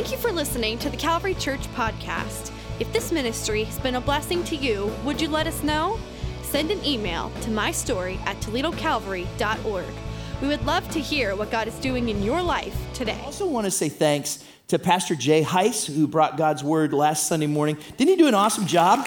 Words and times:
Thank 0.00 0.12
you 0.12 0.16
for 0.16 0.32
listening 0.32 0.78
to 0.78 0.88
the 0.88 0.96
Calvary 0.96 1.34
Church 1.34 1.60
podcast. 1.74 2.52
If 2.78 2.90
this 2.90 3.12
ministry 3.12 3.64
has 3.64 3.78
been 3.80 3.96
a 3.96 4.00
blessing 4.00 4.42
to 4.44 4.56
you, 4.56 4.90
would 5.04 5.20
you 5.20 5.28
let 5.28 5.46
us 5.46 5.62
know? 5.62 6.00
Send 6.40 6.70
an 6.70 6.82
email 6.86 7.28
to 7.42 7.50
mystory 7.50 8.16
at 8.20 8.40
toledocalvary.org. 8.40 9.84
We 10.40 10.48
would 10.48 10.64
love 10.64 10.88
to 10.92 11.00
hear 11.00 11.36
what 11.36 11.50
God 11.50 11.68
is 11.68 11.74
doing 11.80 12.08
in 12.08 12.22
your 12.22 12.40
life 12.40 12.74
today. 12.94 13.18
I 13.20 13.24
also 13.26 13.46
want 13.46 13.66
to 13.66 13.70
say 13.70 13.90
thanks 13.90 14.42
to 14.68 14.78
Pastor 14.78 15.14
Jay 15.14 15.42
Heiss, 15.42 15.84
who 15.84 16.08
brought 16.08 16.38
God's 16.38 16.64
word 16.64 16.94
last 16.94 17.26
Sunday 17.26 17.46
morning. 17.46 17.76
Didn't 17.98 18.08
he 18.08 18.16
do 18.16 18.26
an 18.26 18.32
awesome 18.32 18.66
job? 18.66 19.06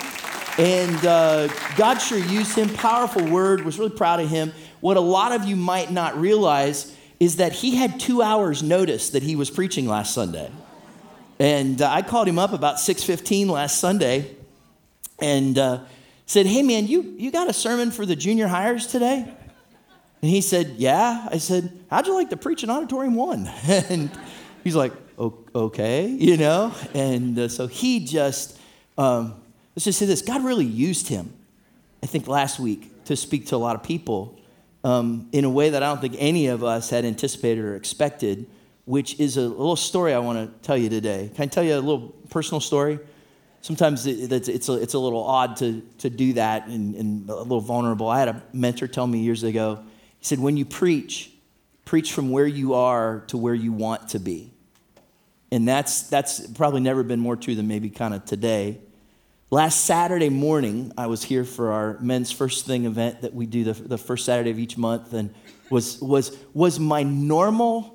And 0.60 1.04
uh, 1.08 1.48
God 1.76 1.98
sure 1.98 2.20
used 2.20 2.56
him. 2.56 2.70
Powerful 2.70 3.26
word. 3.26 3.66
Was 3.66 3.80
really 3.80 3.96
proud 3.96 4.20
of 4.20 4.30
him. 4.30 4.54
What 4.80 4.98
a 4.98 5.02
lot 5.02 5.32
of 5.32 5.46
you 5.46 5.56
might 5.56 5.92
not 5.92 6.16
realize 6.16 6.96
is 7.20 7.38
that 7.38 7.52
he 7.52 7.78
had 7.78 8.00
two 8.00 8.22
hours 8.22 8.62
notice 8.62 9.10
that 9.10 9.24
he 9.24 9.36
was 9.36 9.50
preaching 9.50 9.88
last 9.88 10.14
Sunday. 10.14 10.52
And 11.44 11.82
uh, 11.82 11.92
I 11.92 12.04
called 12.04 12.30
him 12.30 12.40
up 12.40 12.54
about 12.54 12.78
6:15 12.78 13.48
last 13.48 13.78
Sunday, 13.78 14.34
and 15.20 15.58
uh, 15.58 15.82
said, 16.26 16.46
"Hey 16.46 16.62
man, 16.62 16.88
you 16.88 17.02
you 17.18 17.32
got 17.32 17.50
a 17.50 17.54
sermon 17.54 17.92
for 17.92 18.06
the 18.06 18.16
junior 18.16 18.48
highers 18.48 18.90
today?" 18.90 19.28
And 20.22 20.32
he 20.32 20.40
said, 20.40 20.76
"Yeah." 20.78 21.28
I 21.30 21.40
said, 21.40 21.78
"How'd 21.90 22.08
you 22.08 22.14
like 22.14 22.30
to 22.30 22.38
preach 22.38 22.64
in 22.64 22.70
auditorium 22.70 23.16
one?" 23.16 23.48
and 23.68 24.10
he's 24.64 24.78
like, 24.78 24.94
"Okay," 25.20 26.08
you 26.08 26.38
know. 26.38 26.74
And 26.94 27.38
uh, 27.38 27.50
so 27.50 27.68
he 27.68 28.06
just 28.06 28.58
um, 28.98 29.36
let's 29.76 29.84
just 29.84 30.00
say 30.00 30.06
this: 30.06 30.22
God 30.22 30.46
really 30.46 30.64
used 30.64 31.10
him. 31.10 31.34
I 32.02 32.06
think 32.06 32.26
last 32.26 32.58
week 32.58 33.04
to 33.04 33.18
speak 33.18 33.48
to 33.48 33.58
a 33.58 33.62
lot 33.68 33.76
of 33.76 33.84
people 33.84 34.40
um, 34.86 35.28
in 35.34 35.44
a 35.44 35.50
way 35.50 35.72
that 35.72 35.84
I 35.84 35.88
don't 35.88 36.00
think 36.00 36.16
any 36.20 36.48
of 36.48 36.64
us 36.64 36.90
had 36.90 37.04
anticipated 37.04 37.66
or 37.66 37.76
expected 37.76 38.46
which 38.86 39.20
is 39.20 39.38
a 39.38 39.42
little 39.42 39.76
story 39.76 40.14
I 40.14 40.20
want 40.20 40.40
to 40.40 40.66
tell 40.66 40.78
you 40.78 40.90
today. 40.90 41.32
Can 41.34 41.44
I 41.44 41.48
tell 41.48 41.64
you 41.64 41.76
a 41.76 41.80
little 41.80 42.10
personal 42.30 42.60
story? 42.60 43.00
Sometimes 43.62 44.06
it's, 44.06 44.68
a, 44.70 44.74
it's 44.74 44.94
a 44.94 45.00
little 45.00 45.24
odd 45.24 45.56
to, 45.58 45.82
to 46.00 46.10
do 46.10 46.34
that 46.34 46.68
and, 46.68 46.96
and 46.96 47.30
a 47.30 47.36
little 47.36 47.62
vulnerable. 47.62 48.10
I 48.10 48.20
had 48.20 48.28
a 48.28 48.44
mentor 48.52 48.88
tell 48.88 49.08
me 49.08 49.20
years 49.20 49.44
ago, 49.44 49.82
he 50.20 50.26
said, 50.26 50.40
when 50.40 50.58
you 50.58 50.66
preach, 50.66 51.32
preach 51.86 52.12
from 52.12 52.30
where 52.30 52.46
you 52.46 52.74
are 52.74 53.24
to 53.28 53.38
where 53.38 53.54
you 53.54 53.72
want 53.72 54.10
to 54.10 54.20
be. 54.20 54.52
And 55.50 55.66
that's, 55.66 56.04
that's 56.04 56.46
probably 56.48 56.82
never 56.82 57.04
been 57.04 57.22
more 57.22 57.38
true 57.38 57.56
than 57.56 57.68
maybe 57.68 57.90
kind 57.90 58.14
of 58.14 58.26
today. 58.26 58.80
Last 59.50 59.86
Saturday 59.86 60.30
morning, 60.30 60.92
I 60.98 61.08
was 61.08 61.24
here 61.24 61.46
for 61.46 61.72
our 61.72 62.00
men's 62.00 62.32
first 62.32 62.66
thing 62.66 62.86
event 62.86 63.22
that 63.22 63.34
we 63.34 63.46
do 63.46 63.64
the, 63.64 63.74
the 63.74 63.98
first 64.00 64.26
Saturday 64.26 64.50
of 64.50 64.58
each 64.58 64.78
month, 64.78 65.14
and 65.14 65.34
was, 65.70 66.02
was, 66.02 66.36
was 66.54 66.80
my 66.80 67.04
normal 67.04 67.93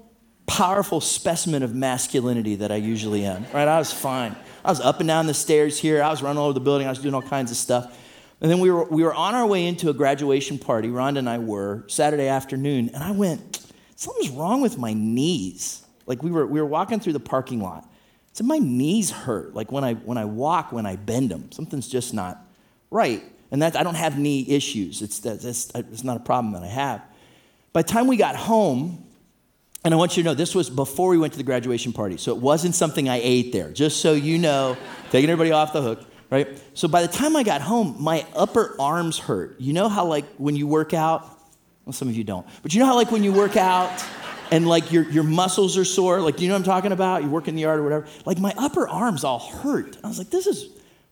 powerful 0.48 1.00
specimen 1.00 1.62
of 1.62 1.74
masculinity 1.74 2.56
that 2.56 2.72
I 2.72 2.76
usually 2.76 3.24
am, 3.24 3.44
right? 3.52 3.68
I 3.68 3.78
was 3.78 3.92
fine. 3.92 4.34
I 4.64 4.70
was 4.70 4.80
up 4.80 4.98
and 4.98 5.06
down 5.06 5.26
the 5.26 5.34
stairs 5.34 5.78
here. 5.78 6.02
I 6.02 6.08
was 6.08 6.22
running 6.22 6.38
all 6.38 6.46
over 6.46 6.54
the 6.54 6.60
building. 6.60 6.86
I 6.86 6.90
was 6.90 6.98
doing 6.98 7.14
all 7.14 7.22
kinds 7.22 7.50
of 7.50 7.56
stuff. 7.56 7.96
And 8.40 8.50
then 8.50 8.58
we 8.58 8.70
were, 8.70 8.84
we 8.84 9.02
were 9.02 9.14
on 9.14 9.34
our 9.34 9.46
way 9.46 9.66
into 9.66 9.90
a 9.90 9.94
graduation 9.94 10.58
party, 10.58 10.88
Rhonda 10.88 11.18
and 11.18 11.28
I 11.28 11.38
were, 11.38 11.84
Saturday 11.86 12.28
afternoon, 12.28 12.90
and 12.94 13.02
I 13.02 13.10
went, 13.10 13.66
something's 13.96 14.30
wrong 14.30 14.60
with 14.60 14.78
my 14.78 14.92
knees. 14.92 15.84
Like 16.06 16.22
we 16.22 16.30
were, 16.30 16.46
we 16.46 16.60
were 16.60 16.66
walking 16.66 17.00
through 17.00 17.14
the 17.14 17.20
parking 17.20 17.60
lot. 17.60 17.88
So 18.32 18.44
my 18.44 18.58
knees 18.58 19.10
hurt. 19.10 19.54
Like 19.54 19.72
when 19.72 19.82
I, 19.82 19.94
when 19.94 20.16
I 20.16 20.24
walk, 20.24 20.72
when 20.72 20.86
I 20.86 20.96
bend 20.96 21.30
them, 21.30 21.50
something's 21.50 21.88
just 21.88 22.14
not 22.14 22.38
right. 22.90 23.22
And 23.50 23.60
that, 23.62 23.76
I 23.76 23.82
don't 23.82 23.96
have 23.96 24.18
knee 24.18 24.46
issues. 24.48 25.02
It's, 25.02 25.18
that's, 25.18 25.44
it's 25.44 26.04
not 26.04 26.16
a 26.16 26.20
problem 26.20 26.52
that 26.54 26.62
I 26.62 26.68
have. 26.68 27.02
By 27.72 27.82
the 27.82 27.88
time 27.88 28.06
we 28.06 28.16
got 28.16 28.36
home, 28.36 29.04
and 29.84 29.94
I 29.94 29.96
want 29.96 30.16
you 30.16 30.22
to 30.22 30.28
know 30.28 30.34
this 30.34 30.54
was 30.54 30.68
before 30.68 31.10
we 31.10 31.18
went 31.18 31.32
to 31.34 31.38
the 31.38 31.44
graduation 31.44 31.92
party. 31.92 32.16
So 32.16 32.34
it 32.34 32.40
wasn't 32.40 32.74
something 32.74 33.08
I 33.08 33.20
ate 33.22 33.52
there, 33.52 33.70
just 33.70 34.00
so 34.00 34.12
you 34.12 34.38
know, 34.38 34.76
taking 35.10 35.30
everybody 35.30 35.52
off 35.52 35.72
the 35.72 35.82
hook, 35.82 36.04
right? 36.30 36.60
So 36.74 36.88
by 36.88 37.02
the 37.02 37.08
time 37.08 37.36
I 37.36 37.42
got 37.42 37.60
home, 37.60 37.96
my 37.98 38.26
upper 38.34 38.76
arms 38.80 39.18
hurt. 39.18 39.60
You 39.60 39.72
know 39.72 39.88
how, 39.88 40.06
like, 40.06 40.24
when 40.36 40.56
you 40.56 40.66
work 40.66 40.94
out, 40.94 41.22
well, 41.84 41.92
some 41.92 42.08
of 42.08 42.16
you 42.16 42.24
don't, 42.24 42.46
but 42.62 42.74
you 42.74 42.80
know 42.80 42.86
how, 42.86 42.96
like, 42.96 43.10
when 43.12 43.22
you 43.22 43.32
work 43.32 43.56
out 43.56 44.04
and, 44.50 44.66
like, 44.66 44.90
your, 44.90 45.04
your 45.10 45.24
muscles 45.24 45.78
are 45.78 45.84
sore? 45.84 46.20
Like, 46.20 46.36
do 46.36 46.42
you 46.42 46.48
know 46.48 46.54
what 46.54 46.60
I'm 46.60 46.64
talking 46.64 46.92
about? 46.92 47.22
You 47.22 47.30
work 47.30 47.46
in 47.46 47.54
the 47.54 47.62
yard 47.62 47.78
or 47.78 47.84
whatever. 47.84 48.06
Like, 48.24 48.38
my 48.38 48.52
upper 48.58 48.88
arms 48.88 49.22
all 49.22 49.38
hurt. 49.38 49.96
I 50.02 50.08
was 50.08 50.18
like, 50.18 50.30
this 50.30 50.46
is 50.46 50.70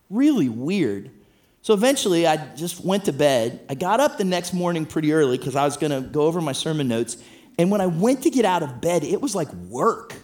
really 0.09 0.49
weird. 0.49 1.11
So 1.61 1.73
eventually, 1.73 2.27
I 2.27 2.55
just 2.55 2.83
went 2.83 3.05
to 3.05 3.13
bed. 3.13 3.61
I 3.69 3.75
got 3.75 3.99
up 3.99 4.17
the 4.17 4.23
next 4.23 4.53
morning 4.53 4.85
pretty 4.85 5.13
early 5.13 5.37
because 5.37 5.55
I 5.55 5.65
was 5.65 5.77
going 5.77 5.91
to 5.91 6.01
go 6.01 6.21
over 6.21 6.39
my 6.41 6.53
sermon 6.53 6.87
notes 6.87 7.17
and 7.57 7.71
when 7.71 7.81
I 7.81 7.87
went 7.87 8.23
to 8.23 8.29
get 8.29 8.45
out 8.45 8.63
of 8.63 8.81
bed, 8.81 9.03
it 9.03 9.21
was 9.21 9.35
like 9.35 9.51
work. 9.53 10.15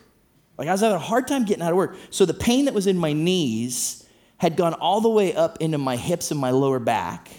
Like 0.57 0.67
I 0.67 0.71
was 0.71 0.81
having 0.81 0.95
a 0.95 0.99
hard 0.99 1.27
time 1.27 1.45
getting 1.45 1.63
out 1.63 1.71
of 1.71 1.77
work. 1.77 1.95
So 2.09 2.25
the 2.25 2.33
pain 2.33 2.65
that 2.65 2.73
was 2.73 2.87
in 2.87 2.97
my 2.97 3.13
knees 3.13 4.07
had 4.37 4.55
gone 4.55 4.73
all 4.73 5.01
the 5.01 5.09
way 5.09 5.33
up 5.33 5.57
into 5.59 5.77
my 5.77 5.95
hips 5.95 6.31
and 6.31 6.39
my 6.39 6.51
lower 6.51 6.79
back. 6.79 7.29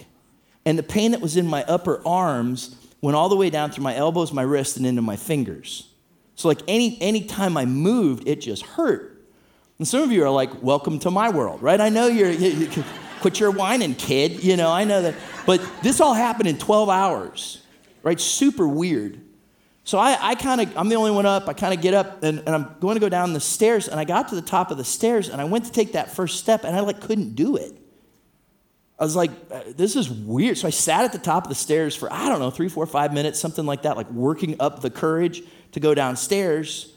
And 0.65 0.77
the 0.77 0.83
pain 0.83 1.11
that 1.11 1.21
was 1.21 1.37
in 1.37 1.47
my 1.47 1.63
upper 1.63 2.05
arms 2.05 2.75
went 3.01 3.15
all 3.15 3.29
the 3.29 3.35
way 3.35 3.49
down 3.49 3.71
through 3.71 3.83
my 3.83 3.95
elbows, 3.95 4.33
my 4.33 4.41
wrists, 4.41 4.77
and 4.77 4.85
into 4.85 5.01
my 5.01 5.15
fingers. 5.15 5.89
So 6.35 6.47
like 6.47 6.59
any 6.67 6.97
any 7.01 7.23
time 7.23 7.55
I 7.55 7.65
moved, 7.65 8.27
it 8.27 8.41
just 8.41 8.63
hurt. 8.65 9.11
And 9.77 9.87
some 9.87 10.01
of 10.01 10.11
you 10.11 10.23
are 10.23 10.29
like, 10.29 10.63
"Welcome 10.63 10.99
to 10.99 11.11
my 11.11 11.29
world," 11.29 11.61
right? 11.61 11.79
I 11.79 11.89
know 11.89 12.07
you're. 12.07 12.31
You, 12.31 12.67
you, 12.67 12.83
quit 13.21 13.39
your 13.39 13.49
whining, 13.51 13.95
kid. 13.95 14.43
You 14.43 14.55
know, 14.55 14.71
I 14.71 14.83
know 14.83 15.01
that. 15.01 15.15
But 15.45 15.59
this 15.81 15.99
all 15.99 16.13
happened 16.13 16.47
in 16.47 16.57
12 16.59 16.89
hours, 16.89 17.61
right? 18.03 18.19
Super 18.19 18.67
weird. 18.67 19.19
So 19.85 19.99
I, 19.99 20.17
I 20.19 20.35
kind 20.35 20.61
of, 20.61 20.75
I'm 20.75 20.89
the 20.89 20.95
only 20.95 21.11
one 21.11 21.27
up. 21.27 21.47
I 21.47 21.53
kind 21.53 21.71
of 21.71 21.79
get 21.79 21.93
up 21.93 22.23
and, 22.23 22.39
and, 22.39 22.49
I'm 22.49 22.75
going 22.79 22.95
to 22.95 22.99
go 22.99 23.07
down 23.07 23.33
the 23.33 23.39
stairs. 23.39 23.87
And 23.87 23.99
I 23.99 24.03
got 24.03 24.29
to 24.29 24.35
the 24.35 24.41
top 24.41 24.71
of 24.71 24.77
the 24.77 24.83
stairs 24.83 25.29
and 25.29 25.39
I 25.39 25.43
went 25.43 25.65
to 25.65 25.71
take 25.71 25.93
that 25.93 26.11
first 26.11 26.39
step 26.39 26.63
and 26.63 26.75
I 26.75 26.79
like 26.79 27.01
couldn't 27.01 27.35
do 27.35 27.55
it. 27.55 27.71
I 28.97 29.03
was 29.03 29.15
like, 29.15 29.29
uh, 29.51 29.61
this 29.75 29.95
is 29.95 30.09
weird. 30.09 30.57
So 30.57 30.67
I 30.67 30.71
sat 30.71 31.03
at 31.03 31.11
the 31.11 31.19
top 31.19 31.43
of 31.43 31.49
the 31.49 31.55
stairs 31.55 31.95
for, 31.95 32.11
I 32.11 32.29
don't 32.29 32.39
know, 32.39 32.49
three, 32.49 32.67
four, 32.67 32.87
five 32.87 33.13
minutes, 33.13 33.39
something 33.39 33.65
like 33.65 33.83
that, 33.83 33.95
like 33.95 34.09
working 34.09 34.55
up 34.59 34.81
the 34.81 34.89
courage 34.89 35.43
to 35.73 35.79
go 35.79 35.93
downstairs. 35.93 36.94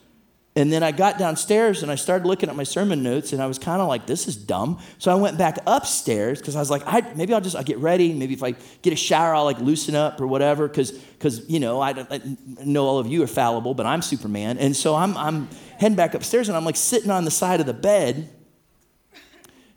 And 0.58 0.72
then 0.72 0.82
I 0.82 0.90
got 0.90 1.18
downstairs 1.18 1.84
and 1.84 1.92
I 1.92 1.94
started 1.94 2.26
looking 2.26 2.48
at 2.48 2.56
my 2.56 2.64
sermon 2.64 3.00
notes 3.00 3.32
and 3.32 3.40
I 3.40 3.46
was 3.46 3.60
kind 3.60 3.80
of 3.80 3.86
like, 3.86 4.06
this 4.06 4.26
is 4.26 4.36
dumb. 4.36 4.80
So 4.98 5.12
I 5.12 5.14
went 5.14 5.38
back 5.38 5.58
upstairs 5.68 6.40
because 6.40 6.56
I 6.56 6.58
was 6.58 6.68
like, 6.68 6.82
I, 6.84 7.00
maybe 7.14 7.32
I'll 7.32 7.40
just 7.40 7.54
I'll 7.54 7.62
get 7.62 7.78
ready. 7.78 8.12
Maybe 8.12 8.34
if 8.34 8.42
I 8.42 8.56
get 8.82 8.92
a 8.92 8.96
shower, 8.96 9.36
I'll 9.36 9.44
like 9.44 9.60
loosen 9.60 9.94
up 9.94 10.20
or 10.20 10.26
whatever. 10.26 10.66
Because, 10.66 10.90
because 10.90 11.48
you 11.48 11.60
know, 11.60 11.80
I, 11.80 11.90
I 12.10 12.20
know 12.64 12.86
all 12.86 12.98
of 12.98 13.06
you 13.06 13.22
are 13.22 13.28
fallible, 13.28 13.72
but 13.72 13.86
I'm 13.86 14.02
Superman. 14.02 14.58
And 14.58 14.74
so 14.74 14.96
I'm, 14.96 15.16
I'm 15.16 15.48
heading 15.78 15.94
back 15.94 16.14
upstairs 16.14 16.48
and 16.48 16.56
I'm 16.56 16.64
like 16.64 16.74
sitting 16.74 17.12
on 17.12 17.24
the 17.24 17.30
side 17.30 17.60
of 17.60 17.66
the 17.66 17.72
bed 17.72 18.28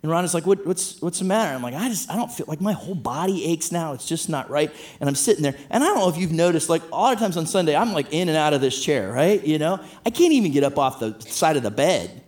and 0.03 0.11
Rhonda's 0.11 0.33
like, 0.33 0.47
what, 0.47 0.65
what's, 0.65 0.99
what's 0.99 1.19
the 1.19 1.25
matter? 1.25 1.53
I'm 1.53 1.61
like, 1.61 1.75
I 1.75 1.87
just, 1.87 2.09
I 2.09 2.15
don't 2.15 2.31
feel 2.31 2.47
like 2.47 2.59
my 2.59 2.73
whole 2.73 2.95
body 2.95 3.45
aches 3.45 3.71
now. 3.71 3.93
It's 3.93 4.07
just 4.07 4.29
not 4.29 4.49
right. 4.49 4.71
And 4.99 5.07
I'm 5.07 5.13
sitting 5.13 5.43
there. 5.43 5.55
And 5.69 5.83
I 5.83 5.87
don't 5.87 5.99
know 5.99 6.09
if 6.09 6.17
you've 6.17 6.31
noticed, 6.31 6.69
like, 6.69 6.81
a 6.91 6.95
lot 6.95 7.13
of 7.13 7.19
times 7.19 7.37
on 7.37 7.45
Sunday, 7.45 7.75
I'm 7.75 7.93
like 7.93 8.11
in 8.11 8.27
and 8.27 8.35
out 8.35 8.53
of 8.53 8.61
this 8.61 8.83
chair, 8.83 9.11
right? 9.11 9.43
You 9.45 9.59
know, 9.59 9.79
I 10.03 10.09
can't 10.09 10.33
even 10.33 10.51
get 10.51 10.63
up 10.63 10.79
off 10.79 10.99
the 10.99 11.19
side 11.21 11.55
of 11.55 11.61
the 11.61 11.69
bed. 11.69 12.23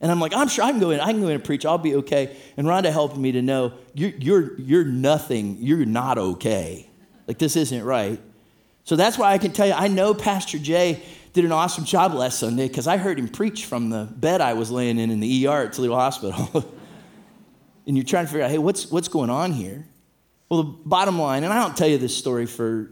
And 0.00 0.10
I'm 0.10 0.18
like, 0.18 0.34
I'm 0.34 0.48
sure 0.48 0.64
I 0.64 0.72
can 0.72 0.80
go 0.80 0.90
in, 0.90 0.98
I 0.98 1.12
can 1.12 1.20
go 1.20 1.28
in 1.28 1.34
and 1.36 1.44
preach. 1.44 1.64
I'll 1.64 1.78
be 1.78 1.94
okay. 1.96 2.36
And 2.56 2.66
Rhonda 2.66 2.90
helped 2.90 3.16
me 3.16 3.30
to 3.32 3.42
know 3.42 3.74
you're, 3.94 4.10
you're, 4.10 4.60
you're 4.60 4.84
nothing. 4.84 5.58
You're 5.60 5.84
not 5.84 6.18
okay. 6.18 6.90
Like, 7.28 7.38
this 7.38 7.54
isn't 7.54 7.84
right. 7.84 8.20
So 8.82 8.96
that's 8.96 9.16
why 9.16 9.30
I 9.30 9.38
can 9.38 9.52
tell 9.52 9.68
you, 9.68 9.74
I 9.74 9.86
know 9.86 10.12
Pastor 10.12 10.58
Jay 10.58 11.00
did 11.34 11.44
an 11.44 11.52
awesome 11.52 11.84
job 11.84 12.14
last 12.14 12.40
Sunday 12.40 12.66
because 12.66 12.88
I 12.88 12.96
heard 12.96 13.16
him 13.16 13.28
preach 13.28 13.64
from 13.66 13.90
the 13.90 14.08
bed 14.10 14.40
I 14.40 14.54
was 14.54 14.72
laying 14.72 14.98
in 14.98 15.12
in 15.12 15.20
the 15.20 15.46
ER 15.46 15.66
at 15.66 15.72
Toledo 15.72 15.94
Hospital. 15.94 16.68
and 17.86 17.96
you're 17.96 18.04
trying 18.04 18.26
to 18.26 18.30
figure 18.30 18.44
out, 18.44 18.50
hey, 18.50 18.58
what's, 18.58 18.90
what's 18.90 19.08
going 19.08 19.30
on 19.30 19.52
here? 19.52 19.86
Well, 20.48 20.62
the 20.62 20.70
bottom 20.84 21.18
line, 21.18 21.44
and 21.44 21.52
I 21.52 21.62
don't 21.62 21.76
tell 21.76 21.88
you 21.88 21.98
this 21.98 22.16
story 22.16 22.46
for, 22.46 22.90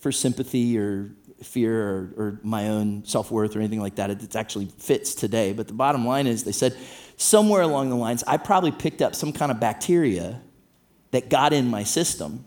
for 0.00 0.12
sympathy 0.12 0.78
or 0.78 1.10
fear 1.42 1.80
or, 1.80 2.14
or 2.16 2.40
my 2.42 2.68
own 2.68 3.04
self 3.04 3.30
worth 3.30 3.54
or 3.54 3.60
anything 3.60 3.80
like 3.80 3.96
that. 3.96 4.10
It, 4.10 4.22
it 4.22 4.36
actually 4.36 4.66
fits 4.78 5.14
today. 5.14 5.52
But 5.52 5.68
the 5.68 5.74
bottom 5.74 6.06
line 6.06 6.26
is 6.26 6.44
they 6.44 6.52
said 6.52 6.76
somewhere 7.16 7.62
along 7.62 7.90
the 7.90 7.96
lines, 7.96 8.24
I 8.26 8.36
probably 8.36 8.72
picked 8.72 9.02
up 9.02 9.14
some 9.14 9.32
kind 9.32 9.50
of 9.50 9.60
bacteria 9.60 10.40
that 11.10 11.28
got 11.28 11.52
in 11.52 11.68
my 11.68 11.82
system. 11.82 12.44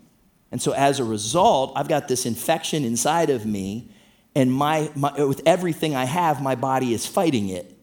And 0.52 0.60
so 0.60 0.72
as 0.72 1.00
a 1.00 1.04
result, 1.04 1.72
I've 1.76 1.88
got 1.88 2.08
this 2.08 2.26
infection 2.26 2.84
inside 2.84 3.30
of 3.30 3.46
me, 3.46 3.90
and 4.34 4.52
my, 4.52 4.90
my, 4.94 5.24
with 5.24 5.42
everything 5.46 5.94
I 5.94 6.04
have, 6.04 6.42
my 6.42 6.54
body 6.54 6.92
is 6.92 7.06
fighting 7.06 7.48
it. 7.48 7.76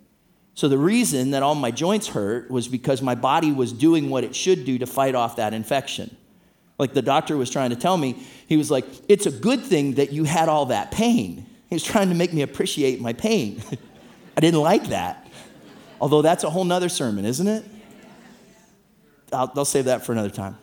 So 0.57 0.68
the 0.68 0.77
reason 0.80 1.31
that 1.31 1.44
all 1.44 1.54
my 1.54 1.69
joints 1.69 2.07
hurt 2.07 2.50
was 2.50 2.68
because 2.68 3.00
my 3.00 3.13
body 3.13 3.51
was 3.51 3.71
doing 3.71 4.09
what 4.09 4.24
it 4.24 4.36
should 4.36 4.65
do 4.65 4.80
to 4.80 4.88
fight 4.88 5.13
off 5.13 5.36
that 5.36 5.54
infection. 5.54 6.18
Like 6.80 6.95
the 6.95 7.04
doctor 7.04 7.38
was 7.38 7.51
trying 7.51 7.69
to 7.69 7.75
tell 7.75 7.95
me, 7.95 8.25
he 8.48 8.57
was 8.57 8.71
like, 8.71 8.86
It's 9.07 9.27
a 9.27 9.31
good 9.31 9.62
thing 9.62 9.94
that 9.94 10.12
you 10.12 10.24
had 10.24 10.50
all 10.50 10.65
that 10.65 10.89
pain. 10.89 11.45
He 11.69 11.75
was 11.75 11.83
trying 11.83 12.09
to 12.09 12.15
make 12.15 12.33
me 12.33 12.42
appreciate 12.42 13.00
my 13.00 13.13
pain. 13.13 13.62
I 14.36 14.42
didn't 14.42 14.62
like 14.62 14.88
that. 14.88 15.27
Although 16.01 16.24
that's 16.24 16.44
a 16.44 16.50
whole 16.50 16.63
nother 16.63 16.89
sermon, 16.89 17.25
isn't 17.25 17.48
it? 17.48 17.63
I'll, 19.31 19.51
I'll 19.56 19.63
save 19.63 19.86
that 19.86 20.07
for 20.07 20.12
another 20.12 20.31
time. 20.31 20.57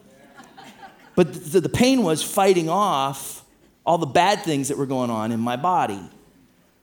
But 1.15 1.53
the, 1.53 1.61
the 1.61 1.69
pain 1.69 2.03
was 2.03 2.21
fighting 2.21 2.69
off 2.69 3.45
all 3.87 3.99
the 3.99 4.07
bad 4.07 4.43
things 4.43 4.71
that 4.71 4.77
were 4.77 4.87
going 4.87 5.11
on 5.11 5.31
in 5.31 5.39
my 5.39 5.55
body. 5.55 6.03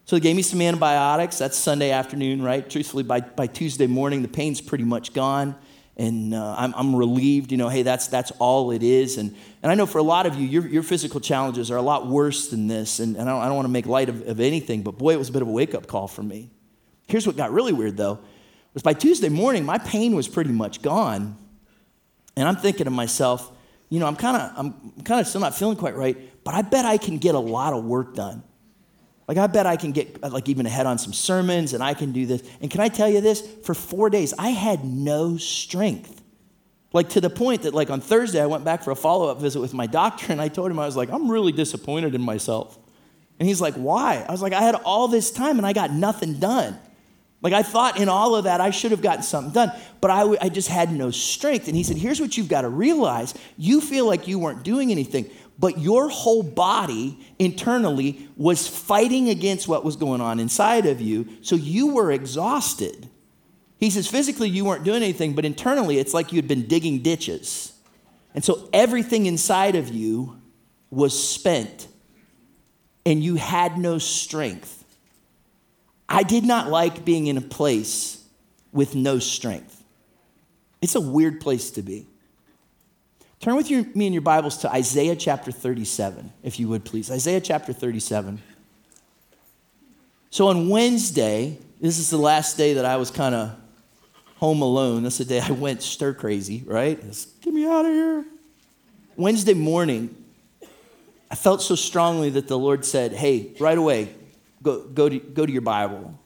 So 0.06 0.16
they 0.16 0.20
gave 0.20 0.36
me 0.36 0.42
some 0.42 0.62
antibiotics. 0.62 1.38
That's 1.38 1.58
Sunday 1.58 1.92
afternoon, 1.92 2.42
right? 2.42 2.68
Truthfully, 2.70 3.04
by, 3.04 3.22
by 3.22 3.48
Tuesday 3.48 3.88
morning, 3.88 4.22
the 4.22 4.28
pain's 4.28 4.60
pretty 4.62 4.84
much 4.84 5.14
gone. 5.14 5.56
And 5.98 6.34
uh, 6.34 6.56
I'm, 6.58 6.74
I'm 6.76 6.96
relieved, 6.96 7.52
you 7.52 7.58
know, 7.58 7.70
hey, 7.70 7.84
that's, 7.84 8.08
that's 8.08 8.32
all 8.40 8.72
it 8.72 8.82
is. 8.82 9.18
And, 9.18 9.36
and 9.62 9.72
I 9.72 9.76
know 9.76 9.86
for 9.86 10.00
a 10.00 10.04
lot 10.04 10.26
of 10.26 10.36
you, 10.36 10.48
your, 10.48 10.68
your 10.68 10.84
physical 10.84 11.20
challenges 11.20 11.70
are 11.70 11.78
a 11.78 11.82
lot 11.82 12.08
worse 12.08 12.48
than 12.48 12.68
this. 12.68 13.00
And, 13.00 13.16
and 13.16 13.30
I 13.30 13.34
don't, 13.34 13.42
I 13.42 13.46
don't 13.46 13.56
want 13.56 13.66
to 13.68 13.72
make 13.72 13.86
light 13.86 14.10
of, 14.10 14.28
of 14.28 14.40
anything, 14.40 14.82
but 14.82 14.98
boy, 14.98 15.14
it 15.14 15.20
was 15.20 15.30
a 15.30 15.32
bit 15.32 15.42
of 15.42 15.48
a 15.48 15.52
wake 15.52 15.76
up 15.76 15.88
call 15.88 16.08
for 16.08 16.24
me. 16.24 16.50
Here's 17.08 17.28
what 17.28 17.36
got 17.38 17.52
really 17.52 17.74
weird, 17.74 17.98
though 17.98 18.20
was 18.74 18.84
by 18.84 18.94
Tuesday 18.94 19.30
morning, 19.30 19.66
my 19.66 19.78
pain 19.78 20.16
was 20.16 20.28
pretty 20.28 20.52
much 20.52 20.82
gone. 20.82 21.38
And 22.36 22.48
I'm 22.48 22.56
thinking 22.56 22.86
to 22.86 22.92
myself, 22.92 23.52
you 23.90 24.00
know, 24.00 24.08
I'm 24.08 24.16
kind 24.16 24.38
of 24.38 24.52
I'm 24.56 25.04
kind 25.04 25.20
of 25.20 25.28
still 25.28 25.42
not 25.42 25.56
feeling 25.56 25.76
quite 25.76 25.96
right, 25.96 26.18
but 26.44 26.54
I 26.54 26.62
bet 26.62 26.86
I 26.86 26.98
can 26.98 27.18
get 27.18 27.36
a 27.36 27.40
lot 27.40 27.74
of 27.74 27.84
work 27.84 28.16
done. 28.16 28.44
Like 29.32 29.38
I 29.38 29.48
bet 29.48 29.66
I 29.66 29.78
can 29.78 29.94
get 29.94 30.18
uh, 30.22 30.28
like 30.28 30.50
even 30.50 30.66
ahead 30.66 30.86
on 30.86 30.98
some 30.98 31.14
sermons 31.14 31.72
and 31.72 31.82
I 31.82 31.94
can 31.94 32.12
do 32.12 32.26
this. 32.26 32.44
And 32.60 32.70
can 32.70 32.82
I 32.82 32.90
tell 32.90 33.08
you 33.08 33.22
this? 33.22 33.40
For 33.64 33.74
4 33.74 34.10
days 34.10 34.34
I 34.38 34.50
had 34.50 34.84
no 34.84 35.38
strength. 35.38 36.22
Like 36.92 37.08
to 37.12 37.22
the 37.22 37.30
point 37.30 37.62
that 37.62 37.74
like 37.74 37.90
on 37.90 38.02
Thursday 38.02 38.44
I 38.44 38.48
went 38.48 38.66
back 38.66 38.84
for 38.84 38.92
a 38.92 38.96
follow-up 38.98 39.40
visit 39.40 39.62
with 39.62 39.74
my 39.74 39.88
doctor 39.88 40.34
and 40.34 40.42
I 40.42 40.50
told 40.50 40.70
him 40.70 40.80
I 40.80 40.86
was 40.86 40.98
like 40.98 41.10
I'm 41.10 41.32
really 41.32 41.54
disappointed 41.54 42.14
in 42.14 42.20
myself. 42.20 42.78
And 43.40 43.48
he's 43.48 43.62
like, 43.62 43.76
"Why?" 43.76 44.26
I 44.28 44.34
was 44.34 44.42
like, 44.42 44.52
"I 44.52 44.62
had 44.62 44.76
all 44.76 45.08
this 45.08 45.32
time 45.32 45.58
and 45.58 45.66
I 45.66 45.72
got 45.72 45.94
nothing 45.94 46.38
done." 46.38 46.78
Like 47.42 47.54
I 47.54 47.64
thought 47.64 47.98
in 47.98 48.10
all 48.10 48.36
of 48.36 48.44
that, 48.44 48.60
I 48.60 48.70
should 48.70 48.92
have 48.92 49.02
gotten 49.02 49.24
something 49.24 49.54
done, 49.54 49.72
but 50.02 50.12
I, 50.12 50.38
I 50.42 50.50
just 50.50 50.68
had 50.68 50.92
no 50.92 51.10
strength. 51.10 51.68
And 51.68 51.76
he 51.76 51.84
said, 51.84 51.98
Here's 51.98 52.20
what 52.20 52.38
you've 52.38 52.50
got 52.50 52.62
to 52.62 52.70
realize 52.70 53.34
you 53.58 53.82
feel 53.82 54.06
like 54.06 54.28
you 54.28 54.38
weren't 54.38 54.64
doing 54.64 54.92
anything, 54.92 55.30
but 55.62 55.78
your 55.78 56.10
whole 56.10 56.42
body 56.42 57.20
internally 57.38 58.28
was 58.36 58.68
fighting 58.68 59.30
against 59.30 59.68
what 59.68 59.86
was 59.86 59.96
going 59.96 60.20
on 60.20 60.40
inside 60.40 60.88
of 60.88 61.00
you, 61.00 61.28
so 61.44 61.56
you 61.56 61.94
were 61.94 62.12
exhausted. 62.12 63.08
He 63.78 63.92
says, 63.92 64.08
Physically, 64.08 64.50
you 64.50 64.66
weren't 64.66 64.84
doing 64.84 65.04
anything, 65.04 65.34
but 65.34 65.46
internally, 65.46 66.00
it's 66.00 66.16
like 66.16 66.34
you'd 66.34 66.48
been 66.48 66.68
digging 66.68 67.04
ditches. 67.04 67.74
And 68.34 68.44
so 68.44 68.70
everything 68.74 69.28
inside 69.28 69.76
of 69.76 69.90
you 69.90 70.42
was 70.90 71.30
spent, 71.32 71.88
and 73.06 73.24
you 73.24 73.36
had 73.36 73.78
no 73.78 74.00
strength. 74.00 74.84
I 76.10 76.24
did 76.24 76.44
not 76.44 76.70
like 76.70 77.06
being 77.06 77.28
in 77.28 77.38
a 77.38 77.42
place 77.42 78.26
with 78.72 78.96
no 78.96 79.20
strength. 79.20 79.84
It's 80.82 80.96
a 80.96 81.02
weird 81.02 81.40
place 81.40 81.70
to 81.72 81.84
be. 81.84 82.08
Turn 83.42 83.56
with 83.56 83.72
me 83.72 84.06
and 84.06 84.14
your 84.14 84.22
Bibles 84.22 84.58
to 84.58 84.72
Isaiah 84.72 85.16
chapter 85.16 85.52
37, 85.52 86.32
if 86.44 86.60
you 86.60 86.68
would 86.68 86.86
please. 86.86 87.10
Isaiah 87.10 87.42
chapter 87.42 87.74
37. 87.74 88.40
So 90.30 90.48
on 90.50 90.70
Wednesday, 90.70 91.58
this 91.80 91.98
is 91.98 92.12
the 92.12 92.20
last 92.20 92.56
day 92.56 92.76
that 92.76 92.86
I 92.86 92.98
was 92.98 93.10
kind 93.10 93.34
of 93.34 93.56
home 94.36 94.62
alone. 94.62 95.02
That's 95.02 95.18
the 95.18 95.26
day 95.26 95.42
I 95.42 95.52
went 95.54 95.82
stir 95.82 96.14
crazy, 96.14 96.62
right? 96.68 97.02
Get 97.42 97.52
me 97.52 97.66
out 97.66 97.84
of 97.84 97.92
here. 97.92 98.26
Wednesday 99.16 99.56
morning, 99.56 100.16
I 101.32 101.34
felt 101.34 101.64
so 101.64 101.74
strongly 101.74 102.30
that 102.30 102.48
the 102.48 102.60
Lord 102.60 102.86
said, 102.86 103.12
Hey, 103.12 103.56
right 103.60 103.78
away, 103.78 104.14
go, 104.62 104.84
go, 104.84 105.10
to, 105.10 105.18
go 105.18 105.48
to 105.48 105.52
your 105.52 105.64
Bible. 105.64 106.21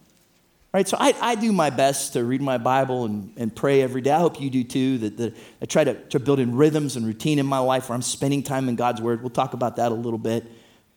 Right, 0.75 0.85
so 0.85 0.97
I, 0.99 1.13
I 1.21 1.35
do 1.35 1.53
my 1.53 1.69
best 1.69 2.11
to 2.13 2.25
read 2.25 2.41
my 2.41 2.57
Bible 2.57 3.05
and, 3.05 3.31
and 3.37 3.55
pray 3.55 3.81
every 3.81 4.01
day. 4.01 4.11
I 4.11 4.19
hope 4.19 4.41
you 4.41 4.49
do 4.49 4.61
too. 4.61 4.97
That, 4.97 5.15
that 5.15 5.37
I 5.61 5.65
try 5.67 5.85
to, 5.85 5.93
to 6.09 6.19
build 6.19 6.37
in 6.37 6.53
rhythms 6.53 6.97
and 6.97 7.07
routine 7.07 7.39
in 7.39 7.45
my 7.45 7.59
life 7.59 7.87
where 7.87 7.95
I'm 7.95 8.01
spending 8.01 8.43
time 8.43 8.67
in 8.67 8.75
God's 8.75 9.01
Word. 9.01 9.21
We'll 9.21 9.29
talk 9.29 9.53
about 9.53 9.77
that 9.77 9.93
a 9.93 9.95
little 9.95 10.19
bit. 10.19 10.43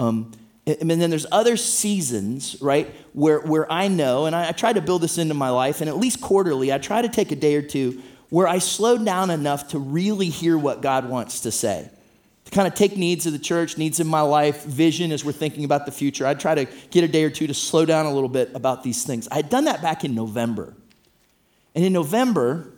Um, 0.01 0.33
and, 0.67 0.91
then 0.91 1.11
there's 1.11 1.27
other 1.31 1.57
seasons, 1.57 2.61
right, 2.61 2.93
where, 3.13 3.39
where 3.39 3.71
I 3.71 3.87
know, 3.87 4.27
and 4.27 4.35
I, 4.35 4.49
I 4.49 4.51
try 4.51 4.73
to 4.73 4.81
build 4.81 5.01
this 5.01 5.17
into 5.17 5.35
my 5.35 5.51
life, 5.51 5.81
and 5.81 5.89
at 5.89 5.97
least 5.97 6.21
quarterly, 6.21 6.73
I 6.73 6.79
try 6.79 7.01
to 7.01 7.09
take 7.09 7.31
a 7.31 7.37
day 7.37 7.55
or 7.55 7.63
two 7.63 8.03
where 8.31 8.49
I 8.49 8.59
slow 8.59 8.99
down 8.99 9.31
enough 9.31 9.69
to 9.69 9.79
really 9.79 10.29
hear 10.29 10.59
what 10.59 10.83
God 10.83 11.09
wants 11.09 11.43
to 11.43 11.53
say 11.53 11.89
to 12.49 12.55
kind 12.55 12.67
of 12.67 12.75
take 12.75 12.97
needs 12.97 13.27
of 13.27 13.35
the 13.35 13.39
church, 13.39 13.77
needs 13.77 14.01
in 14.01 14.07
my 14.07 14.23
life, 14.23 14.65
vision 14.65 15.13
as 15.13 15.23
we're 15.23 15.33
thinking 15.33 15.65
about 15.65 15.85
the 15.85 15.93
future. 15.93 16.27
I'd 16.27 16.41
try 16.41 16.55
to 16.55 16.65
get 16.91 17.05
a 17.05 17.09
day 17.09 17.25
or 17.25 17.31
two 17.31 17.47
to 17.47 17.53
slow 17.53 17.85
down 17.85 18.07
a 18.07 18.13
little 18.13 18.29
bit 18.29 18.51
about 18.55 18.83
these 18.83 19.05
things. 19.05 19.29
I 19.31 19.37
had 19.37 19.51
done 19.51 19.67
that 19.67 19.83
back 19.83 20.03
in 20.03 20.15
November. 20.15 20.73
And 21.75 21.85
in 21.85 21.93
November, 21.93 22.73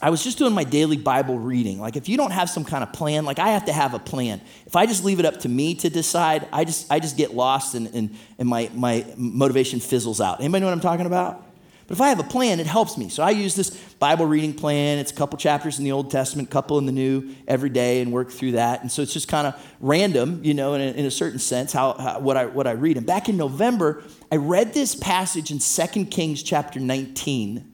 I 0.00 0.10
was 0.10 0.22
just 0.22 0.38
doing 0.38 0.54
my 0.54 0.62
daily 0.62 0.96
Bible 0.96 1.40
reading. 1.40 1.80
Like 1.80 1.96
if 1.96 2.08
you 2.08 2.16
don't 2.16 2.30
have 2.30 2.48
some 2.48 2.64
kind 2.64 2.84
of 2.84 2.92
plan, 2.92 3.24
like 3.24 3.40
I 3.40 3.48
have 3.48 3.64
to 3.64 3.72
have 3.72 3.94
a 3.94 3.98
plan. 3.98 4.40
If 4.64 4.76
I 4.76 4.86
just 4.86 5.02
leave 5.02 5.18
it 5.18 5.26
up 5.26 5.40
to 5.40 5.48
me 5.48 5.74
to 5.76 5.90
decide, 5.90 6.46
I 6.52 6.64
just 6.64 6.92
I 6.92 7.00
just 7.00 7.16
get 7.16 7.34
lost 7.34 7.74
and, 7.74 7.88
and, 7.94 8.16
and 8.38 8.48
my, 8.48 8.70
my 8.74 9.04
motivation 9.16 9.80
fizzles 9.80 10.20
out. 10.20 10.38
Anybody 10.38 10.60
know 10.60 10.66
what 10.66 10.74
I'm 10.74 10.80
talking 10.80 11.06
about? 11.06 11.44
But 11.86 11.96
if 11.96 12.00
I 12.00 12.08
have 12.08 12.18
a 12.18 12.24
plan, 12.24 12.60
it 12.60 12.66
helps 12.66 12.96
me. 12.96 13.10
So 13.10 13.22
I 13.22 13.30
use 13.30 13.54
this 13.54 13.70
Bible 13.70 14.24
reading 14.24 14.54
plan. 14.54 14.98
It's 14.98 15.12
a 15.12 15.14
couple 15.14 15.38
chapters 15.38 15.78
in 15.78 15.84
the 15.84 15.92
Old 15.92 16.10
Testament, 16.10 16.48
couple 16.50 16.78
in 16.78 16.86
the 16.86 16.92
New 16.92 17.34
every 17.46 17.68
day, 17.68 18.00
and 18.00 18.10
work 18.10 18.30
through 18.30 18.52
that. 18.52 18.80
And 18.80 18.90
so 18.90 19.02
it's 19.02 19.12
just 19.12 19.28
kind 19.28 19.46
of 19.46 19.54
random, 19.80 20.40
you 20.42 20.54
know, 20.54 20.74
in 20.74 20.80
a, 20.80 20.92
in 20.92 21.04
a 21.04 21.10
certain 21.10 21.38
sense, 21.38 21.72
how, 21.72 21.92
how, 21.94 22.20
what, 22.20 22.36
I, 22.36 22.46
what 22.46 22.66
I 22.66 22.72
read. 22.72 22.96
And 22.96 23.06
back 23.06 23.28
in 23.28 23.36
November, 23.36 24.02
I 24.32 24.36
read 24.36 24.72
this 24.72 24.94
passage 24.94 25.50
in 25.50 25.58
2 25.58 26.06
Kings 26.06 26.42
chapter 26.42 26.80
19 26.80 27.70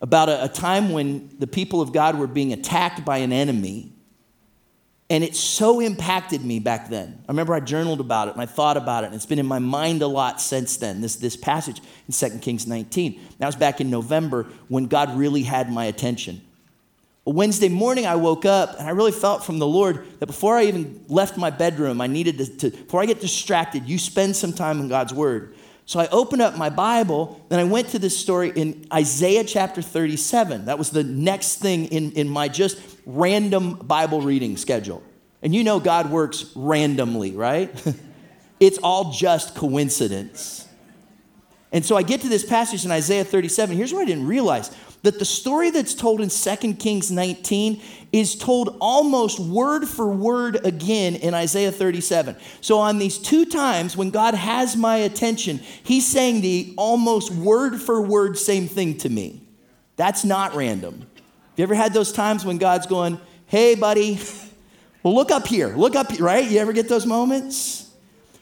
about 0.00 0.28
a, 0.28 0.44
a 0.44 0.48
time 0.48 0.92
when 0.92 1.30
the 1.38 1.46
people 1.46 1.80
of 1.80 1.92
God 1.92 2.18
were 2.18 2.26
being 2.26 2.52
attacked 2.52 3.04
by 3.04 3.18
an 3.18 3.32
enemy. 3.32 3.92
And 5.10 5.24
it 5.24 5.34
so 5.34 5.80
impacted 5.80 6.44
me 6.44 6.58
back 6.58 6.90
then. 6.90 7.18
I 7.26 7.32
remember 7.32 7.54
I 7.54 7.60
journaled 7.60 8.00
about 8.00 8.28
it 8.28 8.32
and 8.32 8.42
I 8.42 8.46
thought 8.46 8.76
about 8.76 9.04
it, 9.04 9.06
and 9.06 9.14
it's 9.14 9.24
been 9.24 9.38
in 9.38 9.46
my 9.46 9.58
mind 9.58 10.02
a 10.02 10.06
lot 10.06 10.40
since 10.40 10.76
then, 10.76 11.00
this, 11.00 11.16
this 11.16 11.34
passage 11.34 11.80
in 12.06 12.12
2 12.12 12.38
Kings 12.40 12.66
19. 12.66 13.18
That 13.38 13.46
was 13.46 13.56
back 13.56 13.80
in 13.80 13.88
November 13.88 14.46
when 14.68 14.86
God 14.86 15.16
really 15.16 15.42
had 15.42 15.72
my 15.72 15.86
attention. 15.86 16.42
A 17.26 17.30
Wednesday 17.30 17.70
morning, 17.70 18.06
I 18.06 18.16
woke 18.16 18.44
up 18.44 18.78
and 18.78 18.86
I 18.86 18.90
really 18.90 19.12
felt 19.12 19.44
from 19.44 19.58
the 19.58 19.66
Lord 19.66 20.06
that 20.18 20.26
before 20.26 20.56
I 20.56 20.64
even 20.64 21.04
left 21.08 21.38
my 21.38 21.50
bedroom, 21.50 22.00
I 22.00 22.06
needed 22.06 22.38
to, 22.38 22.56
to 22.58 22.70
before 22.70 23.02
I 23.02 23.06
get 23.06 23.20
distracted, 23.20 23.88
you 23.88 23.98
spend 23.98 24.36
some 24.36 24.52
time 24.52 24.78
in 24.80 24.88
God's 24.88 25.14
Word. 25.14 25.54
So 25.88 25.98
I 25.98 26.06
opened 26.08 26.42
up 26.42 26.58
my 26.58 26.68
Bible, 26.68 27.42
and 27.48 27.58
I 27.58 27.64
went 27.64 27.88
to 27.90 27.98
this 27.98 28.14
story 28.14 28.52
in 28.54 28.86
Isaiah 28.92 29.42
chapter 29.42 29.80
37. 29.80 30.66
That 30.66 30.78
was 30.78 30.90
the 30.90 31.02
next 31.02 31.60
thing 31.60 31.86
in, 31.86 32.12
in 32.12 32.28
my 32.28 32.48
just 32.48 32.78
random 33.08 33.74
Bible 33.74 34.20
reading 34.20 34.56
schedule. 34.56 35.02
And 35.42 35.54
you 35.54 35.64
know 35.64 35.80
God 35.80 36.10
works 36.10 36.52
randomly, 36.54 37.32
right? 37.32 37.70
it's 38.60 38.78
all 38.78 39.12
just 39.12 39.54
coincidence. 39.54 40.68
And 41.72 41.84
so 41.84 41.96
I 41.96 42.02
get 42.02 42.20
to 42.20 42.28
this 42.28 42.44
passage 42.44 42.84
in 42.84 42.90
Isaiah 42.90 43.24
37. 43.24 43.76
Here's 43.76 43.92
what 43.92 44.02
I 44.02 44.04
didn't 44.04 44.26
realize 44.26 44.70
that 45.02 45.18
the 45.18 45.24
story 45.24 45.70
that's 45.70 45.94
told 45.94 46.20
in 46.20 46.28
2 46.28 46.74
Kings 46.74 47.10
19 47.10 47.80
is 48.12 48.34
told 48.34 48.76
almost 48.80 49.38
word 49.38 49.86
for 49.86 50.08
word 50.08 50.64
again 50.66 51.14
in 51.14 51.34
Isaiah 51.34 51.70
37. 51.70 52.36
So, 52.60 52.78
on 52.78 52.98
these 52.98 53.16
two 53.18 53.44
times 53.44 53.96
when 53.96 54.10
God 54.10 54.34
has 54.34 54.76
my 54.76 54.96
attention, 54.96 55.60
He's 55.82 56.06
saying 56.06 56.40
the 56.40 56.74
almost 56.76 57.30
word 57.30 57.80
for 57.80 58.02
word 58.02 58.36
same 58.36 58.66
thing 58.66 58.98
to 58.98 59.08
me. 59.08 59.42
That's 59.96 60.24
not 60.24 60.54
random. 60.54 61.07
You 61.58 61.64
ever 61.64 61.74
had 61.74 61.92
those 61.92 62.12
times 62.12 62.44
when 62.44 62.56
God's 62.56 62.86
going, 62.86 63.20
hey, 63.46 63.74
buddy, 63.74 64.18
well, 65.02 65.14
look 65.14 65.30
up 65.30 65.46
here, 65.46 65.68
look 65.76 65.94
up 65.94 66.18
right? 66.18 66.50
You 66.50 66.58
ever 66.60 66.72
get 66.72 66.88
those 66.88 67.04
moments? 67.04 67.90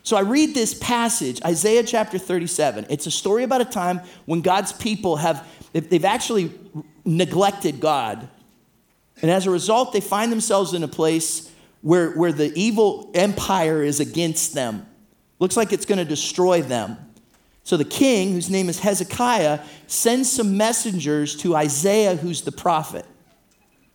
So 0.05 0.17
I 0.17 0.21
read 0.21 0.55
this 0.55 0.73
passage, 0.75 1.43
Isaiah 1.45 1.83
chapter 1.83 2.19
37. 2.19 2.87
It's 2.91 3.07
a 3.07 3.11
story 3.11 3.43
about 3.43 3.61
a 3.61 3.65
time 3.65 4.01
when 4.27 4.41
God's 4.41 4.73
people 4.73 5.17
have, 5.17 5.45
they've 5.73 6.05
actually 6.05 6.53
neglected 7.05 7.81
God 7.81 8.29
and 9.23 9.31
as 9.31 9.47
a 9.47 9.51
result, 9.51 9.93
they 9.93 10.01
find 10.01 10.31
themselves 10.31 10.75
in 10.75 10.83
a 10.83 10.89
place 10.89 11.51
where, 11.81 12.11
where 12.13 12.33
the 12.33 12.53
evil 12.55 13.11
empire 13.15 13.83
is 13.83 14.01
against 14.01 14.55
them. 14.55 14.87
Looks 15.39 15.57
like 15.57 15.73
it's 15.73 15.87
going 15.87 15.99
to 15.99 16.05
destroy 16.05 16.63
them. 16.63 16.99
So 17.67 17.77
the 17.77 17.85
king, 17.85 18.31
whose 18.31 18.49
name 18.49 18.69
is 18.69 18.79
Hezekiah, 18.79 19.59
sends 19.89 20.31
some 20.31 20.57
messengers 20.57 21.35
to 21.39 21.57
Isaiah, 21.57 22.15
who's 22.15 22.43
the 22.43 22.53
prophet. 22.53 23.05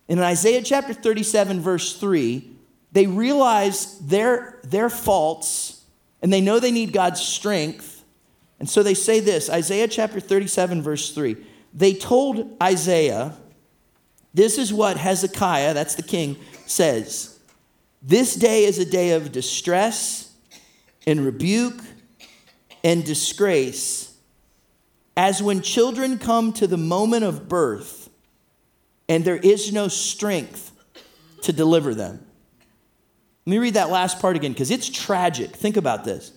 In 0.08 0.18
Isaiah 0.18 0.60
chapter 0.60 0.92
37, 0.92 1.58
verse 1.58 1.98
3, 1.98 2.50
they 2.92 3.06
realize 3.06 3.98
their, 4.00 4.60
their 4.62 4.90
faults 4.90 5.86
and 6.20 6.30
they 6.30 6.42
know 6.42 6.60
they 6.60 6.70
need 6.70 6.92
God's 6.92 7.22
strength. 7.22 8.04
And 8.60 8.68
so 8.68 8.82
they 8.82 8.92
say 8.92 9.20
this 9.20 9.48
Isaiah 9.48 9.88
chapter 9.88 10.20
37, 10.20 10.82
verse 10.82 11.14
3. 11.14 11.38
They 11.72 11.94
told 11.94 12.54
Isaiah, 12.62 13.34
this 14.34 14.58
is 14.58 14.70
what 14.70 14.98
Hezekiah, 14.98 15.72
that's 15.72 15.94
the 15.94 16.02
king, 16.02 16.36
says. 16.66 17.40
This 18.02 18.34
day 18.34 18.66
is 18.66 18.78
a 18.78 18.84
day 18.84 19.12
of 19.12 19.32
distress 19.32 20.30
and 21.06 21.24
rebuke 21.24 21.82
and 22.84 23.04
disgrace, 23.04 24.14
as 25.16 25.42
when 25.42 25.62
children 25.62 26.18
come 26.18 26.52
to 26.54 26.66
the 26.66 26.76
moment 26.76 27.24
of 27.24 27.48
birth 27.48 28.08
and 29.08 29.24
there 29.24 29.36
is 29.36 29.72
no 29.72 29.88
strength 29.88 30.72
to 31.42 31.52
deliver 31.52 31.94
them. 31.94 32.24
Let 33.46 33.50
me 33.50 33.58
read 33.58 33.74
that 33.74 33.90
last 33.90 34.20
part 34.20 34.36
again 34.36 34.52
because 34.52 34.70
it's 34.70 34.88
tragic. 34.88 35.50
Think 35.50 35.76
about 35.76 36.04
this. 36.04 36.32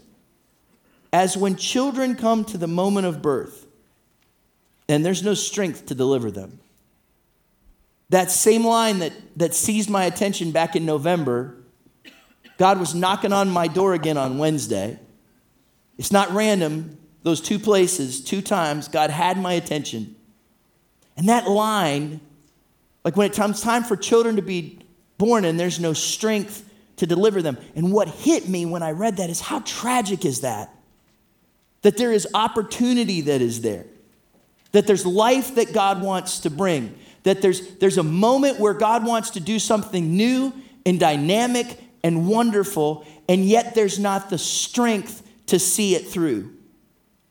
as 1.14 1.38
when 1.38 1.56
children 1.56 2.16
come 2.16 2.44
to 2.44 2.58
the 2.58 2.68
moment 2.68 3.08
of 3.08 3.22
birth 3.22 3.66
and 4.90 5.06
there's 5.06 5.24
no 5.24 5.34
strength 5.34 5.86
to 5.86 5.96
deliver 5.96 6.30
them. 6.30 6.60
That 8.10 8.32
same 8.32 8.66
line 8.66 9.00
that, 9.00 9.14
that 9.38 9.54
seized 9.56 9.90
my 9.90 10.04
attention 10.04 10.52
back 10.52 10.76
in 10.76 10.86
November, 10.86 11.56
God 12.58 12.80
was 12.80 12.94
knocking 12.94 13.32
on 13.32 13.50
my 13.50 13.68
door 13.68 13.94
again 13.94 14.18
on 14.18 14.38
Wednesday. 14.38 15.00
It's 15.98 16.12
not 16.12 16.32
random. 16.32 16.98
Those 17.24 17.42
two 17.42 17.60
places, 17.60 18.24
two 18.24 18.42
times, 18.42 18.88
God 18.88 19.10
had 19.10 19.38
my 19.38 19.54
attention. 19.54 20.16
And 21.18 21.30
that 21.30 21.50
line, 21.50 22.20
like 23.04 23.16
when 23.16 23.30
it 23.30 23.36
comes 23.36 23.62
time 23.62 23.84
for 23.84 23.96
children 23.96 24.36
to 24.36 24.42
be 24.42 24.80
born 25.18 25.46
and 25.46 25.60
there's 25.60 25.80
no 25.80 25.94
strength 25.94 26.70
to 26.98 27.06
deliver 27.06 27.42
them. 27.42 27.58
And 27.76 27.92
what 27.92 28.08
hit 28.08 28.48
me 28.48 28.66
when 28.66 28.84
I 28.84 28.92
read 28.92 29.18
that 29.18 29.30
is 29.30 29.42
how 29.42 29.60
tragic 29.62 30.26
is 30.26 30.42
that? 30.42 30.70
That 31.82 31.98
there 31.98 32.12
is 32.12 32.28
opportunity 32.34 33.22
that 33.22 33.42
is 33.42 33.62
there, 33.62 33.86
that 34.72 34.88
there's 34.88 35.06
life 35.06 35.56
that 35.56 35.74
God 35.74 36.02
wants 36.02 36.40
to 36.40 36.50
bring, 36.50 36.98
that 37.24 37.42
there's, 37.42 37.78
there's 37.78 37.98
a 37.98 38.04
moment 38.04 38.60
where 38.60 38.74
God 38.74 39.06
wants 39.06 39.32
to 39.32 39.40
do 39.40 39.60
something 39.60 40.16
new 40.16 40.54
and 40.86 41.00
dynamic 41.00 41.80
and 42.04 42.28
wonderful, 42.28 43.06
and 43.28 43.46
yet 43.46 43.76
there's 43.76 44.00
not 44.00 44.30
the 44.30 44.38
strength 44.38 45.22
to 45.48 45.60
see 45.60 45.96
it 45.96 46.08
through. 46.08 46.56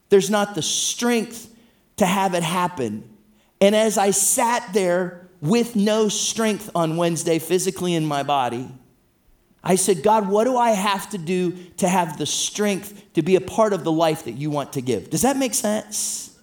There's 0.08 0.30
not 0.30 0.54
the 0.54 0.62
strength 0.62 1.50
to 1.96 2.06
have 2.06 2.34
it 2.34 2.42
happen. 2.42 3.08
And 3.60 3.74
as 3.74 3.98
I 3.98 4.10
sat 4.10 4.72
there 4.72 5.28
with 5.40 5.76
no 5.76 6.08
strength 6.08 6.70
on 6.74 6.96
Wednesday 6.96 7.38
physically 7.38 7.94
in 7.94 8.04
my 8.04 8.22
body, 8.22 8.68
I 9.62 9.76
said, 9.76 10.02
God, 10.02 10.28
what 10.28 10.44
do 10.44 10.58
I 10.58 10.72
have 10.72 11.08
to 11.10 11.18
do 11.18 11.52
to 11.78 11.88
have 11.88 12.18
the 12.18 12.26
strength 12.26 13.14
to 13.14 13.22
be 13.22 13.36
a 13.36 13.40
part 13.40 13.72
of 13.72 13.82
the 13.82 13.92
life 13.92 14.24
that 14.24 14.32
you 14.32 14.50
want 14.50 14.74
to 14.74 14.82
give? 14.82 15.08
Does 15.08 15.22
that 15.22 15.38
make 15.38 15.54
sense? 15.54 16.38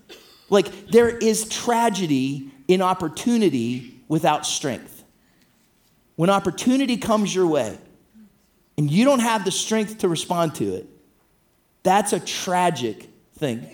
Like, 0.50 0.88
there 0.88 1.10
is 1.10 1.48
tragedy 1.48 2.52
in 2.68 2.82
opportunity 2.82 4.02
without 4.08 4.46
strength. 4.46 5.04
When 6.16 6.30
opportunity 6.30 6.98
comes 6.98 7.34
your 7.34 7.48
way 7.48 7.78
and 8.78 8.92
you 8.92 9.06
don't 9.06 9.20
have 9.20 9.46
the 9.46 9.52
strength 9.52 10.00
to 10.00 10.10
respond 10.10 10.56
to 10.56 10.74
it, 10.76 10.88
that's 11.84 12.14
a 12.14 12.20
tragic 12.20 13.10
thing. 13.36 13.68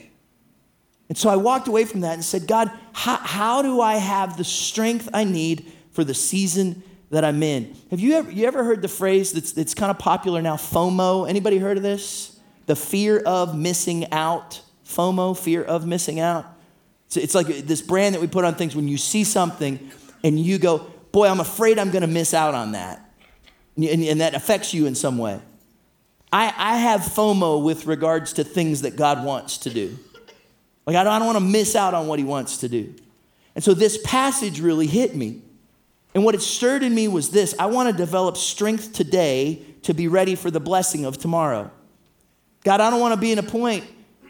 And 1.10 1.18
so 1.18 1.30
I 1.30 1.38
walked 1.38 1.68
away 1.68 1.86
from 1.86 2.02
that 2.02 2.14
and 2.14 2.24
said, 2.24 2.48
God, 2.48 2.70
how, 2.94 3.18
how 3.18 3.62
do 3.62 3.80
I 3.80 3.96
have 3.96 4.38
the 4.38 4.44
strength 4.44 5.10
I 5.14 5.24
need 5.24 5.72
for 5.92 6.04
the 6.04 6.14
season 6.14 6.84
that 7.10 7.24
I'm 7.24 7.42
in. 7.42 7.76
Have 7.90 8.00
you 8.00 8.14
ever, 8.14 8.32
you 8.32 8.46
ever 8.46 8.64
heard 8.64 8.82
the 8.82 8.88
phrase 8.88 9.32
that's, 9.32 9.54
that's 9.54 9.74
kind 9.74 9.90
of 9.90 9.98
popular 9.98 10.42
now, 10.42 10.56
FOMO? 10.56 11.28
Anybody 11.28 11.58
heard 11.58 11.78
of 11.78 11.84
this? 11.84 12.40
The 12.66 12.76
fear 12.76 13.20
of 13.20 13.58
missing 13.58 14.12
out. 14.12 14.62
FOMO, 14.86 15.38
fear 15.38 15.64
of 15.64 15.86
missing 15.86 16.20
out. 16.20 16.46
So 17.08 17.22
it's 17.22 17.34
like 17.34 17.48
this 17.48 17.82
brand 17.82 18.16
that 18.16 18.22
we 18.22 18.28
put 18.28 18.44
on 18.44 18.56
things 18.56 18.76
when 18.76 18.88
you 18.88 18.98
see 18.98 19.24
something 19.24 19.92
and 20.24 20.40
you 20.40 20.58
go, 20.58 20.80
boy, 21.12 21.28
I'm 21.28 21.40
afraid 21.40 21.80
I'm 21.80 21.92
going 21.92 22.02
to 22.02 22.08
miss 22.08 22.34
out 22.34 22.54
on 22.54 22.74
that. 22.74 23.04
And, 23.78 24.04
and, 24.04 24.22
that 24.22 24.34
affects 24.34 24.74
you 24.74 24.88
in 24.88 24.96
some 24.96 25.18
way. 25.18 25.40
I, 26.32 26.54
I 26.58 26.78
have 26.78 27.02
FOMO 27.02 27.64
with 27.64 27.86
regards 27.86 28.34
to 28.34 28.44
things 28.44 28.82
that 28.82 28.96
God 28.96 29.24
wants 29.24 29.60
to 29.60 29.70
do. 29.70 29.98
Like, 30.86 30.96
I 30.96 31.04
don't, 31.04 31.14
I 31.14 31.20
don't 31.20 31.28
want 31.28 31.38
to 31.38 31.44
miss 31.44 31.76
out 31.76 31.94
on 31.94 32.08
what 32.08 32.20
He 32.20 32.26
wants 32.26 32.58
to 32.58 32.70
do. 32.70 32.94
And 33.56 33.64
so 33.64 33.74
this 33.74 34.00
passage 34.04 34.60
really 34.60 34.88
hit 34.88 35.16
me. 35.16 35.42
And 36.14 36.24
what 36.24 36.36
it 36.36 36.42
stirred 36.42 36.84
in 36.84 36.96
me 36.96 37.08
was 37.08 37.30
this 37.30 37.56
I 37.60 37.68
want 37.68 37.90
to 37.90 37.96
develop 37.96 38.38
strength 38.38 38.94
today 38.94 39.62
to 39.84 39.94
be 39.94 40.08
ready 40.08 40.36
for 40.36 40.52
the 40.52 40.60
blessing 40.60 41.06
of 41.06 41.18
tomorrow. 41.18 41.72
God, 42.64 42.82
I 42.82 42.90
don't 42.90 43.00
want 43.00 43.14
to 43.14 43.20
be 43.20 43.32
in 43.32 43.40
a 43.40 43.44
point 43.44 43.86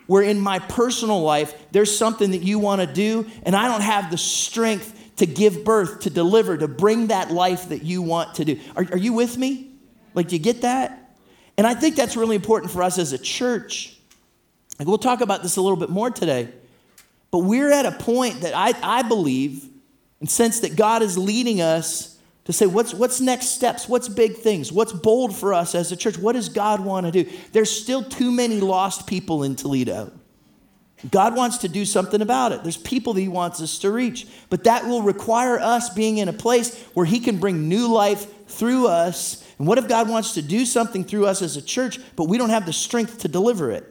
where 0.06 0.24
in 0.24 0.40
my 0.40 0.60
personal 0.60 1.22
life 1.22 1.54
there's 1.72 1.96
something 1.96 2.32
that 2.32 2.44
you 2.44 2.60
want 2.60 2.82
to 2.82 2.88
do 2.88 3.30
and 3.44 3.56
I 3.56 3.68
don't 3.68 3.82
have 3.82 4.12
the 4.12 4.18
strength 4.18 5.16
to 5.18 5.26
give 5.26 5.64
birth, 5.64 6.02
to 6.02 6.10
deliver, 6.10 6.58
to 6.58 6.68
bring 6.68 7.08
that 7.08 7.32
life 7.32 7.70
that 7.70 7.84
you 7.84 8.02
want 8.02 8.36
to 8.36 8.46
do. 8.46 8.60
Are, 8.76 8.86
are 8.92 8.98
you 8.98 9.14
with 9.14 9.38
me? 9.38 9.72
Like, 10.14 10.28
do 10.28 10.36
you 10.36 10.42
get 10.42 10.62
that? 10.62 11.07
And 11.58 11.66
I 11.66 11.74
think 11.74 11.96
that's 11.96 12.16
really 12.16 12.36
important 12.36 12.72
for 12.72 12.84
us 12.84 13.00
as 13.00 13.14
a 13.14 13.18
church. 13.18 13.98
Like, 14.78 14.88
we'll 14.88 15.00
talk 15.00 15.22
about 15.22 15.42
this 15.42 15.58
a 15.58 15.62
little 15.62 15.78
bit 15.78 15.90
more 15.90 16.12
today. 16.12 16.50
But 17.32 17.40
we're 17.40 17.72
at 17.72 17.86
a 17.86 17.92
point 17.92 18.42
that 18.42 18.54
I, 18.56 18.74
I 18.82 19.02
believe 19.02 19.68
and 20.20 20.30
sense 20.30 20.62
that 20.62 20.76
God 20.76 21.02
is 21.02 21.18
leading 21.18 21.62
us 21.62 22.18
to 22.46 22.54
say, 22.54 22.66
what's, 22.66 22.94
what's 22.94 23.20
next 23.20 23.48
steps? 23.48 23.90
What's 23.90 24.08
big 24.08 24.38
things? 24.38 24.72
What's 24.72 24.94
bold 24.94 25.36
for 25.36 25.54
us 25.54 25.76
as 25.76 25.92
a 25.92 25.98
church? 25.98 26.18
What 26.18 26.34
does 26.34 26.48
God 26.48 26.80
want 26.80 27.06
to 27.06 27.12
do? 27.12 27.30
There's 27.52 27.70
still 27.70 28.04
too 28.04 28.32
many 28.32 28.62
lost 28.62 29.06
people 29.06 29.44
in 29.44 29.56
Toledo. 29.56 30.12
God 31.12 31.36
wants 31.36 31.60
to 31.60 31.68
do 31.68 31.86
something 31.86 32.22
about 32.22 32.54
it. 32.54 32.64
There's 32.64 32.78
people 32.78 33.14
that 33.14 33.22
He 33.22 33.28
wants 33.28 33.62
us 33.62 33.78
to 33.80 33.92
reach. 33.92 34.28
But 34.50 34.64
that 34.64 34.86
will 34.86 35.02
require 35.02 35.60
us 35.60 35.90
being 35.90 36.18
in 36.18 36.30
a 36.30 36.34
place 36.34 36.82
where 36.94 37.06
He 37.06 37.20
can 37.20 37.38
bring 37.38 37.68
new 37.68 37.88
life 37.88 38.26
through 38.48 38.88
us. 38.88 39.44
And 39.58 39.68
what 39.68 39.78
if 39.78 39.88
God 39.88 40.10
wants 40.10 40.34
to 40.36 40.42
do 40.42 40.66
something 40.66 41.04
through 41.04 41.26
us 41.26 41.42
as 41.42 41.58
a 41.58 41.62
church, 41.62 42.00
but 42.16 42.26
we 42.26 42.38
don't 42.38 42.50
have 42.50 42.66
the 42.66 42.74
strength 42.74 43.20
to 43.20 43.28
deliver 43.28 43.72
it? 43.72 43.86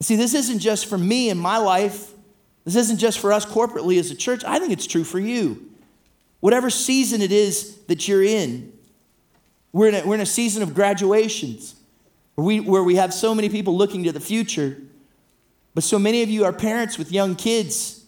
See, 0.00 0.16
this 0.16 0.34
isn't 0.34 0.58
just 0.58 0.86
for 0.86 0.98
me 0.98 1.30
and 1.30 1.38
my 1.38 1.58
life. 1.58 2.12
This 2.64 2.76
isn't 2.76 2.98
just 2.98 3.18
for 3.18 3.32
us 3.32 3.46
corporately 3.46 3.98
as 3.98 4.10
a 4.10 4.14
church. 4.14 4.44
I 4.44 4.58
think 4.58 4.72
it's 4.72 4.86
true 4.86 5.04
for 5.04 5.18
you. 5.18 5.70
Whatever 6.40 6.70
season 6.70 7.22
it 7.22 7.30
is 7.30 7.76
that 7.86 8.08
you're 8.08 8.22
in, 8.22 8.72
we're 9.72 9.88
in 9.88 9.94
a, 9.94 10.06
we're 10.06 10.16
in 10.16 10.20
a 10.20 10.26
season 10.26 10.62
of 10.62 10.74
graduations 10.74 11.76
where 12.34 12.44
we, 12.44 12.60
where 12.60 12.82
we 12.82 12.96
have 12.96 13.14
so 13.14 13.34
many 13.34 13.48
people 13.48 13.76
looking 13.76 14.04
to 14.04 14.12
the 14.12 14.20
future, 14.20 14.78
but 15.74 15.84
so 15.84 15.98
many 15.98 16.22
of 16.22 16.28
you 16.28 16.44
are 16.44 16.52
parents 16.52 16.98
with 16.98 17.12
young 17.12 17.36
kids 17.36 18.04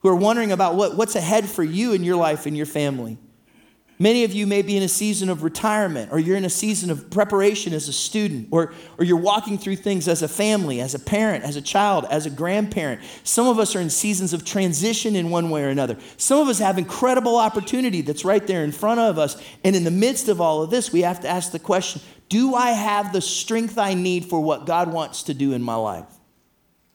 who 0.00 0.08
are 0.08 0.16
wondering 0.16 0.52
about 0.52 0.74
what, 0.74 0.96
what's 0.96 1.14
ahead 1.14 1.46
for 1.46 1.62
you 1.62 1.92
in 1.92 2.04
your 2.04 2.16
life 2.16 2.46
and 2.46 2.56
your 2.56 2.66
family. 2.66 3.18
Many 4.02 4.24
of 4.24 4.32
you 4.32 4.46
may 4.46 4.62
be 4.62 4.78
in 4.78 4.82
a 4.82 4.88
season 4.88 5.28
of 5.28 5.42
retirement, 5.42 6.10
or 6.10 6.18
you're 6.18 6.38
in 6.38 6.46
a 6.46 6.50
season 6.50 6.90
of 6.90 7.10
preparation 7.10 7.74
as 7.74 7.86
a 7.86 7.92
student, 7.92 8.48
or, 8.50 8.72
or 8.96 9.04
you're 9.04 9.18
walking 9.18 9.58
through 9.58 9.76
things 9.76 10.08
as 10.08 10.22
a 10.22 10.28
family, 10.28 10.80
as 10.80 10.94
a 10.94 10.98
parent, 10.98 11.44
as 11.44 11.56
a 11.56 11.60
child, 11.60 12.06
as 12.10 12.24
a 12.24 12.30
grandparent. 12.30 13.02
Some 13.24 13.46
of 13.46 13.58
us 13.58 13.76
are 13.76 13.80
in 13.80 13.90
seasons 13.90 14.32
of 14.32 14.42
transition 14.42 15.14
in 15.14 15.28
one 15.28 15.50
way 15.50 15.62
or 15.62 15.68
another. 15.68 15.98
Some 16.16 16.40
of 16.40 16.48
us 16.48 16.60
have 16.60 16.78
incredible 16.78 17.36
opportunity 17.36 18.00
that's 18.00 18.24
right 18.24 18.46
there 18.46 18.64
in 18.64 18.72
front 18.72 19.00
of 19.00 19.18
us. 19.18 19.36
And 19.64 19.76
in 19.76 19.84
the 19.84 19.90
midst 19.90 20.28
of 20.28 20.40
all 20.40 20.62
of 20.62 20.70
this, 20.70 20.90
we 20.90 21.02
have 21.02 21.20
to 21.20 21.28
ask 21.28 21.52
the 21.52 21.58
question 21.58 22.00
Do 22.30 22.54
I 22.54 22.70
have 22.70 23.12
the 23.12 23.20
strength 23.20 23.76
I 23.76 23.92
need 23.92 24.24
for 24.24 24.40
what 24.40 24.64
God 24.64 24.90
wants 24.90 25.24
to 25.24 25.34
do 25.34 25.52
in 25.52 25.62
my 25.62 25.74
life? 25.74 26.08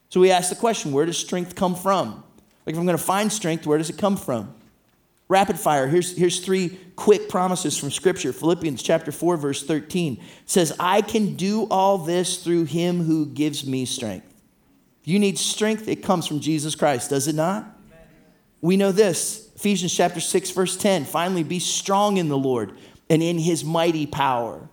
So 0.09 0.19
we 0.19 0.31
ask 0.31 0.49
the 0.49 0.55
question 0.55 0.91
Where 0.91 1.05
does 1.05 1.19
strength 1.19 1.53
come 1.53 1.75
from? 1.75 2.23
Like, 2.65 2.73
if 2.73 2.79
I'm 2.79 2.85
going 2.87 2.97
to 2.97 3.03
find 3.03 3.31
strength, 3.31 3.67
where 3.67 3.77
does 3.77 3.91
it 3.91 3.99
come 3.99 4.17
from? 4.17 4.55
Rapid 5.27 5.59
fire. 5.59 5.87
Here's, 5.87 6.15
here's 6.15 6.39
three 6.39 6.79
quick 6.95 7.29
promises 7.29 7.77
from 7.77 7.89
Scripture. 7.89 8.31
Philippians 8.31 8.83
chapter 8.83 9.11
4, 9.11 9.37
verse 9.37 9.63
13 9.63 10.21
says, 10.45 10.75
I 10.79 11.01
can 11.01 11.35
do 11.35 11.67
all 11.71 11.97
this 11.97 12.43
through 12.43 12.65
him 12.65 13.03
who 13.03 13.25
gives 13.25 13.65
me 13.65 13.85
strength. 13.85 14.31
You 15.03 15.19
need 15.19 15.37
strength, 15.37 15.87
it 15.87 16.03
comes 16.03 16.27
from 16.27 16.39
Jesus 16.39 16.75
Christ, 16.75 17.09
does 17.09 17.27
it 17.27 17.35
not? 17.35 17.65
We 18.61 18.77
know 18.77 18.91
this. 18.91 19.51
Ephesians 19.55 19.93
chapter 19.93 20.19
6, 20.19 20.51
verse 20.51 20.75
10. 20.75 21.05
Finally, 21.05 21.43
be 21.43 21.59
strong 21.59 22.17
in 22.17 22.29
the 22.29 22.37
Lord 22.37 22.73
and 23.09 23.21
in 23.21 23.37
his 23.37 23.63
mighty 23.63 24.07
power. 24.07 24.67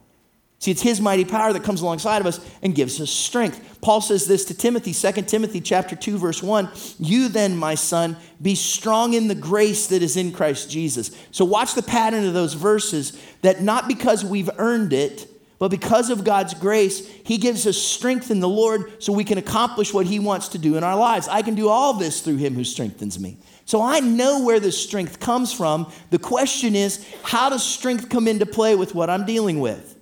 See, 0.62 0.70
it's 0.70 0.82
his 0.82 1.00
mighty 1.00 1.24
power 1.24 1.52
that 1.52 1.64
comes 1.64 1.80
alongside 1.80 2.20
of 2.20 2.26
us 2.28 2.38
and 2.62 2.72
gives 2.72 3.00
us 3.00 3.10
strength. 3.10 3.80
Paul 3.80 4.00
says 4.00 4.26
this 4.26 4.44
to 4.44 4.54
Timothy, 4.54 4.92
2 4.92 5.26
Timothy 5.26 5.60
chapter 5.60 5.96
2 5.96 6.18
verse 6.18 6.40
1, 6.40 6.68
"You 7.00 7.28
then, 7.28 7.56
my 7.56 7.74
son, 7.74 8.16
be 8.40 8.54
strong 8.54 9.12
in 9.12 9.26
the 9.26 9.34
grace 9.34 9.88
that 9.88 10.04
is 10.04 10.16
in 10.16 10.30
Christ 10.30 10.70
Jesus." 10.70 11.10
So 11.32 11.44
watch 11.44 11.74
the 11.74 11.82
pattern 11.82 12.24
of 12.24 12.32
those 12.32 12.54
verses 12.54 13.14
that 13.40 13.60
not 13.60 13.88
because 13.88 14.24
we've 14.24 14.50
earned 14.56 14.92
it, 14.92 15.28
but 15.58 15.72
because 15.72 16.10
of 16.10 16.22
God's 16.22 16.54
grace, 16.54 17.02
he 17.24 17.38
gives 17.38 17.66
us 17.66 17.76
strength 17.76 18.30
in 18.30 18.38
the 18.38 18.48
Lord 18.48 19.02
so 19.02 19.12
we 19.12 19.24
can 19.24 19.38
accomplish 19.38 19.92
what 19.92 20.06
he 20.06 20.20
wants 20.20 20.46
to 20.50 20.58
do 20.58 20.76
in 20.76 20.84
our 20.84 20.96
lives. 20.96 21.26
I 21.26 21.42
can 21.42 21.56
do 21.56 21.68
all 21.68 21.94
this 21.94 22.20
through 22.20 22.36
him 22.36 22.54
who 22.54 22.62
strengthens 22.62 23.18
me. 23.18 23.36
So 23.66 23.82
I 23.82 23.98
know 23.98 24.38
where 24.38 24.60
this 24.60 24.80
strength 24.80 25.18
comes 25.18 25.52
from. 25.52 25.88
The 26.10 26.20
question 26.20 26.76
is, 26.76 27.00
how 27.24 27.48
does 27.48 27.64
strength 27.64 28.08
come 28.08 28.28
into 28.28 28.46
play 28.46 28.76
with 28.76 28.94
what 28.94 29.10
I'm 29.10 29.26
dealing 29.26 29.58
with? 29.58 29.96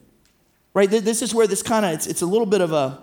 Right? 0.72 0.88
This 0.88 1.22
is 1.22 1.34
where 1.34 1.46
this 1.46 1.62
kind 1.62 1.84
of, 1.84 1.92
it's, 1.92 2.06
it's 2.06 2.22
a 2.22 2.26
little 2.26 2.46
bit 2.46 2.60
of 2.60 2.72
a 2.72 3.02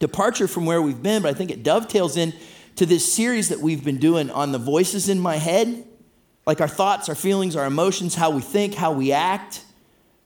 departure 0.00 0.48
from 0.48 0.66
where 0.66 0.82
we've 0.82 1.02
been, 1.02 1.22
but 1.22 1.28
I 1.30 1.34
think 1.34 1.50
it 1.50 1.62
dovetails 1.62 2.16
in 2.16 2.32
to 2.76 2.86
this 2.86 3.12
series 3.12 3.50
that 3.50 3.60
we've 3.60 3.84
been 3.84 3.98
doing 3.98 4.30
on 4.30 4.52
the 4.52 4.58
voices 4.58 5.08
in 5.08 5.20
my 5.20 5.36
head, 5.36 5.84
like 6.46 6.60
our 6.60 6.68
thoughts, 6.68 7.08
our 7.08 7.14
feelings, 7.14 7.54
our 7.54 7.66
emotions, 7.66 8.14
how 8.14 8.30
we 8.30 8.40
think, 8.40 8.74
how 8.74 8.92
we 8.92 9.12
act. 9.12 9.64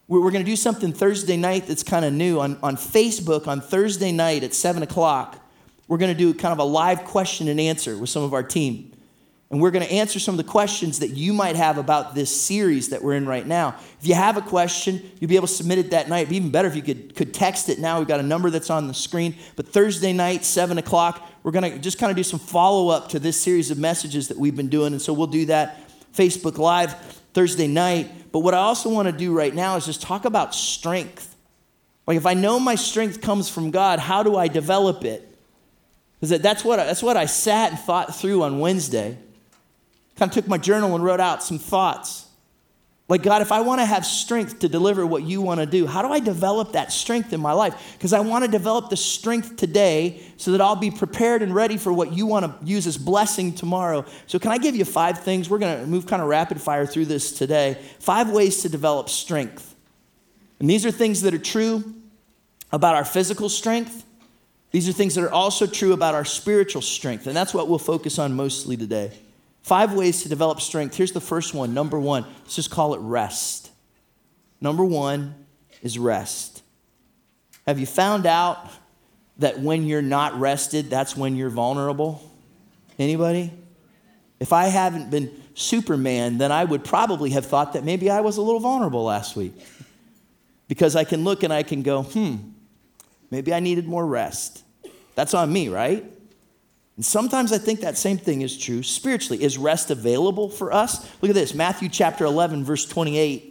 We're, 0.09 0.23
we're 0.23 0.31
going 0.31 0.45
to 0.45 0.51
do 0.51 0.57
something 0.57 0.93
Thursday 0.93 1.37
night 1.37 1.67
that's 1.67 1.83
kind 1.83 2.05
of 2.05 2.13
new. 2.13 2.41
On, 2.41 2.57
on 2.63 2.77
Facebook, 2.77 3.47
on 3.47 3.61
Thursday 3.61 4.13
night 4.13 4.43
at 4.43 4.55
7 4.55 4.83
o'clock, 4.83 5.39
we're 5.89 5.99
going 5.99 6.13
to 6.13 6.19
do 6.19 6.33
kind 6.33 6.53
of 6.53 6.61
a 6.61 6.65
live 6.65 7.05
question 7.05 7.49
and 7.49 7.61
answer 7.61 7.99
with 7.99 8.09
some 8.09 8.23
of 8.23 8.33
our 8.33 8.43
team. 8.43 8.94
And 9.55 9.63
we're 9.63 9.71
going 9.71 9.87
to 9.87 9.93
answer 9.93 10.19
some 10.19 10.33
of 10.33 10.45
the 10.45 10.51
questions 10.51 10.99
that 10.99 11.11
you 11.11 11.33
might 11.33 11.55
have 11.55 11.79
about 11.79 12.17
this 12.17 12.29
series 12.29 12.89
that 12.89 13.05
we're 13.05 13.15
in 13.15 13.25
right 13.25 13.47
now. 13.47 13.77
If 14.01 14.09
you 14.09 14.15
have 14.15 14.37
a 14.37 14.41
question, 14.41 15.01
you'll 15.21 15.29
be 15.29 15.37
able 15.37 15.47
to 15.47 15.53
submit 15.53 15.79
it 15.79 15.93
that 15.93 16.09
night. 16.09 16.23
It'd 16.23 16.31
be 16.31 16.37
even 16.39 16.51
better 16.51 16.67
if 16.67 16.75
you 16.75 16.83
could, 16.83 17.15
could 17.15 17.33
text 17.33 17.69
it 17.69 17.79
now. 17.79 18.01
We've 18.01 18.09
got 18.09 18.19
a 18.19 18.25
number 18.25 18.51
that's 18.51 18.69
on 18.69 18.89
the 18.89 18.95
screen. 18.95 19.37
But 19.55 19.69
Thursday 19.69 20.13
night, 20.13 20.45
7 20.45 20.77
o'clock, 20.77 21.25
we're 21.45 21.53
going 21.53 21.73
to 21.73 21.79
just 21.79 22.01
kind 22.01 22.11
of 22.11 22.17
do 22.17 22.25
some 22.25 22.41
follow 22.41 22.89
up 22.89 23.11
to 23.11 23.21
this 23.21 23.41
series 23.41 23.71
of 23.71 23.79
messages 23.79 24.27
that 24.27 24.37
we've 24.37 24.57
been 24.57 24.71
doing. 24.71 24.93
And 24.93 25.01
so 25.01 25.13
we'll 25.13 25.29
do 25.29 25.47
that 25.47 25.89
Facebook 26.13 26.59
Live 26.59 26.93
Thursday 27.33 27.69
night. 27.69 28.33
But 28.33 28.41
what 28.41 28.55
I 28.55 28.59
also 28.59 28.91
want 28.91 29.07
to 29.07 29.17
do 29.17 29.33
right 29.33 29.55
now 29.55 29.77
is 29.77 29.87
just 29.87 30.03
talk 30.03 30.25
about 30.25 30.53
strength. 30.53 31.37
Like, 32.09 32.17
if 32.17 32.27
I 32.27 32.35
know 32.35 32.59
my 32.59 32.75
strength 32.75 33.21
comes 33.21 33.49
from 33.49 33.71
God, 33.71 34.01
how 34.01 34.25
do 34.25 34.35
I 34.35 34.49
develop 34.49 35.05
it? 35.05 35.33
Because 36.19 36.41
that's 36.41 36.65
what, 36.65 36.79
that's 36.79 37.05
what 37.05 37.17
I 37.17 37.27
sat 37.27 37.71
and 37.71 37.79
thought 37.79 38.17
through 38.17 38.43
on 38.43 38.59
Wednesday. 38.59 39.17
Kind 40.17 40.31
of 40.31 40.35
took 40.35 40.49
my 40.49 40.59
journal 40.59 40.95
and 40.95 41.05
wrote 41.05 41.21
out 41.21 41.43
some 41.43 41.59
thoughts. 41.59 42.25
Like, 43.07 43.23
God, 43.23 43.43
if 43.43 43.53
I 43.53 43.61
want 43.61 43.83
to 43.83 43.85
have 43.85 44.07
strength 44.07 44.61
to 44.61 44.69
deliver 44.69 45.07
what 45.07 45.25
you 45.25 45.43
want 45.43 45.61
to 45.61 45.67
do, 45.67 45.87
how 45.87 46.01
do 46.01 46.09
I 46.09 46.21
develop 46.21 46.73
that 46.73 46.91
strength 46.91 47.35
in 47.35 47.41
my 47.41 47.53
life? 47.53 47.93
Because 47.93 48.15
I 48.15 48.21
want 48.21 48.47
to 48.47 48.51
develop 48.51 48.89
the 48.89 48.97
strength 48.97 49.57
today 49.57 50.23
so 50.39 50.53
that 50.53 50.63
I'll 50.63 50.75
be 50.75 50.91
prepared 50.91 51.43
and 51.43 51.55
ready 51.55 51.77
for 51.77 51.93
what 51.93 52.15
you 52.15 52.25
want 52.25 52.47
to 52.47 52.67
use 52.67 52.87
as 52.87 52.97
blessing 52.97 53.53
tomorrow. 53.53 54.07
So, 54.27 54.39
can 54.39 54.53
I 54.53 54.59
give 54.59 54.75
you 54.75 54.87
five 54.87 55.19
things? 55.21 55.51
We're 55.51 55.59
going 55.59 55.81
to 55.81 55.87
move 55.87 56.07
kind 56.07 56.23
of 56.23 56.29
rapid 56.29 56.63
fire 56.63 56.87
through 56.87 57.05
this 57.07 57.33
today. 57.33 57.79
Five 57.99 58.31
ways 58.31 58.63
to 58.63 58.71
develop 58.71 59.11
strength. 59.11 59.75
And 60.59 60.71
these 60.71 60.87
are 60.87 60.91
things 60.91 61.21
that 61.23 61.35
are 61.35 61.39
true 61.39 61.95
about 62.73 62.95
our 62.95 63.05
physical 63.05 63.49
strength, 63.49 64.05
these 64.71 64.89
are 64.89 64.93
things 64.93 65.15
that 65.15 65.23
are 65.23 65.33
also 65.33 65.67
true 65.67 65.93
about 65.93 66.15
our 66.15 66.25
spiritual 66.25 66.83
strength. 66.83 67.29
And 67.29 67.37
that's 67.37 67.55
what 67.55 67.69
we'll 67.69 67.79
focus 67.79 68.19
on 68.19 68.35
mostly 68.35 68.77
today. 68.77 69.13
Five 69.65 69.95
ways 69.95 70.23
to 70.23 70.29
develop 70.29 70.61
strength. 70.61 70.95
Here's 70.95 71.13
the 71.13 71.23
first 71.23 71.55
one. 71.55 71.73
Number 71.73 71.99
one, 71.99 72.27
let's 72.43 72.55
just 72.55 72.71
call 72.71 72.93
it 72.93 72.99
rest. 72.99 73.71
Number 74.61 74.85
one 74.85 75.47
is 75.81 75.99
rest. 75.99 76.63
Have 77.67 77.79
you 77.79 77.87
found 77.87 78.27
out 78.27 78.71
that 79.39 79.61
when 79.61 79.87
you're 79.87 80.03
not 80.03 80.39
rested, 80.39 80.91
that's 80.91 81.17
when 81.17 81.35
you're 81.35 81.49
vulnerable? 81.49 82.31
Anybody? 82.99 83.53
If 84.39 84.53
I 84.53 84.67
haven't 84.67 85.11
been 85.11 85.31
Superman, 85.55 86.37
then 86.37 86.53
I 86.53 86.65
would 86.65 86.85
probably 86.85 87.31
have 87.31 87.47
thought 87.47 87.73
that 87.73 87.85
maybe 87.85 88.11
I 88.11 88.21
was 88.21 88.37
a 88.37 88.43
little 88.43 88.61
vulnerable 88.61 89.05
last 89.05 89.35
week. 89.35 89.55
Because 90.69 90.95
I 90.95 91.05
can 91.05 91.25
look 91.25 91.43
and 91.43 91.53
I 91.53 91.63
can 91.63 91.83
go, 91.83 92.03
hmm, 92.03 92.37
maybe 93.31 93.55
I 93.55 93.61
needed 93.61 93.89
more 93.89 94.07
rest. 94.07 94.63
That's 95.15 95.33
on 95.33 95.51
me, 95.51 95.71
right? 95.71 96.05
And 96.97 97.05
sometimes 97.05 97.53
I 97.53 97.59
think 97.59 97.81
that 97.81 97.99
same 97.99 98.19
thing 98.19 98.43
is 98.43 98.57
true 98.57 98.83
spiritually. 98.83 99.43
Is 99.43 99.59
rest 99.59 99.91
available 99.91 100.49
for 100.49 100.73
us? 100.73 101.05
Look 101.21 101.29
at 101.29 101.35
this 101.35 101.55
Matthew 101.55 101.89
chapter 101.89 102.25
11, 102.25 102.65
verse 102.65 102.87
28. 102.87 103.51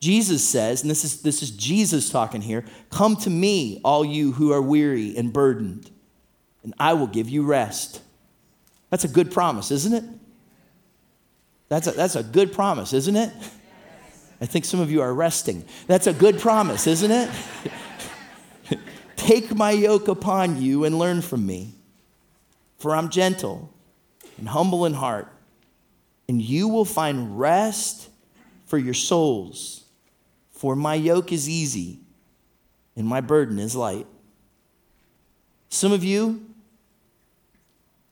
Jesus 0.00 0.46
says, 0.46 0.82
and 0.82 0.90
this 0.90 1.04
is, 1.04 1.22
this 1.22 1.42
is 1.42 1.50
Jesus 1.50 2.10
talking 2.10 2.40
here 2.40 2.64
Come 2.90 3.16
to 3.16 3.30
me, 3.30 3.80
all 3.84 4.04
you 4.04 4.32
who 4.32 4.52
are 4.52 4.62
weary 4.62 5.16
and 5.16 5.32
burdened, 5.32 5.90
and 6.62 6.72
I 6.78 6.92
will 6.92 7.08
give 7.08 7.28
you 7.28 7.42
rest. 7.42 8.00
That's 8.90 9.04
a 9.04 9.08
good 9.08 9.32
promise, 9.32 9.70
isn't 9.70 9.92
it? 9.92 10.04
That's 11.68 11.86
a, 11.86 11.90
that's 11.90 12.16
a 12.16 12.22
good 12.22 12.52
promise, 12.52 12.92
isn't 12.92 13.16
it? 13.16 13.32
I 14.40 14.46
think 14.46 14.64
some 14.64 14.80
of 14.80 14.90
you 14.90 15.02
are 15.02 15.12
resting. 15.12 15.64
That's 15.88 16.06
a 16.06 16.12
good 16.12 16.38
promise, 16.38 16.86
isn't 16.86 17.10
it? 17.10 17.30
Take 19.16 19.54
my 19.54 19.72
yoke 19.72 20.06
upon 20.06 20.62
you 20.62 20.84
and 20.84 20.98
learn 20.98 21.20
from 21.20 21.44
me. 21.44 21.74
For 22.78 22.94
I'm 22.94 23.08
gentle 23.08 23.72
and 24.38 24.48
humble 24.48 24.86
in 24.86 24.94
heart, 24.94 25.28
and 26.28 26.40
you 26.40 26.68
will 26.68 26.84
find 26.84 27.38
rest 27.38 28.08
for 28.66 28.78
your 28.78 28.94
souls. 28.94 29.84
For 30.52 30.76
my 30.76 30.94
yoke 30.94 31.32
is 31.32 31.48
easy 31.48 31.98
and 32.96 33.06
my 33.06 33.20
burden 33.20 33.58
is 33.58 33.76
light. 33.76 34.06
Some 35.68 35.92
of 35.92 36.02
you, 36.02 36.44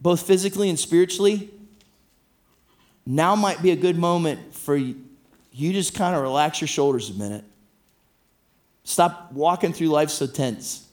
both 0.00 0.22
physically 0.22 0.68
and 0.68 0.78
spiritually, 0.78 1.50
now 3.04 3.34
might 3.34 3.62
be 3.62 3.70
a 3.70 3.76
good 3.76 3.96
moment 3.96 4.54
for 4.54 4.76
you, 4.76 4.96
just 5.52 5.94
kind 5.94 6.14
of 6.14 6.22
relax 6.22 6.60
your 6.60 6.68
shoulders 6.68 7.10
a 7.10 7.14
minute. 7.14 7.44
Stop 8.84 9.32
walking 9.32 9.72
through 9.72 9.88
life 9.88 10.10
so 10.10 10.26
tense. 10.26 10.85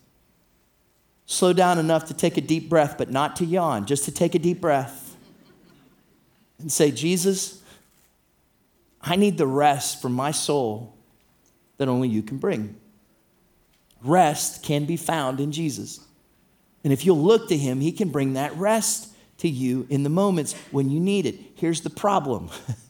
Slow 1.25 1.53
down 1.53 1.79
enough 1.79 2.05
to 2.05 2.13
take 2.13 2.37
a 2.37 2.41
deep 2.41 2.69
breath, 2.69 2.97
but 2.97 3.09
not 3.09 3.35
to 3.37 3.45
yawn, 3.45 3.85
just 3.85 4.05
to 4.05 4.11
take 4.11 4.35
a 4.35 4.39
deep 4.39 4.59
breath 4.59 5.15
and 6.59 6.71
say, 6.71 6.91
Jesus, 6.91 7.61
I 9.01 9.15
need 9.15 9.37
the 9.37 9.47
rest 9.47 10.01
for 10.01 10.09
my 10.09 10.31
soul 10.31 10.95
that 11.77 11.87
only 11.87 12.07
you 12.07 12.23
can 12.23 12.37
bring. 12.37 12.75
Rest 14.01 14.63
can 14.63 14.85
be 14.85 14.97
found 14.97 15.39
in 15.39 15.51
Jesus. 15.51 15.99
And 16.83 16.91
if 16.91 17.05
you'll 17.05 17.21
look 17.21 17.47
to 17.49 17.57
him, 17.57 17.79
he 17.79 17.91
can 17.91 18.09
bring 18.09 18.33
that 18.33 18.55
rest 18.57 19.09
to 19.39 19.49
you 19.49 19.87
in 19.89 20.03
the 20.03 20.09
moments 20.09 20.53
when 20.71 20.89
you 20.89 20.99
need 20.99 21.25
it. 21.25 21.35
Here's 21.55 21.81
the 21.81 21.89
problem 21.89 22.49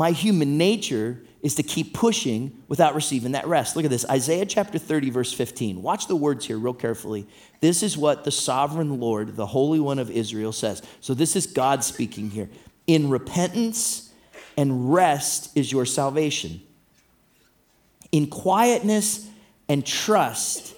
my 0.00 0.12
human 0.12 0.56
nature 0.56 1.20
is 1.42 1.56
to 1.56 1.62
keep 1.62 1.92
pushing 1.92 2.62
without 2.68 2.94
receiving 2.94 3.32
that 3.32 3.46
rest. 3.46 3.76
Look 3.76 3.84
at 3.84 3.90
this 3.90 4.06
Isaiah 4.08 4.46
chapter 4.46 4.78
30, 4.78 5.10
verse 5.10 5.30
15. 5.30 5.82
Watch 5.82 6.06
the 6.06 6.16
words 6.16 6.46
here 6.46 6.56
real 6.56 6.72
carefully. 6.72 7.26
This 7.60 7.82
is 7.82 7.98
what 7.98 8.24
the 8.24 8.30
sovereign 8.30 8.98
Lord, 8.98 9.36
the 9.36 9.44
Holy 9.44 9.78
One 9.78 9.98
of 9.98 10.10
Israel, 10.10 10.52
says. 10.52 10.80
So 11.02 11.12
this 11.12 11.36
is 11.36 11.46
God 11.46 11.84
speaking 11.84 12.30
here. 12.30 12.48
In 12.86 13.10
repentance 13.10 14.10
and 14.56 14.90
rest 14.90 15.54
is 15.54 15.70
your 15.70 15.84
salvation, 15.84 16.62
in 18.10 18.26
quietness 18.28 19.28
and 19.68 19.84
trust 19.84 20.74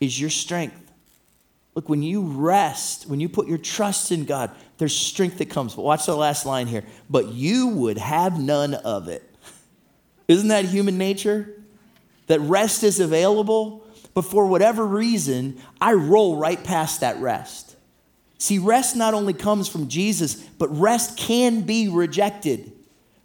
is 0.00 0.20
your 0.20 0.30
strength. 0.30 0.90
Look, 1.76 1.88
when 1.88 2.02
you 2.02 2.22
rest, 2.22 3.06
when 3.06 3.20
you 3.20 3.28
put 3.28 3.46
your 3.46 3.58
trust 3.58 4.10
in 4.10 4.24
God, 4.24 4.50
there's 4.78 4.96
strength 4.96 5.38
that 5.38 5.50
comes. 5.50 5.74
But 5.74 5.82
watch 5.82 6.06
the 6.06 6.16
last 6.16 6.46
line 6.46 6.66
here. 6.66 6.84
But 7.10 7.28
you 7.28 7.68
would 7.68 7.98
have 7.98 8.40
none 8.40 8.74
of 8.74 9.08
it. 9.08 9.22
Isn't 10.28 10.48
that 10.48 10.64
human 10.64 10.96
nature? 10.98 11.54
That 12.28 12.40
rest 12.40 12.84
is 12.84 13.00
available, 13.00 13.86
but 14.14 14.22
for 14.22 14.46
whatever 14.46 14.86
reason, 14.86 15.60
I 15.80 15.94
roll 15.94 16.36
right 16.36 16.62
past 16.62 17.00
that 17.00 17.18
rest. 17.18 17.76
See, 18.36 18.58
rest 18.58 18.94
not 18.94 19.14
only 19.14 19.32
comes 19.32 19.68
from 19.68 19.88
Jesus, 19.88 20.34
but 20.34 20.68
rest 20.68 21.16
can 21.16 21.62
be 21.62 21.88
rejected. 21.88 22.72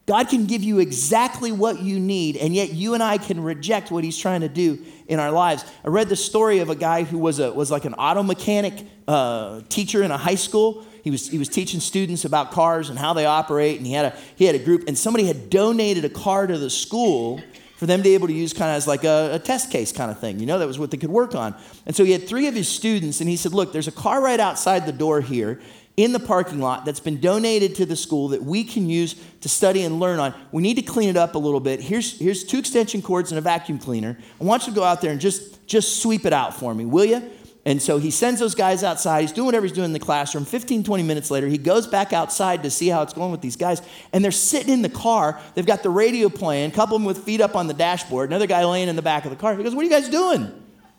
God 0.05 0.27
can 0.29 0.45
give 0.45 0.63
you 0.63 0.79
exactly 0.79 1.51
what 1.51 1.81
you 1.81 1.99
need, 1.99 2.35
and 2.37 2.53
yet 2.53 2.73
you 2.73 2.93
and 2.93 3.03
I 3.03 3.17
can 3.17 3.41
reject 3.43 3.91
what 3.91 4.03
He's 4.03 4.17
trying 4.17 4.41
to 4.41 4.49
do 4.49 4.83
in 5.07 5.19
our 5.19 5.31
lives. 5.31 5.63
I 5.85 5.89
read 5.89 6.09
the 6.09 6.15
story 6.15 6.59
of 6.59 6.69
a 6.69 6.75
guy 6.75 7.03
who 7.03 7.17
was, 7.17 7.39
a, 7.39 7.51
was 7.51 7.69
like 7.69 7.85
an 7.85 7.93
auto 7.93 8.23
mechanic 8.23 8.85
uh, 9.07 9.61
teacher 9.69 10.03
in 10.03 10.11
a 10.11 10.17
high 10.17 10.35
school 10.35 10.85
he 11.03 11.11
was, 11.11 11.29
he 11.29 11.37
was 11.37 11.49
teaching 11.49 11.81
students 11.81 12.23
about 12.23 12.51
cars 12.51 12.89
and 12.89 12.97
how 12.97 13.13
they 13.13 13.25
operate, 13.25 13.77
and 13.77 13.85
he 13.85 13.91
had, 13.91 14.05
a, 14.05 14.17
he 14.37 14.45
had 14.45 14.55
a 14.55 14.59
group, 14.59 14.85
and 14.87 14.97
somebody 14.97 15.25
had 15.25 15.49
donated 15.49 16.05
a 16.05 16.09
car 16.09 16.47
to 16.47 16.57
the 16.57 16.69
school 16.69 17.41
for 17.75 17.85
them 17.85 17.99
to 17.99 18.03
be 18.03 18.13
able 18.13 18.27
to 18.27 18.33
use 18.33 18.53
kind 18.53 18.71
of 18.71 18.77
as 18.77 18.87
like 18.87 19.03
a, 19.03 19.31
a, 19.33 19.39
test 19.39 19.69
case 19.69 19.91
kind 19.91 20.09
of 20.09 20.17
thing. 20.17 20.39
You 20.39 20.45
know, 20.45 20.57
that 20.59 20.67
was 20.67 20.79
what 20.79 20.91
they 20.91 20.97
could 20.97 21.09
work 21.09 21.35
on. 21.35 21.53
And 21.85 21.93
so 21.93 22.05
he 22.05 22.13
had 22.13 22.25
three 22.25 22.47
of 22.47 22.55
his 22.55 22.69
students, 22.69 23.19
and 23.19 23.29
he 23.29 23.35
said, 23.35 23.51
Look, 23.51 23.73
there's 23.73 23.89
a 23.89 23.91
car 23.91 24.21
right 24.21 24.39
outside 24.39 24.85
the 24.85 24.93
door 24.93 25.19
here 25.19 25.59
in 25.97 26.13
the 26.13 26.19
parking 26.19 26.61
lot 26.61 26.85
that's 26.85 27.01
been 27.01 27.19
donated 27.19 27.75
to 27.75 27.85
the 27.85 27.97
school 27.97 28.29
that 28.29 28.41
we 28.41 28.63
can 28.63 28.89
use 28.89 29.15
to 29.41 29.49
study 29.49 29.83
and 29.83 29.99
learn 29.99 30.19
on. 30.19 30.33
We 30.53 30.63
need 30.63 30.75
to 30.75 30.81
clean 30.81 31.09
it 31.09 31.17
up 31.17 31.35
a 31.35 31.37
little 31.37 31.59
bit. 31.59 31.81
Here's, 31.81 32.17
here's 32.17 32.45
two 32.45 32.59
extension 32.59 33.01
cords 33.01 33.31
and 33.31 33.37
a 33.37 33.41
vacuum 33.41 33.77
cleaner. 33.77 34.17
I 34.39 34.43
want 34.43 34.65
you 34.65 34.73
to 34.73 34.79
go 34.79 34.85
out 34.85 35.01
there 35.01 35.11
and 35.11 35.19
just, 35.19 35.67
just 35.67 36.01
sweep 36.01 36.25
it 36.25 36.33
out 36.33 36.55
for 36.55 36.73
me, 36.73 36.85
will 36.85 37.05
you? 37.05 37.21
And 37.65 37.81
so 37.81 37.97
he 37.97 38.11
sends 38.11 38.41
those 38.41 38.55
guys 38.55 38.83
outside. 38.83 39.21
He's 39.21 39.31
doing 39.31 39.45
whatever 39.45 39.65
he's 39.65 39.73
doing 39.73 39.85
in 39.85 39.93
the 39.93 39.99
classroom. 39.99 40.43
15, 40.43 40.83
20 40.83 41.03
minutes 41.03 41.31
later, 41.31 41.47
he 41.47 41.57
goes 41.57 41.87
back 41.87 42.11
outside 42.11 42.63
to 42.63 42.69
see 42.69 42.89
how 42.89 43.03
it's 43.03 43.13
going 43.13 43.31
with 43.31 43.39
these 43.39 43.55
guys. 43.55 43.81
And 44.11 44.23
they're 44.23 44.31
sitting 44.31 44.73
in 44.73 44.81
the 44.81 44.89
car. 44.89 45.39
They've 45.55 45.65
got 45.65 45.81
the 45.81 45.89
radio 45.89 46.27
playing, 46.27 46.71
couple 46.71 46.97
of 46.97 47.01
them 47.01 47.07
with 47.07 47.19
feet 47.19 47.39
up 47.39 47.55
on 47.55 47.67
the 47.67 47.73
dashboard, 47.73 48.29
another 48.29 48.47
guy 48.47 48.65
laying 48.65 48.89
in 48.89 48.97
the 48.97 49.01
back 49.01 49.23
of 49.23 49.31
the 49.31 49.37
car. 49.37 49.55
He 49.55 49.63
goes, 49.63 49.73
What 49.73 49.81
are 49.81 49.85
you 49.85 49.89
guys 49.89 50.09
doing? 50.09 50.51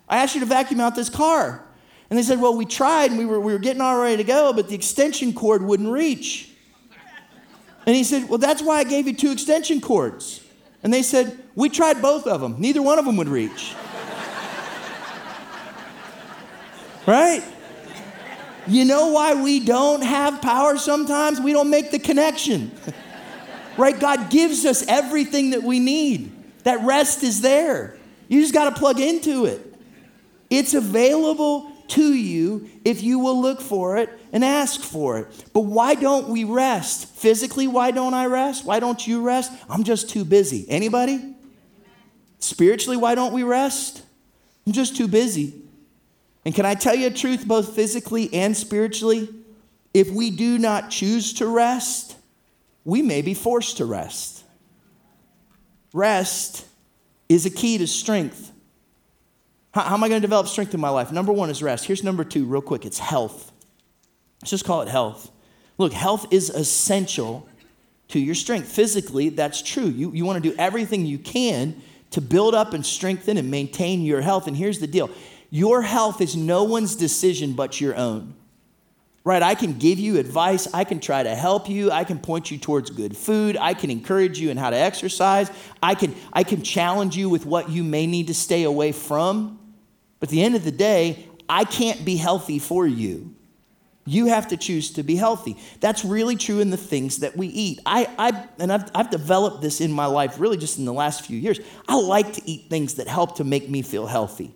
I 0.09 0.17
asked 0.17 0.33
you 0.33 0.41
to 0.41 0.47
vacuum 0.47 0.79
out 0.79 0.95
this 0.95 1.09
car. 1.09 1.63
And 2.09 2.17
they 2.17 2.23
said, 2.23 2.41
Well, 2.41 2.57
we 2.57 2.65
tried 2.65 3.11
and 3.11 3.19
we 3.19 3.25
were, 3.25 3.39
we 3.39 3.53
were 3.53 3.59
getting 3.59 3.81
all 3.81 4.01
ready 4.01 4.17
to 4.17 4.23
go, 4.23 4.51
but 4.51 4.67
the 4.67 4.75
extension 4.75 5.33
cord 5.33 5.61
wouldn't 5.61 5.91
reach. 5.91 6.49
And 7.85 7.95
he 7.95 8.03
said, 8.03 8.27
Well, 8.27 8.39
that's 8.39 8.63
why 8.63 8.77
I 8.79 8.83
gave 8.85 9.05
you 9.05 9.13
two 9.13 9.31
extension 9.31 9.81
cords. 9.81 10.43
And 10.81 10.91
they 10.91 11.03
said, 11.03 11.37
We 11.53 11.69
tried 11.69 12.01
both 12.01 12.25
of 12.25 12.41
them. 12.41 12.55
Neither 12.57 12.81
one 12.81 12.97
of 12.97 13.05
them 13.05 13.17
would 13.17 13.29
reach. 13.29 13.75
Right? 17.05 17.43
You 18.67 18.85
know 18.85 19.11
why 19.11 19.41
we 19.41 19.59
don't 19.59 20.01
have 20.01 20.41
power 20.41 20.77
sometimes? 20.77 21.39
We 21.39 21.53
don't 21.53 21.69
make 21.69 21.91
the 21.91 21.99
connection. 21.99 22.71
right? 23.77 23.99
God 23.99 24.29
gives 24.29 24.65
us 24.65 24.85
everything 24.87 25.51
that 25.51 25.63
we 25.63 25.79
need. 25.79 26.31
That 26.63 26.83
rest 26.83 27.23
is 27.23 27.41
there. 27.41 27.97
You 28.27 28.41
just 28.41 28.53
got 28.53 28.73
to 28.73 28.79
plug 28.79 28.99
into 28.99 29.45
it. 29.45 29.61
It's 30.49 30.73
available 30.73 31.71
to 31.89 32.13
you 32.13 32.69
if 32.83 33.03
you 33.03 33.19
will 33.19 33.39
look 33.39 33.61
for 33.61 33.97
it 33.97 34.09
and 34.33 34.43
ask 34.43 34.81
for 34.81 35.19
it. 35.19 35.45
But 35.53 35.61
why 35.61 35.93
don't 35.93 36.29
we 36.29 36.43
rest? 36.43 37.07
Physically, 37.15 37.67
why 37.67 37.91
don't 37.91 38.15
I 38.15 38.25
rest? 38.25 38.65
Why 38.65 38.79
don't 38.79 39.05
you 39.05 39.21
rest? 39.21 39.51
I'm 39.69 39.83
just 39.83 40.09
too 40.09 40.25
busy. 40.25 40.65
Anybody? 40.67 41.35
Spiritually, 42.39 42.97
why 42.97 43.13
don't 43.13 43.33
we 43.33 43.43
rest? 43.43 44.03
I'm 44.65 44.73
just 44.73 44.95
too 44.95 45.07
busy. 45.07 45.53
And 46.45 46.53
can 46.53 46.65
I 46.65 46.75
tell 46.75 46.95
you 46.95 47.07
a 47.07 47.11
truth, 47.11 47.47
both 47.47 47.75
physically 47.75 48.31
and 48.33 48.55
spiritually? 48.55 49.29
If 49.93 50.11
we 50.11 50.29
do 50.29 50.57
not 50.59 50.91
choose 50.91 51.33
to 51.33 51.47
rest, 51.47 52.15
we 52.83 53.01
may 53.01 53.21
be 53.21 53.33
forced 53.33 53.77
to 53.77 53.85
rest. 53.85 54.43
Rest 55.91 56.65
is 57.27 57.45
a 57.45 57.49
key 57.49 57.79
to 57.79 57.87
strength. 57.87 58.51
How, 59.73 59.81
how 59.81 59.95
am 59.95 60.03
I 60.03 60.09
going 60.09 60.21
to 60.21 60.25
develop 60.25 60.47
strength 60.47 60.73
in 60.73 60.79
my 60.79 60.89
life? 60.89 61.11
Number 61.11 61.33
one 61.33 61.49
is 61.49 61.63
rest. 61.63 61.85
Here's 61.85 62.03
number 62.03 62.23
two, 62.23 62.45
real 62.45 62.61
quick 62.61 62.85
it's 62.85 62.99
health. 62.99 63.51
Let's 64.41 64.51
just 64.51 64.65
call 64.65 64.81
it 64.81 64.87
health. 64.87 65.31
Look, 65.77 65.93
health 65.93 66.27
is 66.31 66.49
essential 66.49 67.49
to 68.09 68.19
your 68.19 68.35
strength. 68.35 68.67
Physically, 68.67 69.29
that's 69.29 69.61
true. 69.61 69.87
You, 69.87 70.11
you 70.11 70.25
want 70.25 70.41
to 70.41 70.49
do 70.49 70.55
everything 70.57 71.05
you 71.05 71.17
can 71.17 71.81
to 72.11 72.21
build 72.21 72.53
up 72.53 72.73
and 72.73 72.85
strengthen 72.85 73.37
and 73.37 73.49
maintain 73.49 74.01
your 74.01 74.21
health. 74.21 74.47
And 74.47 74.55
here's 74.55 74.79
the 74.79 74.87
deal 74.87 75.09
your 75.55 75.81
health 75.81 76.19
is 76.19 76.35
no 76.35 76.65
one's 76.65 76.97
decision 76.97 77.53
but 77.53 77.79
your 77.79 77.95
own. 77.95 78.35
Right? 79.23 79.41
I 79.41 79.55
can 79.55 79.77
give 79.77 79.97
you 79.97 80.19
advice. 80.19 80.67
I 80.73 80.83
can 80.83 80.99
try 80.99 81.23
to 81.23 81.33
help 81.33 81.69
you. 81.69 81.91
I 81.91 82.03
can 82.03 82.19
point 82.19 82.51
you 82.51 82.57
towards 82.57 82.89
good 82.89 83.15
food. 83.15 83.55
I 83.55 83.73
can 83.73 83.89
encourage 83.89 84.37
you 84.37 84.49
in 84.49 84.57
how 84.57 84.69
to 84.69 84.75
exercise. 84.75 85.49
I 85.81 85.95
can, 85.95 86.13
I 86.33 86.43
can 86.43 86.61
challenge 86.61 87.15
you 87.15 87.29
with 87.29 87.45
what 87.45 87.69
you 87.69 87.85
may 87.85 88.05
need 88.05 88.27
to 88.27 88.33
stay 88.33 88.63
away 88.63 88.91
from. 88.91 89.57
But 90.19 90.27
at 90.27 90.31
the 90.31 90.43
end 90.43 90.55
of 90.55 90.65
the 90.65 90.73
day, 90.73 91.25
I 91.47 91.63
can't 91.63 92.03
be 92.03 92.17
healthy 92.17 92.59
for 92.59 92.85
you. 92.85 93.33
You 94.05 94.25
have 94.25 94.49
to 94.49 94.57
choose 94.57 94.91
to 94.91 95.03
be 95.03 95.15
healthy. 95.15 95.55
That's 95.79 96.03
really 96.03 96.35
true 96.35 96.59
in 96.59 96.69
the 96.69 96.75
things 96.75 97.19
that 97.19 97.37
we 97.37 97.47
eat. 97.47 97.79
I, 97.85 98.09
I 98.19 98.45
and 98.59 98.73
I've, 98.73 98.91
I've 98.93 99.09
developed 99.09 99.61
this 99.61 99.79
in 99.79 99.93
my 99.93 100.05
life 100.05 100.37
really 100.37 100.57
just 100.57 100.79
in 100.79 100.83
the 100.83 100.93
last 100.93 101.25
few 101.25 101.39
years. 101.39 101.61
I 101.87 101.95
like 101.95 102.33
to 102.33 102.41
eat 102.45 102.69
things 102.69 102.95
that 102.95 103.07
help 103.07 103.37
to 103.37 103.45
make 103.45 103.69
me 103.69 103.83
feel 103.83 104.05
healthy. 104.05 104.53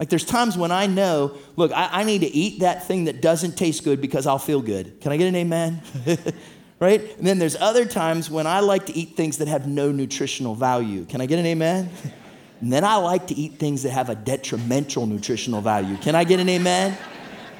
Like 0.00 0.08
there's 0.08 0.24
times 0.24 0.56
when 0.56 0.72
I 0.72 0.86
know, 0.86 1.36
look, 1.56 1.72
I, 1.72 2.00
I 2.00 2.04
need 2.04 2.22
to 2.22 2.34
eat 2.34 2.60
that 2.60 2.86
thing 2.86 3.04
that 3.04 3.20
doesn't 3.20 3.58
taste 3.58 3.84
good 3.84 4.00
because 4.00 4.26
I'll 4.26 4.38
feel 4.38 4.62
good. 4.62 4.98
Can 5.02 5.12
I 5.12 5.18
get 5.18 5.28
an 5.28 5.36
amen? 5.36 5.82
right? 6.80 7.18
And 7.18 7.26
then 7.26 7.38
there's 7.38 7.54
other 7.56 7.84
times 7.84 8.30
when 8.30 8.46
I 8.46 8.60
like 8.60 8.86
to 8.86 8.96
eat 8.96 9.14
things 9.14 9.36
that 9.38 9.48
have 9.48 9.68
no 9.68 9.92
nutritional 9.92 10.54
value. 10.54 11.04
Can 11.04 11.20
I 11.20 11.26
get 11.26 11.38
an 11.38 11.44
amen? 11.44 11.90
and 12.62 12.72
then 12.72 12.82
I 12.82 12.96
like 12.96 13.26
to 13.26 13.34
eat 13.34 13.58
things 13.58 13.82
that 13.82 13.90
have 13.90 14.08
a 14.08 14.14
detrimental 14.14 15.04
nutritional 15.04 15.60
value. 15.60 15.98
Can 15.98 16.14
I 16.14 16.24
get 16.24 16.40
an 16.40 16.48
amen? 16.48 16.96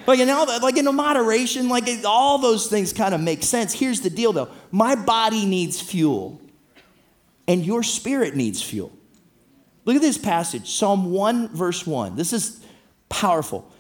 Like 0.07 0.19
in, 0.19 0.31
all, 0.31 0.47
like 0.47 0.77
in 0.77 0.93
moderation, 0.93 1.69
like 1.69 1.87
all 2.05 2.39
those 2.39 2.67
things 2.67 2.93
kind 2.93 3.15
of 3.15 3.21
make 3.21 3.45
sense. 3.45 3.73
Here's 3.73 4.01
the 4.01 4.11
deal 4.11 4.33
though 4.33 4.49
my 4.73 4.97
body 4.97 5.45
needs 5.45 5.81
fuel, 5.81 6.41
and 7.47 7.65
your 7.65 7.85
spirit 7.85 8.35
needs 8.35 8.61
fuel. 8.61 8.91
Look 9.85 9.97
at 9.97 10.03
this 10.03 10.19
passage, 10.19 10.71
Psalm 10.71 11.11
1, 11.11 11.49
verse 11.49 11.87
1. 11.87 12.17
This 12.17 12.33
is 12.33 12.65
powerful. 13.09 13.71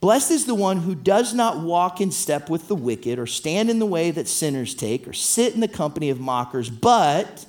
Blessed 0.00 0.30
is 0.32 0.46
the 0.46 0.54
one 0.54 0.78
who 0.78 0.94
does 0.94 1.32
not 1.32 1.60
walk 1.60 2.00
in 2.00 2.10
step 2.10 2.50
with 2.50 2.68
the 2.68 2.74
wicked, 2.74 3.18
or 3.18 3.26
stand 3.26 3.70
in 3.70 3.78
the 3.78 3.86
way 3.86 4.10
that 4.10 4.28
sinners 4.28 4.74
take, 4.74 5.06
or 5.08 5.12
sit 5.12 5.54
in 5.54 5.60
the 5.60 5.68
company 5.68 6.10
of 6.10 6.20
mockers, 6.20 6.68
but 6.68 7.46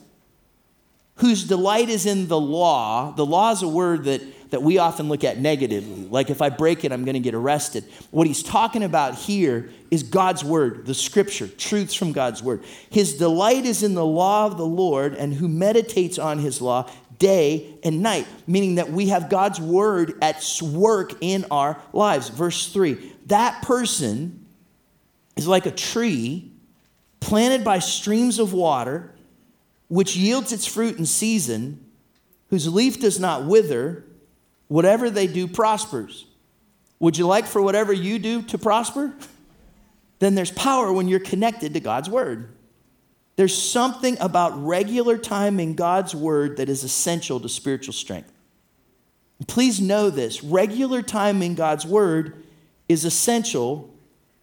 whose 1.16 1.46
delight 1.46 1.90
is 1.90 2.06
in 2.06 2.28
the 2.28 2.40
law. 2.40 3.12
The 3.12 3.26
law 3.26 3.52
is 3.52 3.62
a 3.62 3.68
word 3.68 4.06
that 4.06 4.22
that 4.56 4.62
we 4.62 4.78
often 4.78 5.10
look 5.10 5.26
at 5.26 5.38
negatively. 5.38 6.06
Like 6.06 6.30
if 6.30 6.42
I 6.42 6.50
break 6.50 6.86
it, 6.86 6.94
I'm 6.94 7.04
going 7.04 7.16
to 7.16 7.20
get 7.20 7.34
arrested. 7.34 7.84
What 8.12 8.26
he's 8.26 8.42
talking 8.42 8.84
about 8.84 9.16
here 9.16 9.70
is 9.92 10.02
God's 10.02 10.46
word, 10.46 10.86
the 10.86 10.94
scripture, 10.94 11.48
truths 11.48 11.94
from 11.94 12.14
God's 12.14 12.42
word. 12.42 12.64
His 12.90 13.18
delight 13.18 13.66
is 13.66 13.84
in 13.84 13.96
the 13.96 14.06
law 14.06 14.46
of 14.46 14.58
the 14.58 14.66
Lord, 14.66 15.14
and 15.14 15.34
who 15.34 15.50
meditates 15.50 16.18
on 16.18 16.40
his 16.40 16.62
law 16.62 16.90
day 17.20 17.78
and 17.84 18.02
night, 18.02 18.28
meaning 18.48 18.76
that 18.76 18.92
we 18.92 19.10
have 19.10 19.30
God's 19.30 19.60
word 19.60 20.14
at 20.22 20.44
work 20.62 21.14
in 21.22 21.46
our 21.52 21.80
lives. 21.94 22.30
Verse 22.30 22.72
3 22.72 23.14
that 23.28 23.64
person 23.64 24.46
is 25.36 25.48
like 25.48 25.66
a 25.66 25.72
tree 25.72 26.52
planted 27.20 27.64
by 27.64 27.80
streams 27.80 28.40
of 28.40 28.54
water, 28.54 29.14
which 29.88 30.16
yields 30.16 30.54
its 30.54 30.66
fruit 30.66 30.98
in 30.98 31.06
season, 31.06 31.84
whose 32.50 32.72
leaf 32.72 33.00
does 33.00 33.20
not 33.20 33.46
wither 33.46 34.06
Whatever 34.68 35.10
they 35.10 35.28
do 35.28 35.48
prospers. 35.48 36.26
Would 37.00 37.18
you 37.18 37.28
like 37.28 37.46
for 37.46 37.62
whatever 37.62 37.94
you 37.94 38.20
do 38.20 38.42
to 38.44 38.58
prosper? 38.58 39.14
Then 40.20 40.34
there's 40.34 40.50
power 40.50 40.94
when 40.94 41.10
you're 41.10 41.20
connected 41.20 41.74
to 41.74 41.82
God's 41.82 42.10
word. 42.10 42.55
There's 43.36 43.56
something 43.58 44.18
about 44.20 44.66
regular 44.66 45.18
time 45.18 45.60
in 45.60 45.76
God's 45.76 46.16
word 46.16 46.58
that 46.58 46.70
is 46.70 46.84
essential 46.84 47.40
to 47.42 47.50
spiritual 47.50 47.94
strength. 47.94 48.32
Please 49.48 49.82
know 49.82 50.10
this 50.10 50.44
regular 50.44 51.02
time 51.02 51.42
in 51.42 51.56
God's 51.56 51.86
word 51.86 52.46
is 52.88 53.04
essential 53.04 53.94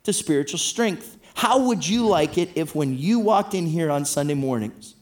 to 0.04 0.12
spiritual 0.12 0.58
strength. 0.58 1.18
How 1.34 1.66
would 1.66 1.86
you 1.86 2.06
like 2.06 2.36
it 2.36 2.50
if, 2.54 2.74
when 2.74 2.98
you 2.98 3.18
walked 3.18 3.54
in 3.54 3.66
here 3.66 3.90
on 3.90 4.04
Sunday 4.04 4.34
mornings, 4.34 4.94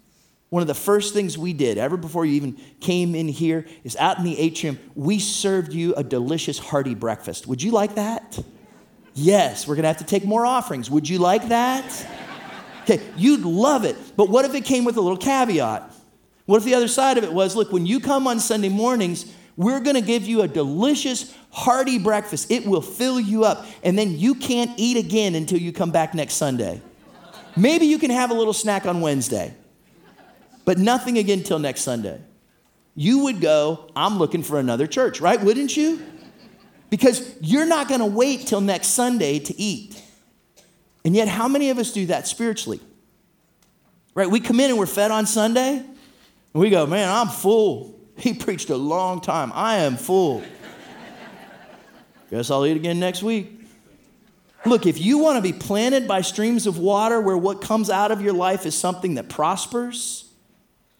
one 0.51 0.63
of 0.63 0.69
the 0.69 0.75
first 0.75 1.13
things 1.13 1.37
we 1.37 1.53
did, 1.53 1.79
ever 1.79 1.97
before 1.97 2.25
you 2.25 2.35
even 2.35 2.57
came 2.81 3.15
in 3.15 3.29
here, 3.29 3.67
is 3.83 3.97
out 3.97 4.19
in 4.19 4.25
the 4.25 4.39
atrium, 4.39 4.79
we 4.95 5.19
served 5.19 5.73
you 5.73 5.95
a 5.95 6.05
delicious, 6.05 6.59
hearty 6.59 6.95
breakfast. 6.95 7.47
Would 7.49 7.63
you 7.63 7.73
like 7.73 7.97
that? 7.97 8.39
Yes, 9.15 9.67
we're 9.67 9.75
gonna 9.77 9.89
have 9.89 9.99
to 9.99 10.05
take 10.05 10.25
more 10.25 10.47
offerings. 10.47 10.91
Would 10.91 11.09
you 11.09 11.19
like 11.19 11.49
that? 11.49 12.07
Okay, 12.91 13.03
you'd 13.17 13.43
love 13.43 13.85
it. 13.85 13.97
But 14.17 14.29
what 14.29 14.45
if 14.45 14.55
it 14.55 14.65
came 14.65 14.85
with 14.85 14.97
a 14.97 15.01
little 15.01 15.17
caveat? 15.17 15.91
What 16.47 16.57
if 16.57 16.65
the 16.65 16.75
other 16.75 16.89
side 16.89 17.19
of 17.19 17.25
it 17.25 17.33
was 17.33 17.55
look, 17.55 17.73
when 17.73 17.87
you 17.87 18.01
come 18.01 18.27
on 18.27 18.41
Sunday 18.41 18.69
mornings, 18.69 19.33
we're 19.57 19.81
gonna 19.81 20.01
give 20.01 20.27
you 20.27 20.43
a 20.43 20.49
delicious, 20.49 21.35
hearty 21.53 21.99
breakfast. 21.99 22.51
It 22.51 22.67
will 22.67 22.83
fill 22.83 23.21
you 23.21 23.45
up, 23.45 23.67
and 23.85 23.99
then 23.99 24.19
you 24.19 24.35
can't 24.35 24.73
eat 24.77 24.97
again 24.97 25.35
until 25.35 25.59
you 25.59 25.73
come 25.73 25.91
back 25.91 26.15
next 26.15 26.35
Sunday. 26.35 26.81
Maybe 27.57 27.87
you 27.87 27.99
can 27.99 28.11
have 28.11 28.31
a 28.31 28.35
little 28.35 28.53
snack 28.53 28.87
on 28.87 29.01
Wednesday 29.01 29.55
but 30.71 30.79
nothing 30.79 31.19
again 31.19 31.43
till 31.43 31.59
next 31.59 31.83
Sunday. 31.83 32.21
You 32.95 33.25
would 33.25 33.41
go, 33.41 33.91
I'm 33.97 34.19
looking 34.19 34.45
for 34.45 34.59
another 34.59 34.87
church, 34.87 35.21
right? 35.21 35.41
Wouldn't 35.41 35.77
you? 35.77 36.01
Because 36.91 37.35
you're 37.41 37.67
not 37.67 37.89
going 37.89 37.99
to 37.99 38.07
wait 38.07 38.47
till 38.47 38.61
next 38.61 38.89
Sunday 38.89 39.39
to 39.41 39.61
eat. 39.61 40.01
And 41.05 41.15
yet, 41.15 41.29
how 41.29 41.49
many 41.49 41.71
of 41.71 41.79
us 41.79 41.93
do 41.93 42.07
that 42.07 42.27
spiritually? 42.27 42.81
Right? 44.15 44.31
We 44.31 44.41
come 44.41 44.61
in 44.61 44.71
and 44.71 44.79
we're 44.79 44.87
fed 44.87 45.11
on 45.11 45.27
Sunday, 45.27 45.79
and 45.79 45.89
we 46.55 46.71
go, 46.71 46.87
Man, 46.87 47.09
I'm 47.09 47.29
full. 47.29 47.99
He 48.21 48.35
preached 48.35 48.69
a 48.69 48.77
long 48.77 49.23
time. 49.23 49.51
I 49.55 49.77
am 49.77 49.97
full. 49.97 50.43
Guess 52.31 52.51
I'll 52.51 52.67
eat 52.67 52.77
again 52.77 53.01
next 53.01 53.23
week. 53.23 53.61
Look, 54.67 54.85
if 54.85 55.01
you 55.01 55.19
want 55.19 55.37
to 55.37 55.43
be 55.43 55.59
planted 55.59 56.07
by 56.07 56.21
streams 56.21 56.67
of 56.67 56.79
water 56.79 57.19
where 57.21 57.37
what 57.39 57.63
comes 57.63 57.89
out 57.89 58.13
of 58.13 58.21
your 58.21 58.35
life 58.35 58.67
is 58.67 58.77
something 58.77 59.15
that 59.15 59.31
prospers, 59.31 60.31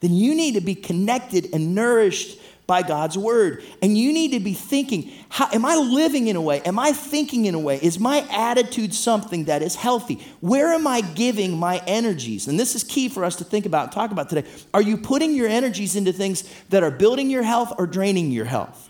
then 0.01 0.15
you 0.15 0.35
need 0.35 0.55
to 0.55 0.63
be 0.63 0.75
connected 0.75 1.51
and 1.53 1.75
nourished 1.75 2.39
by 2.71 2.83
God's 2.83 3.19
word. 3.19 3.65
And 3.83 3.99
you 3.99 4.13
need 4.13 4.31
to 4.31 4.39
be 4.39 4.55
thinking, 4.55 5.11
how, 5.29 5.49
am 5.53 5.65
I 5.65 5.75
living 5.75 6.29
in 6.29 6.37
a 6.37 6.41
way? 6.41 6.61
Am 6.61 6.79
I 6.79 6.93
thinking 6.93 7.47
in 7.47 7.57
a 7.57 7.59
way? 7.59 7.81
Is 7.83 7.99
my 7.99 8.25
attitude 8.31 8.95
something 8.95 9.47
that 9.47 9.61
is 9.61 9.75
healthy? 9.75 10.25
Where 10.39 10.73
am 10.73 10.87
I 10.87 11.01
giving 11.01 11.59
my 11.59 11.83
energies? 11.85 12.47
And 12.47 12.61
this 12.61 12.77
is 12.77 12.85
key 12.85 13.09
for 13.09 13.25
us 13.25 13.35
to 13.37 13.45
think 13.45 13.67
about 13.67 13.87
and 13.87 13.93
talk 13.93 14.13
about 14.13 14.29
today. 14.29 14.49
Are 14.73 14.81
you 14.81 14.99
putting 14.99 15.35
your 15.35 15.49
energies 15.49 15.97
into 15.97 16.13
things 16.13 16.49
that 16.69 16.85
are 16.85 16.93
building 16.93 17.29
your 17.29 17.43
health 17.43 17.73
or 17.77 17.89
draining 17.89 18.31
your 18.31 18.45
health? 18.45 18.89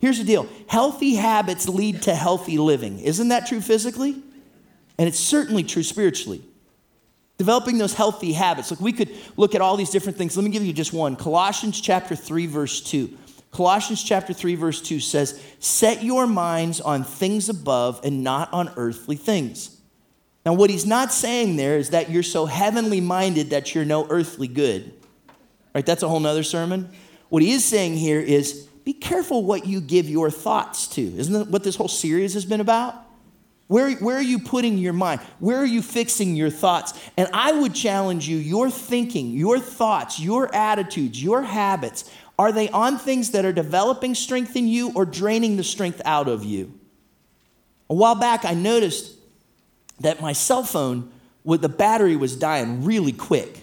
Here's 0.00 0.18
the 0.18 0.24
deal 0.24 0.46
healthy 0.68 1.14
habits 1.14 1.66
lead 1.66 2.02
to 2.02 2.14
healthy 2.14 2.58
living. 2.58 3.00
Isn't 3.00 3.28
that 3.28 3.46
true 3.46 3.62
physically? 3.62 4.22
And 4.98 5.08
it's 5.08 5.18
certainly 5.18 5.62
true 5.62 5.82
spiritually. 5.82 6.42
Developing 7.36 7.78
those 7.78 7.94
healthy 7.94 8.32
habits. 8.32 8.70
Look, 8.70 8.80
we 8.80 8.92
could 8.92 9.10
look 9.36 9.54
at 9.54 9.60
all 9.60 9.76
these 9.76 9.90
different 9.90 10.16
things. 10.16 10.36
Let 10.36 10.44
me 10.44 10.50
give 10.50 10.64
you 10.64 10.72
just 10.72 10.92
one. 10.92 11.16
Colossians 11.16 11.80
chapter 11.80 12.14
3, 12.14 12.46
verse 12.46 12.80
2. 12.80 13.18
Colossians 13.50 14.02
chapter 14.02 14.32
3, 14.32 14.54
verse 14.56 14.80
2 14.80 15.00
says, 15.00 15.40
Set 15.58 16.02
your 16.02 16.26
minds 16.26 16.80
on 16.80 17.04
things 17.04 17.48
above 17.48 18.00
and 18.04 18.24
not 18.24 18.52
on 18.52 18.72
earthly 18.76 19.16
things. 19.16 19.80
Now, 20.44 20.52
what 20.52 20.70
he's 20.70 20.84
not 20.84 21.12
saying 21.12 21.56
there 21.56 21.78
is 21.78 21.90
that 21.90 22.10
you're 22.10 22.22
so 22.22 22.46
heavenly 22.46 23.00
minded 23.00 23.50
that 23.50 23.74
you're 23.74 23.84
no 23.84 24.06
earthly 24.10 24.48
good. 24.48 24.92
Right? 25.74 25.86
That's 25.86 26.02
a 26.02 26.08
whole 26.08 26.20
nother 26.20 26.42
sermon. 26.42 26.90
What 27.30 27.42
he 27.42 27.52
is 27.52 27.64
saying 27.64 27.96
here 27.96 28.20
is 28.20 28.68
be 28.84 28.92
careful 28.92 29.44
what 29.44 29.66
you 29.66 29.80
give 29.80 30.08
your 30.08 30.30
thoughts 30.30 30.86
to. 30.88 31.02
Isn't 31.02 31.32
that 31.32 31.48
what 31.48 31.64
this 31.64 31.76
whole 31.76 31.88
series 31.88 32.34
has 32.34 32.44
been 32.44 32.60
about? 32.60 33.03
Where, 33.66 33.92
where 33.92 34.16
are 34.16 34.22
you 34.22 34.38
putting 34.40 34.76
your 34.76 34.92
mind? 34.92 35.20
Where 35.38 35.56
are 35.56 35.64
you 35.64 35.80
fixing 35.80 36.36
your 36.36 36.50
thoughts? 36.50 36.92
And 37.16 37.28
I 37.32 37.52
would 37.52 37.74
challenge 37.74 38.28
you 38.28 38.36
your 38.36 38.70
thinking, 38.70 39.30
your 39.30 39.58
thoughts, 39.58 40.20
your 40.20 40.54
attitudes, 40.54 41.22
your 41.22 41.42
habits 41.42 42.10
are 42.38 42.50
they 42.50 42.68
on 42.70 42.98
things 42.98 43.30
that 43.30 43.44
are 43.44 43.52
developing 43.52 44.14
strength 44.14 44.56
in 44.56 44.66
you 44.66 44.92
or 44.94 45.04
draining 45.04 45.56
the 45.56 45.64
strength 45.64 46.02
out 46.04 46.28
of 46.28 46.44
you? 46.44 46.78
A 47.88 47.94
while 47.94 48.16
back, 48.16 48.44
I 48.44 48.54
noticed 48.54 49.12
that 50.00 50.20
my 50.20 50.32
cell 50.32 50.64
phone, 50.64 51.12
with 51.44 51.60
the 51.60 51.68
battery 51.68 52.16
was 52.16 52.36
dying 52.36 52.84
really 52.84 53.12
quick. 53.12 53.62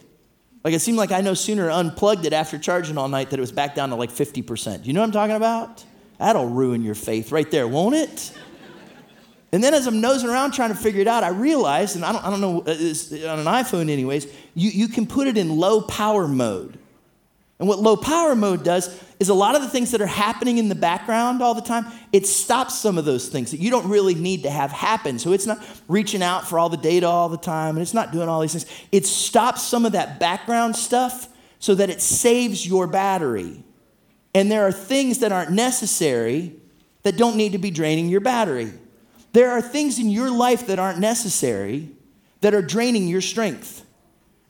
Like 0.63 0.73
it 0.73 0.79
seemed 0.79 0.97
like 0.97 1.11
I 1.11 1.21
no 1.21 1.33
sooner 1.33 1.69
unplugged 1.69 2.25
it 2.25 2.31
after 2.31 2.57
charging 2.57 2.97
all 2.97 3.09
night 3.09 3.31
that 3.31 3.39
it 3.39 3.41
was 3.41 3.51
back 3.51 3.75
down 3.75 3.89
to 3.89 3.95
like 3.95 4.11
50%. 4.11 4.85
You 4.85 4.93
know 4.93 5.01
what 5.01 5.07
I'm 5.07 5.11
talking 5.11 5.35
about? 5.35 5.83
That'll 6.19 6.47
ruin 6.47 6.83
your 6.83 6.95
faith 6.95 7.31
right 7.31 7.49
there, 7.49 7.67
won't 7.67 7.95
it? 7.95 8.37
And 9.53 9.63
then 9.63 9.73
as 9.73 9.85
I'm 9.85 9.99
nosing 9.99 10.29
around 10.29 10.51
trying 10.51 10.69
to 10.69 10.75
figure 10.75 11.01
it 11.01 11.07
out, 11.07 11.23
I 11.23 11.29
realized, 11.29 11.95
and 11.95 12.05
I 12.05 12.13
don't, 12.13 12.23
I 12.23 12.29
don't 12.29 12.41
know, 12.41 12.59
uh, 12.61 13.31
on 13.31 13.39
an 13.39 13.45
iPhone 13.45 13.89
anyways, 13.89 14.27
you, 14.55 14.69
you 14.69 14.87
can 14.87 15.05
put 15.05 15.27
it 15.27 15.37
in 15.37 15.57
low 15.57 15.81
power 15.81 16.27
mode. 16.27 16.77
And 17.59 17.67
what 17.67 17.79
low 17.79 17.95
power 17.95 18.33
mode 18.33 18.63
does 18.63 18.99
is 19.19 19.29
a 19.29 19.35
lot 19.35 19.55
of 19.55 19.61
the 19.61 19.69
things 19.69 19.91
that 19.91 20.01
are 20.01 20.07
happening 20.07 20.57
in 20.57 20.67
the 20.67 20.73
background 20.73 21.43
all 21.43 21.53
the 21.53 21.61
time, 21.61 21.85
it 22.11 22.25
stops 22.25 22.79
some 22.79 22.97
of 22.97 23.05
those 23.05 23.27
things 23.27 23.51
that 23.51 23.59
you 23.59 23.69
don't 23.69 23.87
really 23.87 24.15
need 24.15 24.43
to 24.43 24.49
have 24.49 24.71
happen. 24.71 25.19
So 25.19 25.31
it's 25.31 25.45
not 25.45 25.63
reaching 25.87 26.23
out 26.23 26.47
for 26.47 26.57
all 26.57 26.69
the 26.69 26.77
data 26.77 27.05
all 27.05 27.29
the 27.29 27.37
time 27.37 27.75
and 27.75 27.83
it's 27.83 27.93
not 27.93 28.11
doing 28.11 28.27
all 28.27 28.41
these 28.41 28.53
things. 28.53 28.65
It 28.91 29.05
stops 29.05 29.61
some 29.61 29.85
of 29.85 29.91
that 29.91 30.19
background 30.19 30.75
stuff 30.75 31.27
so 31.59 31.75
that 31.75 31.91
it 31.91 32.01
saves 32.01 32.65
your 32.65 32.87
battery. 32.87 33.63
And 34.33 34.49
there 34.49 34.65
are 34.65 34.71
things 34.71 35.19
that 35.19 35.31
aren't 35.31 35.51
necessary 35.51 36.55
that 37.03 37.15
don't 37.15 37.35
need 37.35 37.51
to 37.51 37.59
be 37.59 37.69
draining 37.69 38.09
your 38.09 38.21
battery. 38.21 38.71
There 39.33 39.51
are 39.51 39.61
things 39.61 39.99
in 39.99 40.09
your 40.09 40.29
life 40.29 40.67
that 40.67 40.79
aren't 40.79 40.99
necessary 40.99 41.89
that 42.41 42.53
are 42.53 42.61
draining 42.61 43.07
your 43.07 43.21
strength. 43.21 43.85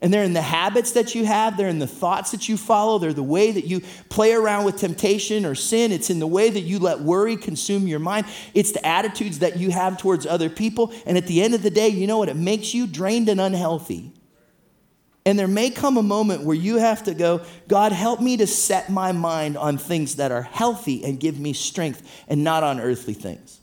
And 0.00 0.12
they're 0.12 0.24
in 0.24 0.32
the 0.32 0.42
habits 0.42 0.92
that 0.92 1.14
you 1.14 1.24
have, 1.26 1.56
they're 1.56 1.68
in 1.68 1.78
the 1.78 1.86
thoughts 1.86 2.32
that 2.32 2.48
you 2.48 2.56
follow, 2.56 2.98
they're 2.98 3.12
the 3.12 3.22
way 3.22 3.52
that 3.52 3.66
you 3.66 3.82
play 4.08 4.32
around 4.32 4.64
with 4.64 4.76
temptation 4.76 5.46
or 5.46 5.54
sin, 5.54 5.92
it's 5.92 6.10
in 6.10 6.18
the 6.18 6.26
way 6.26 6.50
that 6.50 6.62
you 6.62 6.80
let 6.80 6.98
worry 7.00 7.36
consume 7.36 7.86
your 7.86 8.00
mind, 8.00 8.26
it's 8.52 8.72
the 8.72 8.84
attitudes 8.84 9.38
that 9.38 9.58
you 9.58 9.70
have 9.70 9.98
towards 9.98 10.26
other 10.26 10.50
people. 10.50 10.92
And 11.06 11.16
at 11.16 11.28
the 11.28 11.40
end 11.40 11.54
of 11.54 11.62
the 11.62 11.70
day, 11.70 11.86
you 11.86 12.08
know 12.08 12.18
what? 12.18 12.28
It 12.28 12.34
makes 12.34 12.74
you 12.74 12.88
drained 12.88 13.28
and 13.28 13.40
unhealthy. 13.40 14.12
And 15.24 15.38
there 15.38 15.46
may 15.46 15.70
come 15.70 15.96
a 15.96 16.02
moment 16.02 16.42
where 16.42 16.56
you 16.56 16.78
have 16.78 17.04
to 17.04 17.14
go, 17.14 17.42
God, 17.68 17.92
help 17.92 18.20
me 18.20 18.36
to 18.38 18.46
set 18.48 18.90
my 18.90 19.12
mind 19.12 19.56
on 19.56 19.78
things 19.78 20.16
that 20.16 20.32
are 20.32 20.42
healthy 20.42 21.04
and 21.04 21.20
give 21.20 21.38
me 21.38 21.52
strength 21.52 22.24
and 22.26 22.42
not 22.42 22.64
on 22.64 22.80
earthly 22.80 23.14
things. 23.14 23.61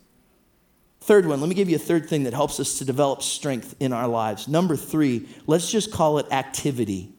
Third 1.10 1.26
one, 1.26 1.41
let 1.41 1.50
me 1.50 1.56
give 1.56 1.67
you 1.72 1.76
a 1.76 1.80
third 1.80 2.08
thing 2.08 2.26
that 2.26 2.36
helps 2.36 2.60
us 2.60 2.78
to 2.78 2.86
develop 2.86 3.24
strength 3.24 3.74
in 3.80 3.93
our 3.93 4.08
lives. 4.08 4.48
Number 4.48 4.76
three, 4.76 5.28
let's 5.48 5.72
just 5.72 5.91
call 5.91 6.19
it 6.19 6.28
activity. 6.30 7.12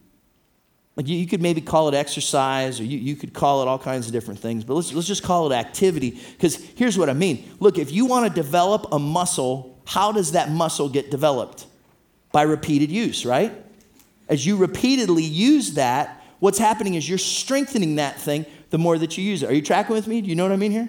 Like 0.94 1.09
you, 1.09 1.18
you 1.18 1.26
could 1.26 1.42
maybe 1.42 1.61
call 1.61 1.88
it 1.88 1.94
exercise 1.94 2.79
or 2.79 2.85
you, 2.85 2.98
you 2.98 3.16
could 3.16 3.35
call 3.35 3.62
it 3.62 3.66
all 3.66 3.81
kinds 3.81 4.07
of 4.07 4.12
different 4.12 4.38
things, 4.38 4.62
but 4.62 4.74
let's, 4.74 4.92
let's 4.92 5.09
just 5.09 5.24
call 5.24 5.50
it 5.50 5.57
activity 5.57 6.20
because 6.37 6.55
here's 6.76 6.96
what 6.96 7.11
I 7.11 7.14
mean. 7.14 7.50
Look, 7.59 7.79
if 7.79 7.90
you 7.90 8.07
want 8.07 8.29
to 8.29 8.33
develop 8.33 8.92
a 8.92 8.98
muscle, 9.00 9.76
how 9.88 10.12
does 10.12 10.31
that 10.33 10.53
muscle 10.53 10.88
get 10.88 11.11
developed? 11.11 11.66
By 12.31 12.42
repeated 12.42 12.92
use, 12.92 13.26
right? 13.26 13.53
As 14.29 14.46
you 14.46 14.57
repeatedly 14.57 15.24
use 15.24 15.74
that, 15.74 16.22
what's 16.38 16.59
happening 16.61 16.94
is 16.94 17.09
you're 17.09 17.18
strengthening 17.18 17.96
that 17.96 18.20
thing 18.20 18.46
the 18.70 18.79
more 18.79 18.96
that 18.98 19.18
you 19.18 19.24
use 19.24 19.42
it. 19.42 19.50
Are 19.50 19.53
you 19.53 19.62
tracking 19.62 19.96
with 19.96 20.07
me? 20.07 20.20
Do 20.20 20.29
you 20.29 20.37
know 20.37 20.44
what 20.44 20.53
I 20.53 20.57
mean 20.59 20.70
here? 20.70 20.88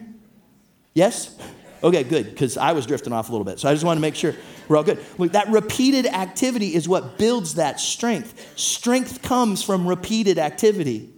Yes? 0.94 1.36
Okay, 1.84 2.04
good, 2.04 2.26
because 2.26 2.58
I 2.58 2.74
was 2.74 2.86
drifting 2.86 3.12
off 3.12 3.30
a 3.30 3.32
little 3.32 3.46
bit. 3.46 3.60
So 3.60 3.67
I 3.67 3.74
just 3.74 3.84
want 3.84 3.98
to 3.98 4.02
make 4.02 4.15
sure 4.15 4.36
we're 4.67 4.78
all 4.78 4.84
good. 4.84 5.04
Look, 5.17 5.32
that 5.32 5.50
repeated 5.50 6.06
activity 6.06 6.76
is 6.76 6.88
what 6.88 7.17
builds 7.17 7.56
that 7.56 7.80
strength. 7.80 8.58
Strength 8.60 9.24
comes 9.24 9.63
from 9.63 9.88
repeated 9.88 10.38
activity. 10.38 11.10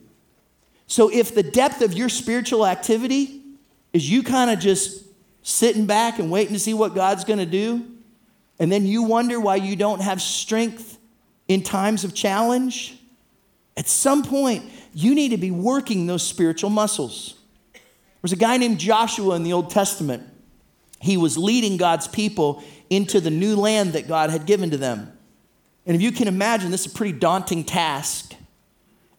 So 0.87 1.09
if 1.11 1.35
the 1.35 1.43
depth 1.43 1.81
of 1.81 1.93
your 1.93 2.07
spiritual 2.07 2.65
activity 2.65 3.41
is 3.91 4.09
you 4.09 4.23
kind 4.23 4.51
of 4.51 4.59
just 4.59 5.05
sitting 5.41 5.85
back 5.85 6.19
and 6.19 6.31
waiting 6.31 6.53
to 6.53 6.59
see 6.59 6.73
what 6.73 6.95
God's 6.95 7.25
going 7.25 7.39
to 7.39 7.45
do, 7.45 7.85
and 8.59 8.71
then 8.71 8.85
you 8.85 9.03
wonder 9.03 9.39
why 9.39 9.57
you 9.57 9.75
don't 9.75 10.01
have 10.01 10.21
strength 10.21 10.97
in 11.47 11.61
times 11.61 12.05
of 12.05 12.13
challenge, 12.13 12.97
at 13.75 13.87
some 13.87 14.23
point, 14.23 14.63
you 14.93 15.13
need 15.13 15.29
to 15.29 15.37
be 15.37 15.51
working 15.51 16.05
those 16.05 16.23
spiritual 16.23 16.69
muscles. 16.69 17.35
There's 18.21 18.31
a 18.31 18.37
guy 18.37 18.55
named 18.57 18.79
Joshua 18.79 19.35
in 19.35 19.43
the 19.43 19.51
Old 19.51 19.69
Testament 19.69 20.29
he 21.03 21.17
was 21.17 21.37
leading 21.37 21.75
God's 21.75 22.07
people 22.07 22.63
into 22.89 23.19
the 23.19 23.29
new 23.29 23.57
land 23.57 23.91
that 23.91 24.07
God 24.07 24.29
had 24.29 24.45
given 24.45 24.69
to 24.69 24.77
them. 24.77 25.11
And 25.85 25.97
if 25.97 26.01
you 26.01 26.13
can 26.13 26.29
imagine, 26.29 26.71
this 26.71 26.85
is 26.85 26.93
a 26.93 26.95
pretty 26.95 27.19
daunting 27.19 27.65
task. 27.65 28.33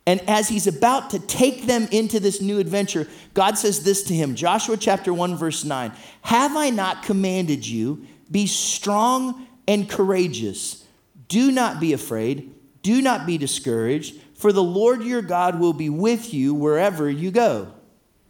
And 0.06 0.22
as 0.26 0.48
he's 0.48 0.66
about 0.66 1.10
to 1.10 1.18
take 1.18 1.66
them 1.66 1.86
into 1.90 2.20
this 2.20 2.40
new 2.40 2.58
adventure, 2.58 3.06
God 3.34 3.58
says 3.58 3.84
this 3.84 4.02
to 4.04 4.14
him 4.14 4.34
Joshua 4.34 4.78
chapter 4.78 5.12
1, 5.12 5.36
verse 5.36 5.62
9 5.62 5.92
Have 6.22 6.56
I 6.56 6.70
not 6.70 7.02
commanded 7.02 7.66
you, 7.66 8.06
be 8.30 8.46
strong 8.46 9.46
and 9.68 9.86
courageous? 9.86 10.86
Do 11.28 11.52
not 11.52 11.80
be 11.80 11.92
afraid, 11.92 12.54
do 12.82 13.02
not 13.02 13.26
be 13.26 13.36
discouraged, 13.36 14.18
for 14.32 14.54
the 14.54 14.64
Lord 14.64 15.02
your 15.02 15.20
God 15.20 15.60
will 15.60 15.74
be 15.74 15.90
with 15.90 16.32
you 16.32 16.54
wherever 16.54 17.10
you 17.10 17.30
go. 17.30 17.70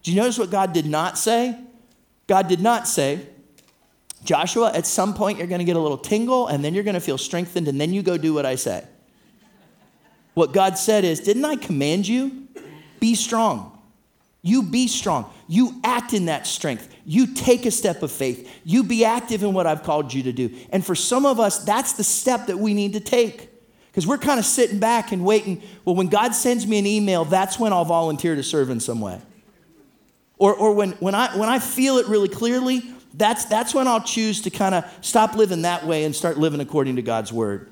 Do 0.03 0.11
you 0.11 0.17
notice 0.17 0.41
what 0.41 0.51
God 0.51 0.73
did 0.73 0.87
not 0.87 1.17
say? 1.17 1.57
God 2.27 2.49
did 2.49 2.61
not 2.61 2.89
say, 2.89 3.29
Joshua, 4.25 4.73
at 4.73 4.87
some 4.87 5.15
point 5.15 5.39
you're 5.39 5.47
going 5.47 5.61
to 5.61 5.65
get 5.65 5.77
a 5.77 5.81
little 5.81 5.99
tingle 5.99 6.49
and 6.49 6.65
then 6.65 6.75
you're 6.75 6.83
going 6.83 6.95
to 6.95 7.01
feel 7.01 7.19
strengthened 7.19 7.69
and 7.69 7.81
then 7.81 7.93
you 7.93 8.03
go 8.03 8.17
do 8.17 8.35
what 8.35 8.47
I 8.47 8.57
say. 8.57 8.85
What 10.33 10.53
God 10.53 10.77
said 10.77 11.05
is, 11.05 11.21
Didn't 11.21 11.45
I 11.45 11.57
command 11.57 12.09
you? 12.09 12.49
Be 13.01 13.15
strong. 13.15 13.71
You 14.43 14.63
be 14.63 14.89
strong. 14.89 15.31
You 15.49 15.81
act 15.85 16.13
in 16.13 16.27
that 16.27 16.47
strength. 16.47 16.95
You 17.07 17.35
take 17.35 17.65
a 17.65 17.71
step 17.71 18.03
of 18.03 18.13
faith. 18.13 18.51
You 18.65 18.83
be 18.83 19.05
active 19.05 19.43
in 19.43 19.55
what 19.55 19.67
I've 19.67 19.83
called 19.83 20.13
you 20.13 20.23
to 20.25 20.33
do. 20.33 20.51
And 20.71 20.85
for 20.85 20.95
some 20.95 21.25
of 21.25 21.41
us, 21.41 21.65
that's 21.65 21.95
the 21.95 22.05
step 22.05 22.47
that 22.47 22.59
we 22.59 22.75
need 22.75 22.93
to 22.93 23.01
take. 23.01 23.51
Because 23.91 24.07
we're 24.07 24.19
kind 24.19 24.39
of 24.39 24.45
sitting 24.45 24.79
back 24.79 25.13
and 25.13 25.25
waiting. 25.25 25.63
Well, 25.85 25.95
when 25.95 26.09
God 26.09 26.35
sends 26.35 26.67
me 26.67 26.79
an 26.79 26.87
email, 26.87 27.25
that's 27.25 27.59
when 27.59 27.73
I'll 27.73 27.85
volunteer 27.85 28.35
to 28.35 28.43
serve 28.43 28.69
in 28.69 28.81
some 28.81 29.01
way. 29.01 29.21
Or, 30.37 30.55
or 30.55 30.75
when, 30.75 30.93
when, 30.93 31.15
I, 31.15 31.37
when 31.39 31.49
I 31.49 31.59
feel 31.59 31.99
it 31.99 32.07
really 32.09 32.29
clearly, 32.29 32.83
that's, 33.17 33.45
that's 33.45 33.75
when 33.75 33.87
I'll 33.87 34.03
choose 34.03 34.43
to 34.43 34.51
kind 34.51 34.75
of 34.75 34.85
stop 35.01 35.35
living 35.35 35.63
that 35.63 35.87
way 35.87 36.05
and 36.05 36.15
start 36.15 36.37
living 36.37 36.61
according 36.61 36.97
to 36.97 37.03
God's 37.03 37.33
word. 37.33 37.71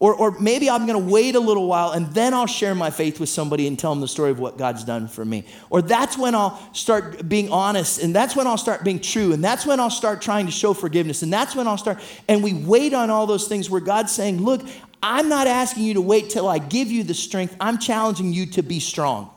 Or, 0.00 0.14
or 0.14 0.38
maybe 0.38 0.70
I'm 0.70 0.86
going 0.86 1.00
to 1.00 1.12
wait 1.12 1.34
a 1.34 1.40
little 1.40 1.66
while 1.66 1.90
and 1.90 2.06
then 2.14 2.32
I'll 2.32 2.46
share 2.46 2.74
my 2.74 2.90
faith 2.90 3.18
with 3.18 3.28
somebody 3.28 3.66
and 3.66 3.76
tell 3.76 3.90
them 3.90 4.00
the 4.00 4.06
story 4.06 4.30
of 4.30 4.38
what 4.38 4.56
God's 4.56 4.84
done 4.84 5.08
for 5.08 5.24
me. 5.24 5.44
Or 5.70 5.82
that's 5.82 6.16
when 6.16 6.36
I'll 6.36 6.56
start 6.72 7.28
being 7.28 7.50
honest 7.50 8.00
and 8.00 8.14
that's 8.14 8.36
when 8.36 8.46
I'll 8.46 8.58
start 8.58 8.84
being 8.84 9.00
true 9.00 9.32
and 9.32 9.42
that's 9.42 9.66
when 9.66 9.80
I'll 9.80 9.90
start 9.90 10.22
trying 10.22 10.46
to 10.46 10.52
show 10.52 10.72
forgiveness 10.72 11.22
and 11.22 11.32
that's 11.32 11.56
when 11.56 11.66
I'll 11.66 11.78
start. 11.78 11.98
And 12.28 12.44
we 12.44 12.54
wait 12.54 12.94
on 12.94 13.10
all 13.10 13.26
those 13.26 13.48
things 13.48 13.68
where 13.68 13.80
God's 13.80 14.12
saying, 14.12 14.40
Look, 14.40 14.62
I'm 15.02 15.28
not 15.28 15.48
asking 15.48 15.82
you 15.82 15.94
to 15.94 16.00
wait 16.00 16.30
till 16.30 16.46
I 16.46 16.58
give 16.58 16.92
you 16.92 17.02
the 17.02 17.14
strength, 17.14 17.56
I'm 17.60 17.78
challenging 17.78 18.32
you 18.32 18.46
to 18.46 18.62
be 18.62 18.78
strong. 18.78 19.30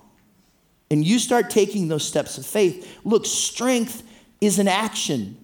And 0.92 1.04
you 1.04 1.18
start 1.18 1.50
taking 1.50 1.88
those 1.88 2.06
steps 2.06 2.38
of 2.38 2.46
faith. 2.46 3.00
Look, 3.04 3.26
strength 3.26 4.04
is 4.42 4.58
an 4.58 4.68
action. 4.68 5.38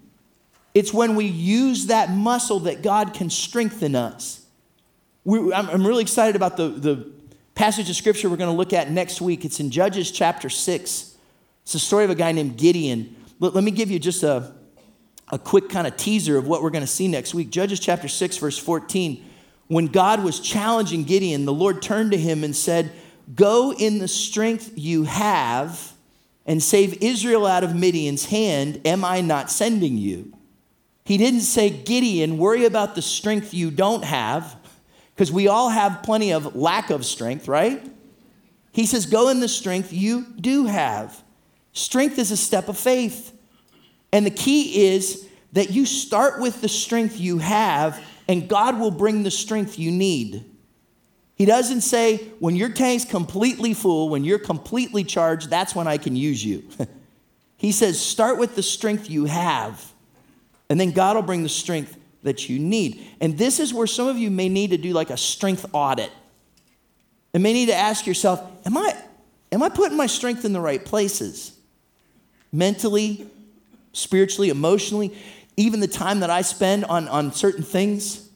It's 0.74 0.92
when 0.92 1.14
we 1.14 1.24
use 1.24 1.86
that 1.86 2.10
muscle 2.10 2.60
that 2.60 2.82
God 2.82 3.14
can 3.14 3.30
strengthen 3.30 3.94
us. 3.94 4.44
We, 5.24 5.52
I'm, 5.52 5.68
I'm 5.70 5.86
really 5.86 6.02
excited 6.02 6.36
about 6.36 6.56
the, 6.56 6.68
the 6.68 7.10
passage 7.54 7.88
of 7.88 7.96
scripture 7.96 8.28
we're 8.28 8.36
going 8.36 8.50
to 8.50 8.56
look 8.56 8.72
at 8.72 8.90
next 8.90 9.20
week. 9.20 9.44
It's 9.44 9.60
in 9.60 9.70
Judges 9.70 10.10
chapter 10.10 10.50
6. 10.50 11.16
It's 11.62 11.72
the 11.72 11.78
story 11.78 12.04
of 12.04 12.10
a 12.10 12.14
guy 12.14 12.32
named 12.32 12.56
Gideon. 12.56 13.16
Let, 13.38 13.54
let 13.54 13.64
me 13.64 13.70
give 13.70 13.90
you 13.90 13.98
just 13.98 14.22
a, 14.22 14.52
a 15.30 15.38
quick 15.38 15.68
kind 15.68 15.86
of 15.86 15.96
teaser 15.96 16.36
of 16.36 16.46
what 16.46 16.62
we're 16.62 16.70
going 16.70 16.84
to 16.84 16.86
see 16.86 17.08
next 17.08 17.34
week. 17.34 17.50
Judges 17.50 17.80
chapter 17.80 18.08
6, 18.08 18.36
verse 18.38 18.58
14. 18.58 19.24
When 19.68 19.86
God 19.86 20.24
was 20.24 20.40
challenging 20.40 21.04
Gideon, 21.04 21.44
the 21.44 21.52
Lord 21.52 21.82
turned 21.82 22.12
to 22.12 22.18
him 22.18 22.42
and 22.42 22.56
said, 22.56 22.90
Go 23.34 23.72
in 23.72 23.98
the 23.98 24.08
strength 24.08 24.72
you 24.76 25.04
have 25.04 25.92
and 26.48 26.62
save 26.62 27.02
Israel 27.02 27.46
out 27.46 27.62
of 27.62 27.76
Midian's 27.76 28.24
hand, 28.24 28.80
am 28.84 29.04
I 29.04 29.20
not 29.20 29.50
sending 29.50 29.98
you? 29.98 30.32
He 31.04 31.18
didn't 31.18 31.42
say, 31.42 31.68
Gideon, 31.68 32.38
worry 32.38 32.64
about 32.64 32.94
the 32.94 33.02
strength 33.02 33.52
you 33.52 33.70
don't 33.70 34.02
have, 34.02 34.56
because 35.14 35.30
we 35.30 35.46
all 35.46 35.68
have 35.68 36.02
plenty 36.02 36.32
of 36.32 36.56
lack 36.56 36.88
of 36.88 37.04
strength, 37.04 37.48
right? 37.48 37.86
He 38.72 38.86
says, 38.86 39.04
go 39.04 39.28
in 39.28 39.40
the 39.40 39.48
strength 39.48 39.92
you 39.92 40.24
do 40.40 40.64
have. 40.64 41.22
Strength 41.72 42.18
is 42.18 42.30
a 42.30 42.36
step 42.36 42.68
of 42.68 42.78
faith. 42.78 43.36
And 44.10 44.24
the 44.24 44.30
key 44.30 44.86
is 44.86 45.28
that 45.52 45.70
you 45.70 45.84
start 45.84 46.40
with 46.40 46.62
the 46.62 46.68
strength 46.68 47.20
you 47.20 47.38
have, 47.38 48.02
and 48.26 48.48
God 48.48 48.80
will 48.80 48.90
bring 48.90 49.22
the 49.22 49.30
strength 49.30 49.78
you 49.78 49.90
need. 49.90 50.47
He 51.38 51.44
doesn't 51.44 51.82
say, 51.82 52.18
when 52.40 52.56
your 52.56 52.68
tank's 52.68 53.04
completely 53.04 53.72
full, 53.72 54.08
when 54.08 54.24
you're 54.24 54.38
completely 54.38 55.04
charged, 55.04 55.48
that's 55.48 55.74
when 55.74 55.86
I 55.86 55.96
can 55.96 56.16
use 56.16 56.44
you. 56.44 56.68
he 57.56 57.72
says, 57.72 58.00
start 58.00 58.38
with 58.38 58.56
the 58.56 58.62
strength 58.62 59.08
you 59.08 59.24
have, 59.24 59.92
and 60.68 60.78
then 60.78 60.90
God 60.90 61.16
will 61.16 61.22
bring 61.22 61.44
the 61.44 61.48
strength 61.48 61.96
that 62.24 62.48
you 62.48 62.58
need. 62.58 63.06
And 63.20 63.38
this 63.38 63.60
is 63.60 63.72
where 63.72 63.86
some 63.86 64.08
of 64.08 64.18
you 64.18 64.30
may 64.30 64.48
need 64.48 64.70
to 64.70 64.76
do 64.76 64.92
like 64.92 65.10
a 65.10 65.16
strength 65.16 65.64
audit. 65.72 66.10
And 67.32 67.42
may 67.42 67.52
need 67.52 67.66
to 67.66 67.74
ask 67.74 68.06
yourself, 68.06 68.42
am 68.66 68.76
I, 68.76 68.96
am 69.52 69.62
I 69.62 69.68
putting 69.68 69.96
my 69.96 70.06
strength 70.06 70.44
in 70.44 70.52
the 70.52 70.60
right 70.60 70.84
places? 70.84 71.56
Mentally, 72.52 73.26
spiritually, 73.92 74.50
emotionally? 74.50 75.16
even 75.58 75.80
the 75.80 75.88
time 75.88 76.20
that 76.20 76.30
I 76.30 76.42
spend 76.42 76.84
on, 76.84 77.08
on 77.08 77.32
certain 77.32 77.64
things? 77.64 78.27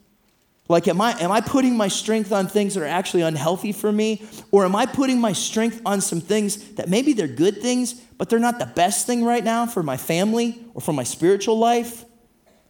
Like, 0.72 0.88
am 0.88 1.02
I, 1.02 1.12
am 1.20 1.30
I 1.30 1.42
putting 1.42 1.76
my 1.76 1.88
strength 1.88 2.32
on 2.32 2.46
things 2.46 2.72
that 2.74 2.82
are 2.82 2.86
actually 2.86 3.20
unhealthy 3.20 3.72
for 3.72 3.92
me? 3.92 4.22
Or 4.50 4.64
am 4.64 4.74
I 4.74 4.86
putting 4.86 5.20
my 5.20 5.34
strength 5.34 5.82
on 5.84 6.00
some 6.00 6.22
things 6.22 6.56
that 6.76 6.88
maybe 6.88 7.12
they're 7.12 7.28
good 7.28 7.60
things, 7.60 7.92
but 7.92 8.30
they're 8.30 8.38
not 8.38 8.58
the 8.58 8.64
best 8.64 9.06
thing 9.06 9.22
right 9.22 9.44
now 9.44 9.66
for 9.66 9.82
my 9.82 9.98
family 9.98 10.64
or 10.72 10.80
for 10.80 10.94
my 10.94 11.02
spiritual 11.04 11.58
life? 11.58 12.06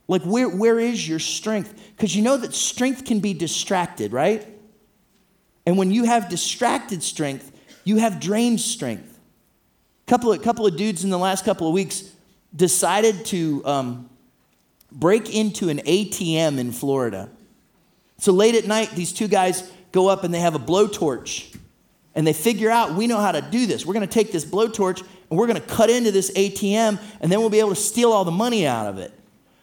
Like, 0.09 0.23
where, 0.23 0.49
where 0.49 0.81
is 0.81 1.09
your 1.09 1.21
strength? 1.21 1.81
Because 1.97 2.17
you 2.17 2.23
know 2.23 2.37
that 2.37 2.55
strength 2.55 3.05
can 3.05 3.21
be 3.21 3.35
distracted, 3.35 4.13
right? 4.13 4.45
And 5.65 5.79
when 5.79 5.93
you 5.93 6.03
have 6.03 6.29
distracted 6.29 7.05
strength, 7.05 7.53
you 7.85 7.99
have 7.99 8.19
drained 8.19 8.61
strength. 8.61 9.17
A 10.09 10.11
couple 10.11 10.33
of, 10.33 10.43
couple 10.43 10.67
of 10.67 10.77
dudes 10.77 11.05
in 11.05 11.11
the 11.11 11.19
last 11.19 11.45
couple 11.45 11.69
of 11.69 11.73
weeks 11.73 12.03
decided 12.55 13.25
to 13.27 13.65
um, 13.65 14.11
break 14.91 15.33
into 15.33 15.69
an 15.69 15.79
ATM 15.79 16.59
in 16.59 16.73
Florida. 16.73 17.31
So 18.23 18.33
late 18.33 18.55
at 18.55 18.69
night, 18.69 18.93
these 18.93 19.13
two 19.13 19.27
guys 19.27 19.69
go 19.91 20.07
up 20.07 20.23
and 20.23 20.33
they 20.33 20.39
have 20.39 20.55
a 20.55 20.59
blowtorch. 20.61 21.57
And 22.15 22.25
they 22.25 22.33
figure 22.33 22.71
out, 22.71 22.95
we 22.95 23.09
know 23.09 23.19
how 23.19 23.33
to 23.33 23.41
do 23.41 23.67
this. 23.67 23.85
We're 23.85 23.95
going 23.95 24.07
to 24.07 24.15
take 24.15 24.31
this 24.31 24.45
blowtorch 24.45 25.01
and 25.01 25.37
we're 25.37 25.49
going 25.49 25.61
to 25.61 25.67
cut 25.67 25.91
into 25.91 26.13
this 26.13 26.31
ATM 26.31 27.01
and 27.21 27.33
then 27.33 27.41
we'll 27.41 27.51
be 27.51 27.59
able 27.59 27.71
to 27.71 27.75
steal 27.75 28.13
all 28.13 28.25
the 28.25 28.31
money 28.31 28.65
out 28.65 28.87
of 28.87 28.99
it. 28.99 29.13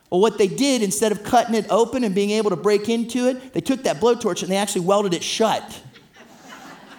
Well, 0.10 0.20
what 0.20 0.38
they 0.38 0.50
did, 0.50 0.82
instead 0.82 1.14
of 1.14 1.24
cutting 1.24 1.56
it 1.56 1.68
open 1.70 2.04
and 2.04 2.14
being 2.14 2.32
able 2.32 2.50
to 2.50 2.58
break 2.58 2.90
into 2.90 3.30
it, 3.30 3.54
they 3.54 3.62
took 3.62 3.84
that 3.84 4.02
blowtorch 4.02 4.44
and 4.44 4.52
they 4.52 4.58
actually 4.58 4.82
welded 4.82 5.14
it 5.14 5.24
shut. 5.24 5.82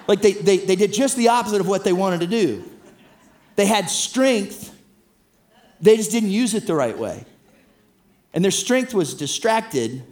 like 0.09 0.23
they, 0.23 0.33
they, 0.33 0.57
they 0.57 0.77
did 0.77 0.95
just 0.95 1.15
the 1.15 1.29
opposite 1.29 1.61
of 1.61 1.69
what 1.69 1.85
they 1.85 1.93
wanted 1.93 2.21
to 2.21 2.27
do. 2.27 2.65
They 3.57 3.67
had 3.67 3.91
strength, 3.91 4.75
they 5.79 5.99
just 5.99 6.11
didn't 6.11 6.31
use 6.31 6.55
it 6.55 6.67
the 6.67 6.75
right 6.75 6.97
way. 6.97 7.27
And 8.33 8.43
their 8.43 8.51
strength 8.51 8.95
was 8.95 9.13
distracted, 9.13 10.03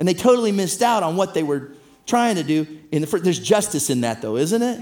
and 0.00 0.08
they 0.08 0.14
totally 0.14 0.50
missed 0.50 0.82
out 0.82 1.04
on 1.04 1.14
what 1.14 1.34
they 1.34 1.44
were 1.44 1.72
trying 2.06 2.36
to 2.36 2.42
do. 2.42 2.66
In 2.90 3.02
the 3.02 3.06
first, 3.06 3.22
there's 3.22 3.38
justice 3.38 3.90
in 3.90 4.00
that, 4.00 4.22
though, 4.22 4.36
isn't 4.36 4.62
it? 4.62 4.80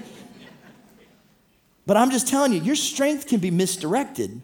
But 1.84 1.96
I'm 1.96 2.10
just 2.10 2.28
telling 2.28 2.52
you, 2.52 2.62
your 2.62 2.76
strength 2.76 3.26
can 3.26 3.40
be 3.40 3.50
misdirected. 3.50 4.40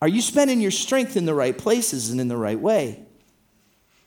Are 0.00 0.08
you 0.08 0.22
spending 0.22 0.60
your 0.60 0.70
strength 0.70 1.16
in 1.16 1.26
the 1.26 1.34
right 1.34 1.56
places 1.56 2.10
and 2.10 2.20
in 2.20 2.28
the 2.28 2.36
right 2.36 2.58
way? 2.58 3.02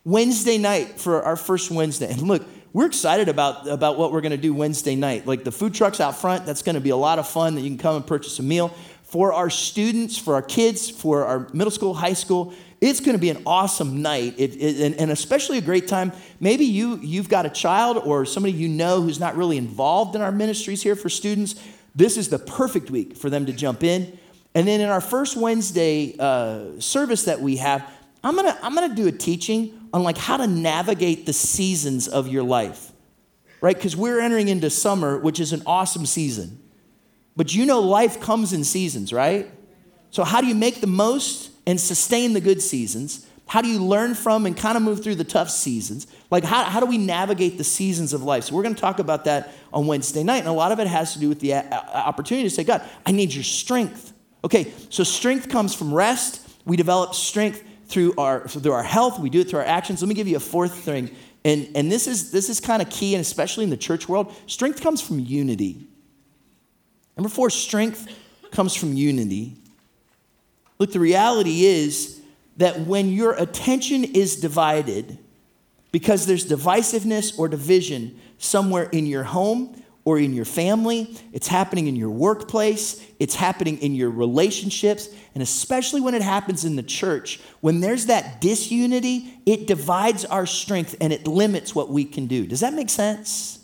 Wednesday 0.03 0.57
night 0.57 0.99
for 0.99 1.21
our 1.21 1.35
first 1.35 1.69
Wednesday. 1.69 2.11
And 2.11 2.23
look, 2.23 2.43
we're 2.73 2.87
excited 2.87 3.29
about, 3.29 3.67
about 3.67 3.99
what 3.99 4.11
we're 4.11 4.21
going 4.21 4.31
to 4.31 4.37
do 4.37 4.55
Wednesday 4.55 4.95
night. 4.95 5.27
Like 5.27 5.43
the 5.43 5.51
food 5.51 5.75
trucks 5.75 5.99
out 5.99 6.15
front, 6.15 6.45
that's 6.45 6.63
going 6.63 6.75
to 6.75 6.81
be 6.81 6.89
a 6.89 6.95
lot 6.95 7.19
of 7.19 7.27
fun 7.27 7.53
that 7.53 7.61
you 7.61 7.69
can 7.69 7.77
come 7.77 7.97
and 7.97 8.07
purchase 8.07 8.39
a 8.39 8.43
meal. 8.43 8.69
For 9.03 9.31
our 9.33 9.49
students, 9.49 10.17
for 10.17 10.33
our 10.33 10.41
kids, 10.41 10.89
for 10.89 11.25
our 11.25 11.49
middle 11.53 11.69
school, 11.69 11.93
high 11.93 12.13
school, 12.13 12.53
it's 12.81 12.99
going 12.99 13.13
to 13.13 13.21
be 13.21 13.29
an 13.29 13.43
awesome 13.45 14.01
night 14.01 14.33
it, 14.37 14.55
it, 14.55 14.81
and, 14.81 14.95
and, 14.95 15.11
especially 15.11 15.59
a 15.59 15.61
great 15.61 15.87
time. 15.87 16.11
Maybe 16.39 16.65
you, 16.65 16.97
you've 16.97 17.29
got 17.29 17.45
a 17.45 17.49
child 17.49 17.97
or 17.97 18.25
somebody 18.25 18.53
you 18.53 18.67
know 18.67 19.01
who's 19.01 19.19
not 19.19 19.37
really 19.37 19.57
involved 19.57 20.15
in 20.15 20.21
our 20.21 20.31
ministries 20.31 20.81
here 20.81 20.95
for 20.95 21.07
students. 21.07 21.55
This 21.93 22.17
is 22.17 22.29
the 22.29 22.39
perfect 22.39 22.89
week 22.89 23.15
for 23.15 23.29
them 23.29 23.45
to 23.45 23.53
jump 23.53 23.83
in. 23.83 24.17
And 24.55 24.67
then 24.67 24.81
in 24.81 24.89
our 24.89 24.99
first 24.99 25.37
Wednesday 25.37 26.15
uh, 26.19 26.79
service 26.79 27.25
that 27.25 27.39
we 27.39 27.57
have, 27.57 27.87
I'm 28.23 28.35
gonna, 28.35 28.57
I'm 28.63 28.73
gonna 28.73 28.95
do 28.95 29.07
a 29.07 29.11
teaching 29.11 29.89
on 29.93 30.01
like 30.01 30.17
how 30.17 30.37
to 30.37 30.47
navigate 30.47 31.27
the 31.27 31.33
seasons 31.33 32.07
of 32.07 32.27
your 32.27 32.43
life, 32.43 32.91
right? 33.61 33.75
Because 33.75 33.95
we're 33.95 34.19
entering 34.19 34.47
into 34.47 34.69
summer, 34.71 35.19
which 35.19 35.39
is 35.39 35.53
an 35.53 35.61
awesome 35.67 36.07
season. 36.07 36.59
But 37.37 37.53
you 37.53 37.65
know 37.65 37.79
life 37.79 38.19
comes 38.19 38.53
in 38.53 38.63
seasons, 38.63 39.13
right? 39.13 39.49
So 40.09 40.23
how 40.23 40.41
do 40.41 40.47
you 40.47 40.55
make 40.55 40.81
the 40.81 40.87
most 40.87 41.50
and 41.65 41.79
sustain 41.79 42.33
the 42.33 42.41
good 42.41 42.61
seasons? 42.61 43.25
How 43.47 43.61
do 43.61 43.67
you 43.67 43.83
learn 43.83 44.15
from 44.15 44.45
and 44.45 44.55
kind 44.55 44.77
of 44.77 44.83
move 44.83 45.03
through 45.03 45.15
the 45.15 45.25
tough 45.25 45.49
seasons? 45.49 46.07
Like, 46.29 46.43
how, 46.43 46.63
how 46.63 46.79
do 46.79 46.85
we 46.85 46.97
navigate 46.97 47.57
the 47.57 47.65
seasons 47.65 48.13
of 48.13 48.23
life? 48.23 48.45
So, 48.45 48.55
we're 48.55 48.63
going 48.63 48.75
to 48.75 48.81
talk 48.81 48.99
about 48.99 49.25
that 49.25 49.53
on 49.73 49.87
Wednesday 49.87 50.23
night. 50.23 50.39
And 50.39 50.47
a 50.47 50.53
lot 50.53 50.71
of 50.71 50.79
it 50.79 50.87
has 50.87 51.13
to 51.13 51.19
do 51.19 51.27
with 51.27 51.41
the 51.41 51.55
uh, 51.55 51.63
uh, 51.69 51.81
opportunity 51.93 52.47
to 52.47 52.55
say, 52.55 52.63
God, 52.63 52.81
I 53.05 53.11
need 53.11 53.33
your 53.33 53.43
strength. 53.43 54.13
Okay, 54.43 54.73
so 54.89 55.03
strength 55.03 55.49
comes 55.49 55.73
from 55.73 55.93
rest. 55.93 56.47
We 56.65 56.77
develop 56.77 57.13
strength 57.13 57.63
through 57.91 58.13
our, 58.17 58.47
through 58.47 58.71
our 58.71 58.83
health, 58.83 59.19
we 59.19 59.29
do 59.29 59.41
it 59.41 59.49
through 59.49 59.59
our 59.59 59.65
actions. 59.65 60.01
Let 60.01 60.07
me 60.07 60.15
give 60.15 60.27
you 60.27 60.37
a 60.37 60.39
fourth 60.39 60.73
thing. 60.73 61.13
And, 61.43 61.69
and 61.75 61.91
this 61.91 62.07
is, 62.07 62.31
this 62.31 62.49
is 62.49 62.59
kind 62.59 62.81
of 62.81 62.89
key, 62.89 63.15
and 63.15 63.21
especially 63.21 63.63
in 63.63 63.69
the 63.69 63.77
church 63.77 64.07
world 64.07 64.33
strength 64.45 64.81
comes 64.81 65.01
from 65.01 65.19
unity. 65.19 65.87
Number 67.17 67.29
four, 67.29 67.49
strength 67.49 68.07
comes 68.51 68.75
from 68.75 68.93
unity. 68.93 69.57
Look, 70.81 70.93
the 70.93 70.99
reality 70.99 71.65
is 71.65 72.19
that 72.57 72.87
when 72.87 73.09
your 73.09 73.33
attention 73.33 74.03
is 74.03 74.37
divided, 74.37 75.19
because 75.91 76.25
there's 76.25 76.43
divisiveness 76.43 77.37
or 77.37 77.47
division 77.47 78.19
somewhere 78.39 78.85
in 78.85 79.05
your 79.05 79.21
home, 79.21 79.79
or 80.05 80.17
in 80.17 80.33
your 80.33 80.43
family, 80.43 81.15
it's 81.33 81.47
happening 81.47 81.85
in 81.85 81.95
your 81.95 82.09
workplace, 82.09 83.05
it's 83.19 83.35
happening 83.35 83.77
in 83.77 83.93
your 83.93 84.09
relationships, 84.09 85.07
and 85.35 85.43
especially 85.43 86.01
when 86.01 86.15
it 86.15 86.23
happens 86.23 86.65
in 86.65 86.75
the 86.75 86.81
church. 86.81 87.39
When 87.59 87.79
there's 87.79 88.07
that 88.07 88.41
disunity, 88.41 89.37
it 89.45 89.67
divides 89.67 90.25
our 90.25 90.47
strength 90.47 90.95
and 90.99 91.13
it 91.13 91.27
limits 91.27 91.75
what 91.75 91.89
we 91.89 92.05
can 92.05 92.25
do. 92.25 92.47
Does 92.47 92.61
that 92.61 92.73
make 92.73 92.89
sense? 92.89 93.59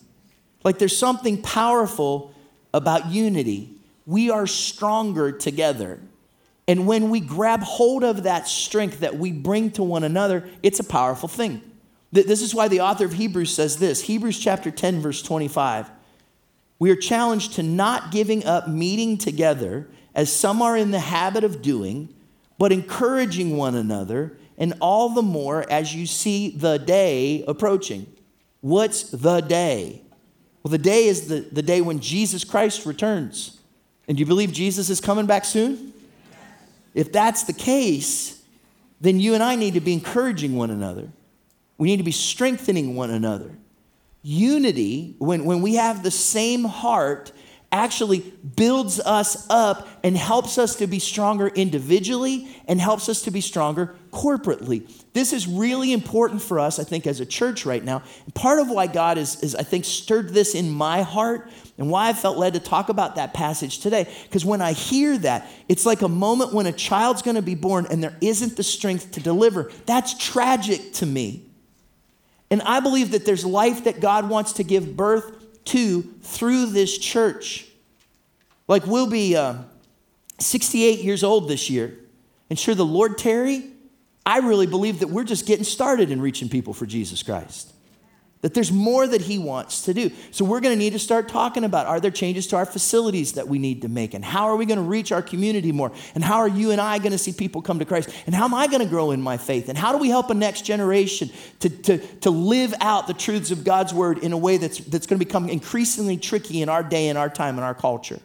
Like 0.64 0.78
there's 0.78 0.96
something 0.96 1.42
powerful 1.42 2.32
about 2.76 3.08
unity. 3.08 3.72
We 4.06 4.30
are 4.30 4.46
stronger 4.46 5.32
together. 5.32 6.00
And 6.68 6.86
when 6.86 7.10
we 7.10 7.20
grab 7.20 7.62
hold 7.62 8.04
of 8.04 8.24
that 8.24 8.48
strength 8.48 9.00
that 9.00 9.18
we 9.18 9.32
bring 9.32 9.72
to 9.72 9.84
one 9.84 10.04
another, 10.04 10.50
it's 10.62 10.80
a 10.80 10.84
powerful 10.84 11.30
thing. 11.30 11.62
This 12.12 12.42
is 12.42 12.56
why 12.56 12.68
the 12.68 12.82
author 12.82 13.06
of 13.06 13.14
Hebrews 13.14 13.54
says 13.54 13.78
this 13.78 14.02
Hebrews 14.02 14.40
chapter 14.40 14.72
10, 14.72 15.02
verse 15.02 15.22
25. 15.22 15.90
We 16.80 16.92
are 16.92 16.96
challenged 16.96 17.54
to 17.54 17.64
not 17.64 18.12
giving 18.12 18.46
up 18.46 18.68
meeting 18.68 19.18
together 19.18 19.88
as 20.14 20.32
some 20.32 20.62
are 20.62 20.78
in 20.78 20.92
the 20.92 21.00
habit 21.00 21.44
of 21.44 21.62
doing, 21.62 22.14
but 22.58 22.72
encouraging 22.72 23.58
one 23.58 23.76
another, 23.76 24.38
and 24.58 24.74
all 24.82 25.10
the 25.10 25.22
more 25.22 25.70
as 25.70 25.96
you 25.96 26.06
see 26.06 26.50
the 26.50 26.78
day 26.78 27.44
approaching. 27.48 28.08
What's 28.62 29.04
the 29.04 29.42
day? 29.42 30.02
Well, 30.64 30.72
the 30.72 30.78
day 30.78 31.06
is 31.06 31.28
the, 31.28 31.42
the 31.42 31.62
day 31.62 31.82
when 31.82 32.00
Jesus 32.00 32.44
Christ 32.44 32.86
returns. 32.86 33.60
And 34.08 34.18
do 34.18 34.22
you 34.22 34.26
believe 34.26 34.52
Jesus 34.52 34.90
is 34.90 35.00
coming 35.00 35.26
back 35.26 35.46
soon? 35.46 35.94
If 36.98 37.12
that's 37.12 37.44
the 37.44 37.54
case, 37.54 38.44
then 39.00 39.20
you 39.20 39.36
and 39.36 39.44
I 39.44 39.56
need 39.56 39.76
to 39.76 39.80
be 39.80 39.94
encouraging 39.94 40.56
one 40.56 40.72
another. 40.72 41.10
We 41.78 41.90
need 41.90 41.98
to 41.98 42.04
be 42.04 42.12
strengthening 42.12 42.96
one 42.96 43.12
another 43.12 43.52
unity, 44.24 45.16
when, 45.20 45.46
when 45.46 45.62
we 45.62 45.76
have 45.76 46.04
the 46.04 46.12
same 46.12 46.66
heart, 46.66 47.32
actually 47.72 48.20
builds 48.56 49.00
us 49.00 49.48
up 49.50 49.88
and 50.04 50.18
helps 50.18 50.58
us 50.58 50.76
to 50.76 50.88
be 50.88 51.00
stronger 51.00 51.48
individually 51.48 52.48
and 52.68 52.82
helps 52.82 53.08
us 53.08 53.22
to 53.22 53.32
be 53.32 53.40
stronger 53.40 53.96
corporately. 54.18 54.92
This 55.14 55.32
is 55.32 55.48
really 55.48 55.94
important 55.94 56.42
for 56.42 56.60
us, 56.60 56.80
I 56.80 56.84
think, 56.84 57.06
as 57.06 57.20
a 57.20 57.26
church 57.26 57.68
right 57.68 57.84
now. 57.84 58.02
And 58.26 58.34
part 58.34 58.58
of 58.60 58.68
why 58.68 58.88
God 58.88 59.20
is, 59.20 59.42
is, 59.44 59.54
I 59.54 59.62
think, 59.62 59.86
stirred 59.86 60.30
this 60.30 60.56
in 60.56 60.72
my 60.72 61.04
heart 61.04 61.52
and 61.78 61.92
why 61.92 62.10
I 62.10 62.14
felt 62.14 62.38
led 62.38 62.54
to 62.54 62.60
talk 62.60 62.90
about 62.90 63.16
that 63.16 63.36
passage 63.36 63.78
today. 63.78 64.12
Because 64.24 64.44
when 64.44 64.60
I 64.60 64.74
hear 64.74 65.18
that, 65.20 65.48
it's 65.70 65.86
like 65.86 66.02
a 66.02 66.08
moment 66.08 66.52
when 66.52 66.66
a 66.66 66.72
child's 66.72 67.22
going 67.22 67.36
to 67.36 67.44
be 67.44 67.54
born 67.54 67.86
and 67.92 68.04
there 68.04 68.18
isn't 68.20 68.58
the 68.58 68.64
strength 68.64 69.12
to 69.12 69.20
deliver. 69.20 69.72
That's 69.86 70.18
tragic 70.18 70.94
to 70.94 71.06
me. 71.06 71.44
And 72.50 72.64
I 72.64 72.80
believe 72.80 73.12
that 73.12 73.24
there's 73.24 73.46
life 73.46 73.84
that 73.84 74.00
God 74.00 74.30
wants 74.30 74.54
to 74.54 74.64
give 74.64 74.98
birth 74.98 75.32
to 75.66 76.02
through 76.24 76.68
this 76.68 76.98
church. 76.98 77.68
Like 78.68 78.88
we'll 78.88 79.10
be 79.10 79.36
uh, 79.36 79.58
68 80.40 81.04
years 81.04 81.24
old 81.24 81.50
this 81.50 81.70
year. 81.70 82.00
And 82.50 82.58
sure, 82.58 82.74
the 82.74 82.86
Lord 82.86 83.18
tarry, 83.18 83.74
I 84.28 84.40
really 84.40 84.68
believe 84.68 85.00
that 85.00 85.08
we're 85.08 85.24
just 85.24 85.48
getting 85.48 85.64
started 85.64 86.12
in 86.12 86.22
reaching 86.22 86.50
people 86.50 86.74
for 86.74 86.86
Jesus 86.86 87.24
Christ 87.24 87.74
that 88.42 88.54
there's 88.54 88.72
more 88.72 89.08
that 89.08 89.22
he 89.22 89.40
wants 89.40 89.84
to 89.84 89.94
do. 89.94 90.12
So 90.32 90.46
we're 90.46 90.60
going 90.60 90.76
to 90.76 90.80
need 90.80 90.94
to 90.94 91.00
start 91.00 91.28
talking 91.28 91.64
about 91.64 91.88
are 91.88 92.00
there 92.00 92.12
changes 92.12 92.48
to 92.48 92.56
our 92.56 92.66
facilities 92.66 93.34
that 93.34 93.48
we 93.48 93.58
need 93.58 93.82
to 93.82 93.88
make 93.88 94.14
and 94.14 94.24
how 94.24 94.46
are 94.46 94.56
we 94.56 94.66
going 94.66 94.78
to 94.78 94.84
reach 94.84 95.12
our 95.12 95.22
community 95.22 95.72
more 95.72 95.92
and 96.14 96.24
how 96.24 96.38
are 96.38 96.48
you 96.48 96.72
and 96.72 96.80
I 96.80 97.00
going 97.00 97.14
to 97.14 97.18
see 97.18 97.34
people 97.34 97.62
come 97.62 97.80
to 97.80 97.86
Christ 97.86 98.10
and 98.26 98.36
how 98.36 98.46
am 98.46 98.54
I 98.54 98.68
going 98.68 98.82
to 98.82 98.86
grow 98.86 99.12
in 99.12 99.22
my 99.22 99.38
faith 99.38 99.70
and 99.70 99.78
how 99.78 99.92
do 99.92 99.98
we 99.98 100.10
help 100.10 100.30
a 100.30 100.36
next 100.36 100.62
generation 100.62 101.32
to, 101.62 101.70
to, 101.70 101.98
to 101.98 102.30
live 102.30 102.76
out 102.80 103.08
the 103.08 103.14
truths 103.14 103.50
of 103.50 103.64
God's 103.64 103.94
word 103.94 104.20
in 104.20 104.34
a 104.34 104.38
way 104.38 104.58
that's, 104.58 104.78
that's 104.80 105.08
going 105.08 105.20
to 105.20 105.26
become 105.26 105.50
increasingly 105.50 106.18
tricky 106.18 106.62
in 106.62 106.70
our 106.70 106.84
day 106.84 107.10
and 107.10 107.18
our 107.18 107.30
time 107.30 107.56
and 107.56 107.66
our 107.66 107.76
culture. 107.76 108.20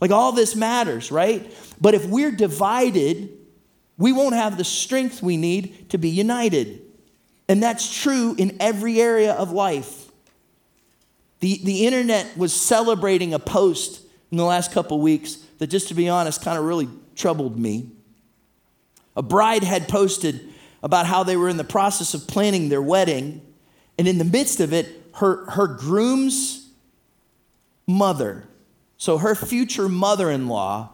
Like 0.00 0.10
all 0.10 0.32
this 0.32 0.56
matters, 0.56 1.12
right? 1.12 1.54
But 1.80 1.94
if 1.94 2.04
we're 2.06 2.32
divided, 2.32 3.30
we 3.96 4.12
won't 4.12 4.34
have 4.34 4.58
the 4.58 4.64
strength 4.64 5.22
we 5.22 5.36
need 5.36 5.90
to 5.90 5.98
be 5.98 6.08
united. 6.08 6.80
And 7.48 7.62
that's 7.62 8.02
true 8.02 8.34
in 8.38 8.56
every 8.60 9.00
area 9.00 9.32
of 9.32 9.52
life. 9.52 10.10
The, 11.40 11.60
the 11.62 11.86
internet 11.86 12.36
was 12.36 12.52
celebrating 12.54 13.34
a 13.34 13.38
post 13.38 14.02
in 14.30 14.38
the 14.38 14.44
last 14.44 14.72
couple 14.72 15.00
weeks 15.00 15.34
that, 15.58 15.68
just 15.68 15.88
to 15.88 15.94
be 15.94 16.08
honest, 16.08 16.42
kind 16.42 16.58
of 16.58 16.64
really 16.64 16.88
troubled 17.14 17.58
me. 17.58 17.90
A 19.16 19.22
bride 19.22 19.62
had 19.62 19.88
posted 19.88 20.48
about 20.82 21.06
how 21.06 21.22
they 21.22 21.36
were 21.36 21.48
in 21.48 21.56
the 21.56 21.64
process 21.64 22.14
of 22.14 22.26
planning 22.26 22.68
their 22.68 22.82
wedding, 22.82 23.42
and 23.98 24.08
in 24.08 24.18
the 24.18 24.24
midst 24.24 24.60
of 24.60 24.72
it, 24.72 24.88
her, 25.16 25.48
her 25.50 25.66
groom's 25.66 26.70
mother, 27.86 28.48
so 28.96 29.18
her 29.18 29.34
future 29.34 29.88
mother 29.88 30.30
in 30.30 30.48
law, 30.48 30.90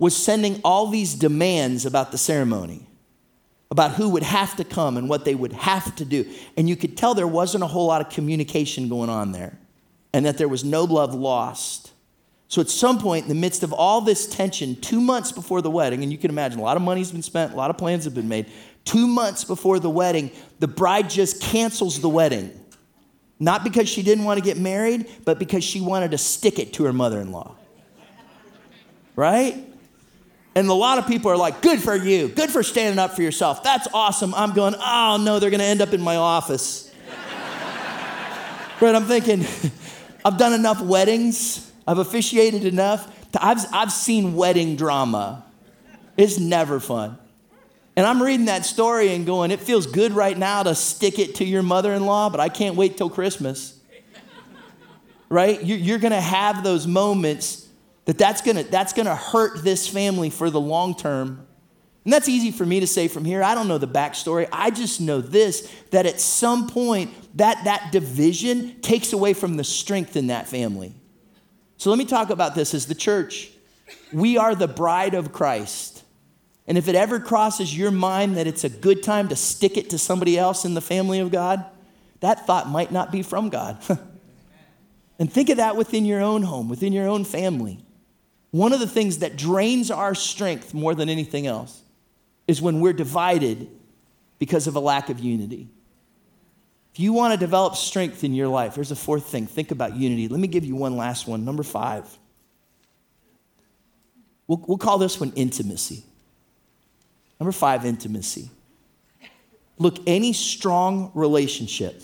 was 0.00 0.16
sending 0.16 0.60
all 0.64 0.88
these 0.88 1.14
demands 1.14 1.86
about 1.86 2.10
the 2.10 2.18
ceremony, 2.18 2.88
about 3.70 3.92
who 3.92 4.08
would 4.08 4.22
have 4.22 4.56
to 4.56 4.64
come 4.64 4.96
and 4.96 5.08
what 5.08 5.26
they 5.26 5.34
would 5.34 5.52
have 5.52 5.94
to 5.94 6.04
do. 6.06 6.24
And 6.56 6.68
you 6.68 6.74
could 6.74 6.96
tell 6.96 7.14
there 7.14 7.28
wasn't 7.28 7.62
a 7.62 7.66
whole 7.68 7.86
lot 7.86 8.00
of 8.00 8.08
communication 8.08 8.88
going 8.88 9.10
on 9.10 9.30
there, 9.30 9.58
and 10.12 10.24
that 10.24 10.38
there 10.38 10.48
was 10.48 10.64
no 10.64 10.84
love 10.84 11.14
lost. 11.14 11.92
So 12.48 12.62
at 12.62 12.70
some 12.70 12.98
point, 12.98 13.24
in 13.24 13.28
the 13.28 13.34
midst 13.34 13.62
of 13.62 13.74
all 13.74 14.00
this 14.00 14.26
tension, 14.26 14.74
two 14.80 15.00
months 15.00 15.30
before 15.30 15.60
the 15.60 15.70
wedding, 15.70 16.02
and 16.02 16.10
you 16.10 16.18
can 16.18 16.30
imagine 16.30 16.58
a 16.58 16.62
lot 16.62 16.78
of 16.78 16.82
money's 16.82 17.12
been 17.12 17.22
spent, 17.22 17.52
a 17.52 17.56
lot 17.56 17.70
of 17.70 17.76
plans 17.76 18.04
have 18.04 18.14
been 18.14 18.26
made. 18.26 18.46
Two 18.84 19.06
months 19.06 19.44
before 19.44 19.78
the 19.78 19.90
wedding, 19.90 20.30
the 20.58 20.66
bride 20.66 21.10
just 21.10 21.42
cancels 21.42 22.00
the 22.00 22.08
wedding. 22.08 22.58
Not 23.38 23.64
because 23.64 23.88
she 23.88 24.02
didn't 24.02 24.24
want 24.24 24.38
to 24.38 24.44
get 24.44 24.56
married, 24.56 25.06
but 25.26 25.38
because 25.38 25.62
she 25.62 25.82
wanted 25.82 26.10
to 26.12 26.18
stick 26.18 26.58
it 26.58 26.72
to 26.74 26.84
her 26.84 26.92
mother 26.92 27.20
in 27.20 27.30
law. 27.30 27.54
Right? 29.14 29.69
And 30.54 30.68
a 30.68 30.74
lot 30.74 30.98
of 30.98 31.06
people 31.06 31.30
are 31.30 31.36
like, 31.36 31.62
good 31.62 31.80
for 31.80 31.94
you, 31.94 32.28
good 32.28 32.50
for 32.50 32.62
standing 32.62 32.98
up 32.98 33.14
for 33.14 33.22
yourself. 33.22 33.62
That's 33.62 33.86
awesome. 33.94 34.34
I'm 34.34 34.52
going, 34.52 34.74
oh 34.78 35.18
no, 35.20 35.38
they're 35.38 35.50
going 35.50 35.60
to 35.60 35.66
end 35.66 35.80
up 35.80 35.92
in 35.92 36.00
my 36.00 36.16
office. 36.16 36.92
but 38.80 38.94
I'm 38.96 39.04
thinking, 39.04 39.46
I've 40.24 40.38
done 40.38 40.52
enough 40.52 40.80
weddings 40.80 41.70
I've 41.90 41.98
officiated 41.98 42.64
enough. 42.64 43.32
To, 43.32 43.44
I've, 43.44 43.58
I've 43.72 43.90
seen 43.90 44.36
wedding 44.36 44.76
drama. 44.76 45.44
It's 46.16 46.38
never 46.38 46.78
fun. 46.78 47.18
And 47.96 48.06
I'm 48.06 48.22
reading 48.22 48.46
that 48.46 48.64
story 48.64 49.12
and 49.12 49.26
going, 49.26 49.50
it 49.50 49.58
feels 49.58 49.86
good 49.86 50.12
right 50.12 50.38
now 50.38 50.62
to 50.62 50.76
stick 50.76 51.18
it 51.18 51.36
to 51.36 51.44
your 51.44 51.64
mother 51.64 51.92
in 51.92 52.06
law, 52.06 52.30
but 52.30 52.38
I 52.38 52.48
can't 52.48 52.76
wait 52.76 52.96
till 52.96 53.10
Christmas. 53.10 53.76
right? 55.28 55.60
You're 55.64 55.98
going 55.98 56.12
to 56.12 56.20
have 56.20 56.62
those 56.62 56.86
moments 56.86 57.66
that 58.06 58.18
that's 58.18 58.40
to 58.42 58.62
that's 58.64 58.92
to 58.92 59.14
hurt 59.14 59.62
this 59.62 59.86
family 59.86 60.30
for 60.30 60.50
the 60.50 60.60
long 60.60 60.94
term. 60.94 61.46
And 62.04 62.12
that's 62.12 62.28
easy 62.28 62.50
for 62.50 62.64
me 62.64 62.80
to 62.80 62.86
say 62.86 63.08
from 63.08 63.24
here. 63.24 63.42
I 63.42 63.54
don't 63.54 63.68
know 63.68 63.78
the 63.78 63.86
backstory. 63.86 64.48
I 64.50 64.70
just 64.70 65.00
know 65.00 65.20
this 65.20 65.70
that 65.90 66.06
at 66.06 66.20
some 66.20 66.66
point, 66.66 67.10
that, 67.36 67.64
that 67.64 67.92
division 67.92 68.80
takes 68.80 69.12
away 69.12 69.34
from 69.34 69.56
the 69.56 69.64
strength 69.64 70.16
in 70.16 70.28
that 70.28 70.48
family. 70.48 70.94
So 71.76 71.90
let 71.90 71.98
me 71.98 72.04
talk 72.04 72.30
about 72.30 72.54
this 72.54 72.74
as 72.74 72.86
the 72.86 72.94
church. 72.94 73.50
We 74.12 74.38
are 74.38 74.54
the 74.54 74.68
bride 74.68 75.14
of 75.14 75.32
Christ. 75.32 76.04
And 76.66 76.78
if 76.78 76.88
it 76.88 76.94
ever 76.94 77.18
crosses 77.20 77.76
your 77.76 77.90
mind 77.90 78.36
that 78.36 78.46
it's 78.46 78.64
a 78.64 78.68
good 78.68 79.02
time 79.02 79.28
to 79.28 79.36
stick 79.36 79.76
it 79.76 79.90
to 79.90 79.98
somebody 79.98 80.38
else 80.38 80.64
in 80.64 80.74
the 80.74 80.80
family 80.80 81.18
of 81.18 81.30
God, 81.30 81.64
that 82.20 82.46
thought 82.46 82.68
might 82.68 82.92
not 82.92 83.10
be 83.10 83.22
from 83.22 83.48
God. 83.48 83.78
and 85.18 85.32
think 85.32 85.48
of 85.48 85.56
that 85.56 85.76
within 85.76 86.04
your 86.04 86.20
own 86.20 86.42
home, 86.42 86.68
within 86.68 86.92
your 86.92 87.08
own 87.08 87.24
family. 87.24 87.80
One 88.50 88.72
of 88.72 88.80
the 88.80 88.86
things 88.86 89.18
that 89.18 89.36
drains 89.36 89.90
our 89.90 90.14
strength 90.14 90.74
more 90.74 90.94
than 90.94 91.08
anything 91.08 91.46
else 91.46 91.82
is 92.48 92.60
when 92.60 92.80
we're 92.80 92.92
divided 92.92 93.68
because 94.38 94.66
of 94.66 94.74
a 94.74 94.80
lack 94.80 95.08
of 95.08 95.20
unity. 95.20 95.68
If 96.92 96.98
you 96.98 97.12
want 97.12 97.32
to 97.32 97.38
develop 97.38 97.76
strength 97.76 98.24
in 98.24 98.34
your 98.34 98.48
life, 98.48 98.74
there's 98.74 98.90
a 98.90 98.96
fourth 98.96 99.26
thing. 99.26 99.46
Think 99.46 99.70
about 99.70 99.94
unity. 99.94 100.26
Let 100.26 100.40
me 100.40 100.48
give 100.48 100.64
you 100.64 100.74
one 100.74 100.96
last 100.96 101.28
one. 101.28 101.44
Number 101.44 101.62
five. 101.62 102.04
We'll, 104.48 104.64
we'll 104.66 104.78
call 104.78 104.98
this 104.98 105.20
one 105.20 105.32
intimacy. 105.36 106.02
Number 107.38 107.52
five, 107.52 107.86
intimacy. 107.86 108.50
Look, 109.78 109.98
any 110.06 110.32
strong 110.32 111.12
relationship, 111.14 112.02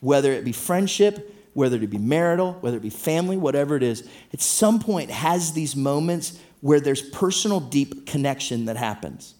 whether 0.00 0.32
it 0.32 0.44
be 0.44 0.52
friendship, 0.52 1.32
whether 1.56 1.76
it 1.78 1.88
be 1.88 1.96
marital, 1.96 2.52
whether 2.60 2.76
it 2.76 2.82
be 2.82 2.90
family, 2.90 3.36
whatever 3.36 3.76
it 3.76 3.82
is, 3.82 4.06
at 4.34 4.42
some 4.42 4.78
point 4.78 5.10
has 5.10 5.54
these 5.54 5.74
moments 5.74 6.38
where 6.60 6.80
there's 6.80 7.00
personal, 7.00 7.60
deep 7.60 8.06
connection 8.06 8.66
that 8.66 8.76
happens. 8.76 9.34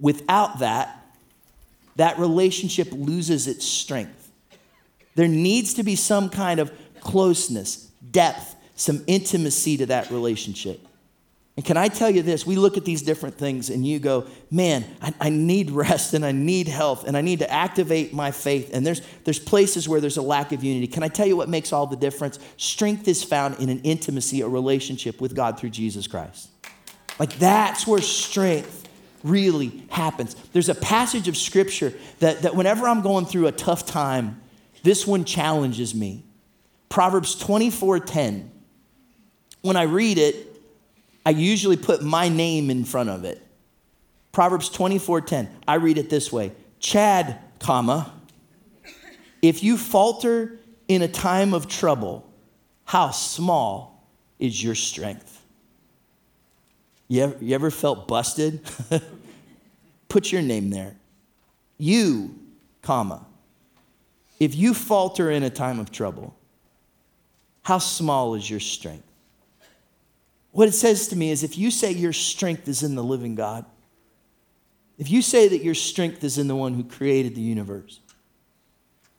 Without 0.00 0.58
that, 0.58 1.06
that 1.94 2.18
relationship 2.18 2.88
loses 2.90 3.46
its 3.46 3.64
strength. 3.64 4.28
There 5.14 5.28
needs 5.28 5.74
to 5.74 5.84
be 5.84 5.94
some 5.94 6.30
kind 6.30 6.58
of 6.58 6.72
closeness, 7.00 7.90
depth, 8.10 8.56
some 8.74 9.04
intimacy 9.06 9.76
to 9.76 9.86
that 9.86 10.10
relationship. 10.10 10.80
And 11.56 11.64
can 11.64 11.78
I 11.78 11.88
tell 11.88 12.10
you 12.10 12.20
this? 12.20 12.46
We 12.46 12.56
look 12.56 12.76
at 12.76 12.84
these 12.84 13.00
different 13.00 13.38
things 13.38 13.70
and 13.70 13.86
you 13.86 13.98
go, 13.98 14.26
man, 14.50 14.84
I, 15.00 15.14
I, 15.20 15.28
need 15.30 15.70
rest 15.70 16.12
and 16.12 16.24
I 16.24 16.32
need 16.32 16.68
health 16.68 17.04
and 17.06 17.16
I 17.16 17.22
need 17.22 17.38
to 17.38 17.50
activate 17.50 18.12
my 18.12 18.30
faith. 18.30 18.74
And 18.74 18.86
there's, 18.86 19.00
there's 19.24 19.38
places 19.38 19.88
where 19.88 19.98
there's 19.98 20.18
a 20.18 20.22
lack 20.22 20.52
of 20.52 20.62
unity. 20.62 20.86
Can 20.86 21.02
I 21.02 21.08
tell 21.08 21.26
you 21.26 21.34
what 21.34 21.48
makes 21.48 21.72
all 21.72 21.86
the 21.86 21.96
difference? 21.96 22.38
Strength 22.58 23.08
is 23.08 23.24
found 23.24 23.58
in 23.58 23.70
an 23.70 23.80
intimacy, 23.80 24.42
a 24.42 24.48
relationship 24.48 25.18
with 25.18 25.34
God 25.34 25.58
through 25.58 25.70
Jesus 25.70 26.06
Christ. 26.06 26.50
Like 27.18 27.38
that's 27.38 27.86
where 27.86 28.02
strength 28.02 28.86
really 29.24 29.82
happens. 29.88 30.34
There's 30.52 30.68
a 30.68 30.74
passage 30.74 31.26
of 31.26 31.38
scripture 31.38 31.94
that, 32.20 32.42
that 32.42 32.54
whenever 32.54 32.86
I'm 32.86 33.00
going 33.00 33.24
through 33.24 33.46
a 33.46 33.52
tough 33.52 33.86
time, 33.86 34.42
this 34.82 35.06
one 35.06 35.24
challenges 35.24 35.94
me. 35.94 36.22
Proverbs 36.90 37.34
24 37.34 38.00
10. 38.00 38.50
When 39.62 39.76
I 39.76 39.82
read 39.84 40.18
it, 40.18 40.55
I 41.26 41.30
usually 41.30 41.76
put 41.76 42.02
my 42.02 42.28
name 42.28 42.70
in 42.70 42.84
front 42.84 43.10
of 43.10 43.24
it. 43.24 43.44
Proverbs 44.30 44.68
24 44.68 45.22
10. 45.22 45.50
I 45.66 45.74
read 45.74 45.98
it 45.98 46.08
this 46.08 46.32
way 46.32 46.52
Chad, 46.78 47.40
comma, 47.58 48.12
if 49.42 49.62
you 49.62 49.76
falter 49.76 50.58
in 50.86 51.02
a 51.02 51.08
time 51.08 51.52
of 51.52 51.66
trouble, 51.66 52.30
how 52.84 53.10
small 53.10 54.08
is 54.38 54.62
your 54.62 54.76
strength? 54.76 55.42
You 57.08 57.22
ever, 57.22 57.36
you 57.44 57.54
ever 57.56 57.70
felt 57.72 58.06
busted? 58.06 58.60
Put 60.08 60.30
your 60.30 60.42
name 60.42 60.70
there. 60.70 60.96
You, 61.76 62.38
comma. 62.82 63.26
If 64.38 64.54
you 64.54 64.74
falter 64.74 65.30
in 65.30 65.42
a 65.42 65.50
time 65.50 65.80
of 65.80 65.90
trouble, 65.90 66.36
how 67.62 67.78
small 67.78 68.36
is 68.36 68.48
your 68.48 68.60
strength? 68.60 69.05
What 70.56 70.68
it 70.68 70.72
says 70.72 71.08
to 71.08 71.16
me 71.16 71.30
is 71.30 71.42
if 71.42 71.58
you 71.58 71.70
say 71.70 71.92
your 71.92 72.14
strength 72.14 72.66
is 72.66 72.82
in 72.82 72.94
the 72.94 73.04
living 73.04 73.34
God, 73.34 73.66
if 74.96 75.10
you 75.10 75.20
say 75.20 75.48
that 75.48 75.62
your 75.62 75.74
strength 75.74 76.24
is 76.24 76.38
in 76.38 76.48
the 76.48 76.56
one 76.56 76.72
who 76.72 76.82
created 76.82 77.34
the 77.34 77.42
universe, 77.42 78.00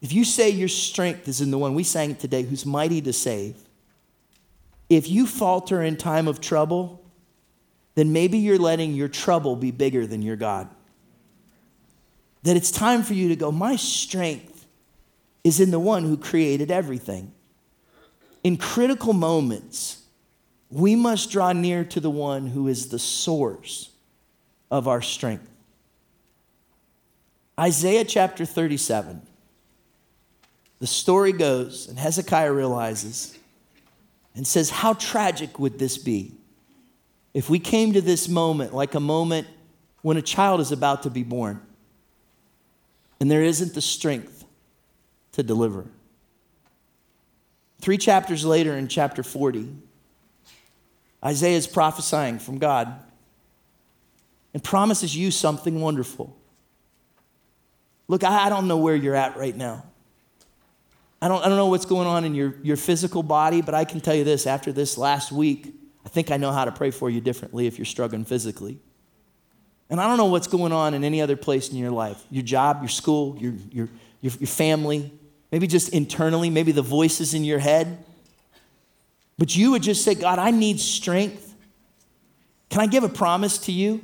if 0.02 0.12
you 0.12 0.26
say 0.26 0.50
your 0.50 0.68
strength 0.68 1.28
is 1.28 1.40
in 1.40 1.52
the 1.52 1.58
one 1.60 1.76
we 1.76 1.84
sang 1.84 2.16
today 2.16 2.42
who's 2.42 2.66
mighty 2.66 3.02
to 3.04 3.14
save, 3.14 3.56
if 4.90 5.08
you 5.08 5.28
falter 5.28 5.84
in 5.84 5.96
time 5.96 6.28
of 6.28 6.42
trouble, 6.42 7.06
then 7.94 8.12
maybe 8.12 8.40
you're 8.40 8.58
letting 8.58 8.96
your 8.96 9.08
trouble 9.08 9.56
be 9.56 9.70
bigger 9.70 10.08
than 10.08 10.24
your 10.24 10.38
God. 10.38 10.68
That 12.42 12.58
it's 12.58 12.72
time 12.72 13.04
for 13.04 13.14
you 13.14 13.30
to 13.30 13.36
go, 13.36 13.52
my 13.52 13.76
strength 13.76 14.66
is 15.44 15.60
in 15.60 15.70
the 15.70 15.80
one 15.80 16.04
who 16.04 16.18
created 16.18 16.72
everything. 16.72 17.32
In 18.44 18.58
critical 18.58 19.14
moments, 19.14 20.02
we 20.70 20.96
must 20.96 21.32
draw 21.32 21.54
near 21.54 21.84
to 21.86 22.00
the 22.00 22.10
one 22.10 22.48
who 22.48 22.68
is 22.68 22.90
the 22.90 23.00
source 23.00 23.90
of 24.70 24.88
our 24.88 25.02
strength. 25.02 25.50
Isaiah 27.60 28.06
chapter 28.06 28.46
37. 28.46 29.22
The 30.80 30.88
story 30.88 31.32
goes, 31.32 31.88
and 31.88 31.98
Hezekiah 31.98 32.52
realizes 32.52 33.38
and 34.36 34.46
says, 34.46 34.70
How 34.70 34.94
tragic 34.94 35.58
would 35.58 35.80
this 35.80 35.98
be 35.98 36.34
if 37.34 37.50
we 37.50 37.60
came 37.60 37.94
to 37.94 38.02
this 38.02 38.28
moment 38.28 38.74
like 38.74 38.94
a 38.94 39.00
moment 39.00 39.48
when 40.02 40.18
a 40.18 40.22
child 40.22 40.60
is 40.60 40.72
about 40.72 41.04
to 41.04 41.10
be 41.10 41.24
born 41.24 41.62
and 43.20 43.32
there 43.32 43.44
isn't 43.44 43.74
the 43.74 43.82
strength 43.82 44.46
to 45.34 45.44
deliver. 45.44 45.86
Three 47.80 47.98
chapters 47.98 48.46
later, 48.46 48.74
in 48.74 48.88
chapter 48.88 49.24
40, 49.24 49.76
Isaiah 51.28 51.58
is 51.58 51.68
prophesying 51.68 52.40
from 52.40 52.58
God 52.58 53.02
and 54.54 54.64
promises 54.64 55.16
you 55.16 55.30
something 55.30 55.82
wonderful. 55.82 56.36
Look, 58.08 58.24
I 58.24 58.48
don't 58.48 58.70
know 58.70 58.78
where 58.78 58.96
you're 58.96 59.16
at 59.16 59.36
right 59.36 59.56
now. 59.56 59.84
I 61.22 61.28
don't, 61.28 61.44
I 61.44 61.50
don't 61.50 61.58
know 61.58 61.68
what's 61.68 61.86
going 61.86 62.08
on 62.08 62.24
in 62.24 62.34
your, 62.34 62.56
your 62.64 62.78
physical 62.78 63.24
body, 63.24 63.62
but 63.62 63.74
I 63.74 63.84
can 63.84 64.00
tell 64.00 64.16
you 64.16 64.24
this 64.24 64.48
after 64.48 64.72
this 64.72 64.98
last 64.98 65.32
week, 65.32 65.76
I 66.06 66.10
think 66.10 66.32
I 66.32 66.38
know 66.38 66.54
how 66.54 66.64
to 66.64 66.72
pray 66.72 66.92
for 66.92 67.10
you 67.10 67.20
differently 67.20 67.68
if 67.68 67.78
you're 67.78 67.86
struggling 67.86 68.24
physically. 68.24 68.80
And 69.90 70.00
I 70.00 70.08
don't 70.08 70.18
know 70.18 70.26
what's 70.26 70.48
going 70.48 70.72
on 70.72 70.94
in 70.94 71.04
any 71.04 71.22
other 71.22 71.36
place 71.36 71.70
in 71.70 71.78
your 71.78 71.92
life 71.92 72.24
your 72.30 72.44
job, 72.44 72.82
your 72.82 72.90
school, 72.90 73.38
your, 73.38 73.54
your, 73.72 73.90
your, 74.22 74.32
your 74.40 74.48
family, 74.48 75.12
maybe 75.52 75.68
just 75.68 75.90
internally, 75.90 76.50
maybe 76.50 76.72
the 76.72 76.82
voices 76.82 77.34
in 77.34 77.44
your 77.44 77.60
head. 77.60 78.06
But 79.38 79.56
you 79.56 79.72
would 79.72 79.84
just 79.84 80.04
say, 80.04 80.16
God, 80.16 80.40
I 80.40 80.52
need 80.52 80.80
strength. 80.80 81.54
Can 82.70 82.82
I 82.82 82.88
give 82.88 83.04
a 83.04 83.10
promise 83.10 83.58
to 83.60 83.72
you? 83.72 84.02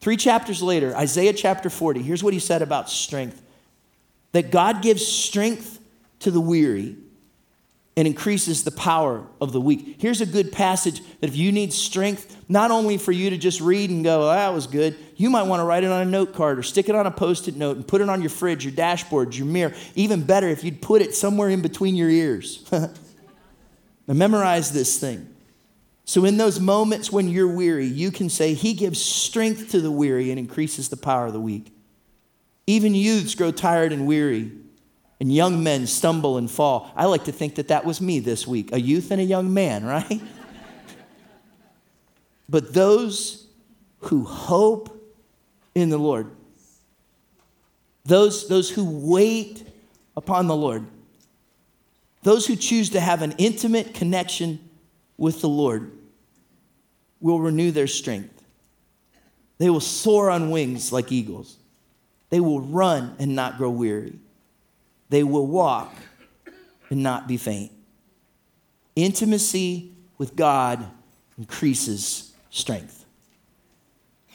Three 0.00 0.16
chapters 0.16 0.62
later, 0.62 0.94
Isaiah 0.96 1.32
chapter 1.32 1.70
40, 1.70 2.02
here's 2.02 2.22
what 2.22 2.32
he 2.32 2.40
said 2.40 2.62
about 2.62 2.88
strength 2.88 3.42
that 4.32 4.50
God 4.50 4.82
gives 4.82 5.06
strength 5.06 5.80
to 6.20 6.30
the 6.30 6.40
weary 6.40 6.96
and 7.96 8.06
increases 8.06 8.64
the 8.64 8.70
power 8.70 9.26
of 9.40 9.52
the 9.52 9.60
weak. 9.60 9.96
Here's 9.98 10.20
a 10.20 10.26
good 10.26 10.52
passage 10.52 11.00
that 11.20 11.28
if 11.28 11.36
you 11.36 11.50
need 11.50 11.72
strength, 11.72 12.36
not 12.46 12.70
only 12.70 12.98
for 12.98 13.12
you 13.12 13.30
to 13.30 13.38
just 13.38 13.62
read 13.62 13.88
and 13.88 14.04
go, 14.04 14.24
oh, 14.24 14.26
that 14.26 14.52
was 14.52 14.66
good, 14.66 14.94
you 15.16 15.30
might 15.30 15.44
want 15.44 15.60
to 15.60 15.64
write 15.64 15.84
it 15.84 15.90
on 15.90 16.02
a 16.02 16.10
note 16.10 16.34
card 16.34 16.58
or 16.58 16.62
stick 16.62 16.90
it 16.90 16.94
on 16.94 17.06
a 17.06 17.10
post 17.10 17.48
it 17.48 17.56
note 17.56 17.76
and 17.76 17.88
put 17.88 18.02
it 18.02 18.10
on 18.10 18.20
your 18.20 18.28
fridge, 18.28 18.66
your 18.66 18.74
dashboard, 18.74 19.34
your 19.34 19.46
mirror. 19.46 19.72
Even 19.94 20.22
better 20.22 20.48
if 20.48 20.62
you'd 20.62 20.82
put 20.82 21.00
it 21.00 21.14
somewhere 21.14 21.48
in 21.48 21.62
between 21.62 21.96
your 21.96 22.10
ears. 22.10 22.70
now, 24.06 24.14
memorize 24.14 24.72
this 24.72 24.98
thing. 24.98 25.28
So, 26.04 26.24
in 26.24 26.36
those 26.36 26.60
moments 26.60 27.10
when 27.10 27.28
you're 27.28 27.48
weary, 27.48 27.86
you 27.86 28.12
can 28.12 28.28
say, 28.28 28.54
He 28.54 28.74
gives 28.74 29.02
strength 29.02 29.70
to 29.72 29.80
the 29.80 29.90
weary 29.90 30.30
and 30.30 30.38
increases 30.38 30.88
the 30.88 30.96
power 30.96 31.26
of 31.26 31.32
the 31.32 31.40
weak. 31.40 31.72
Even 32.66 32.94
youths 32.94 33.34
grow 33.34 33.50
tired 33.50 33.92
and 33.92 34.06
weary 34.06 34.52
and 35.20 35.32
young 35.32 35.62
men 35.62 35.86
stumble 35.86 36.36
and 36.36 36.50
fall. 36.50 36.90
I 36.94 37.06
like 37.06 37.24
to 37.24 37.32
think 37.32 37.56
that 37.56 37.68
that 37.68 37.84
was 37.84 38.00
me 38.00 38.20
this 38.20 38.46
week, 38.46 38.72
a 38.72 38.80
youth 38.80 39.10
and 39.10 39.20
a 39.20 39.24
young 39.24 39.52
man, 39.52 39.84
right? 39.84 40.20
but 42.48 42.72
those 42.72 43.46
who 44.00 44.24
hope 44.24 44.92
in 45.74 45.88
the 45.88 45.98
Lord, 45.98 46.30
those, 48.04 48.48
those 48.48 48.70
who 48.70 49.10
wait 49.10 49.66
upon 50.16 50.46
the 50.46 50.56
Lord, 50.56 50.86
those 52.26 52.44
who 52.44 52.56
choose 52.56 52.90
to 52.90 52.98
have 52.98 53.22
an 53.22 53.36
intimate 53.38 53.94
connection 53.94 54.58
with 55.16 55.40
the 55.40 55.48
Lord 55.48 55.92
will 57.20 57.38
renew 57.38 57.70
their 57.70 57.86
strength. 57.86 58.42
They 59.58 59.70
will 59.70 59.78
soar 59.78 60.28
on 60.28 60.50
wings 60.50 60.92
like 60.92 61.12
eagles. 61.12 61.56
They 62.30 62.40
will 62.40 62.60
run 62.60 63.14
and 63.20 63.36
not 63.36 63.58
grow 63.58 63.70
weary. 63.70 64.18
They 65.08 65.22
will 65.22 65.46
walk 65.46 65.94
and 66.90 67.00
not 67.00 67.28
be 67.28 67.36
faint. 67.36 67.70
Intimacy 68.96 69.92
with 70.18 70.34
God 70.34 70.84
increases 71.38 72.34
strength. 72.50 73.04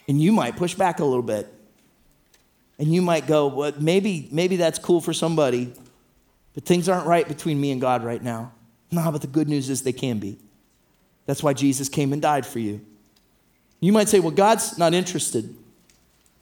And 0.07 0.21
you 0.21 0.31
might 0.31 0.55
push 0.55 0.75
back 0.75 1.01
a 1.01 1.05
little 1.05 1.21
bit. 1.23 1.53
And 2.79 2.93
you 2.93 3.01
might 3.01 3.27
go, 3.27 3.47
well, 3.47 3.73
maybe, 3.77 4.29
maybe 4.31 4.55
that's 4.55 4.79
cool 4.79 5.01
for 5.01 5.11
somebody, 5.11 5.73
but 6.53 6.65
things 6.65 6.89
aren't 6.89 7.07
right 7.07 7.27
between 7.27 7.59
me 7.59 7.71
and 7.71 7.79
God 7.79 8.03
right 8.03 8.21
now. 8.21 8.51
No, 8.91 9.11
but 9.11 9.21
the 9.21 9.27
good 9.27 9.47
news 9.47 9.69
is 9.69 9.83
they 9.83 9.93
can 9.93 10.19
be. 10.19 10.37
That's 11.25 11.41
why 11.41 11.53
Jesus 11.53 11.87
came 11.87 12.13
and 12.13 12.21
died 12.21 12.45
for 12.45 12.59
you. 12.59 12.81
You 13.79 13.91
might 13.93 14.09
say, 14.09 14.19
well, 14.19 14.31
God's 14.31 14.77
not 14.77 14.93
interested, 14.93 15.55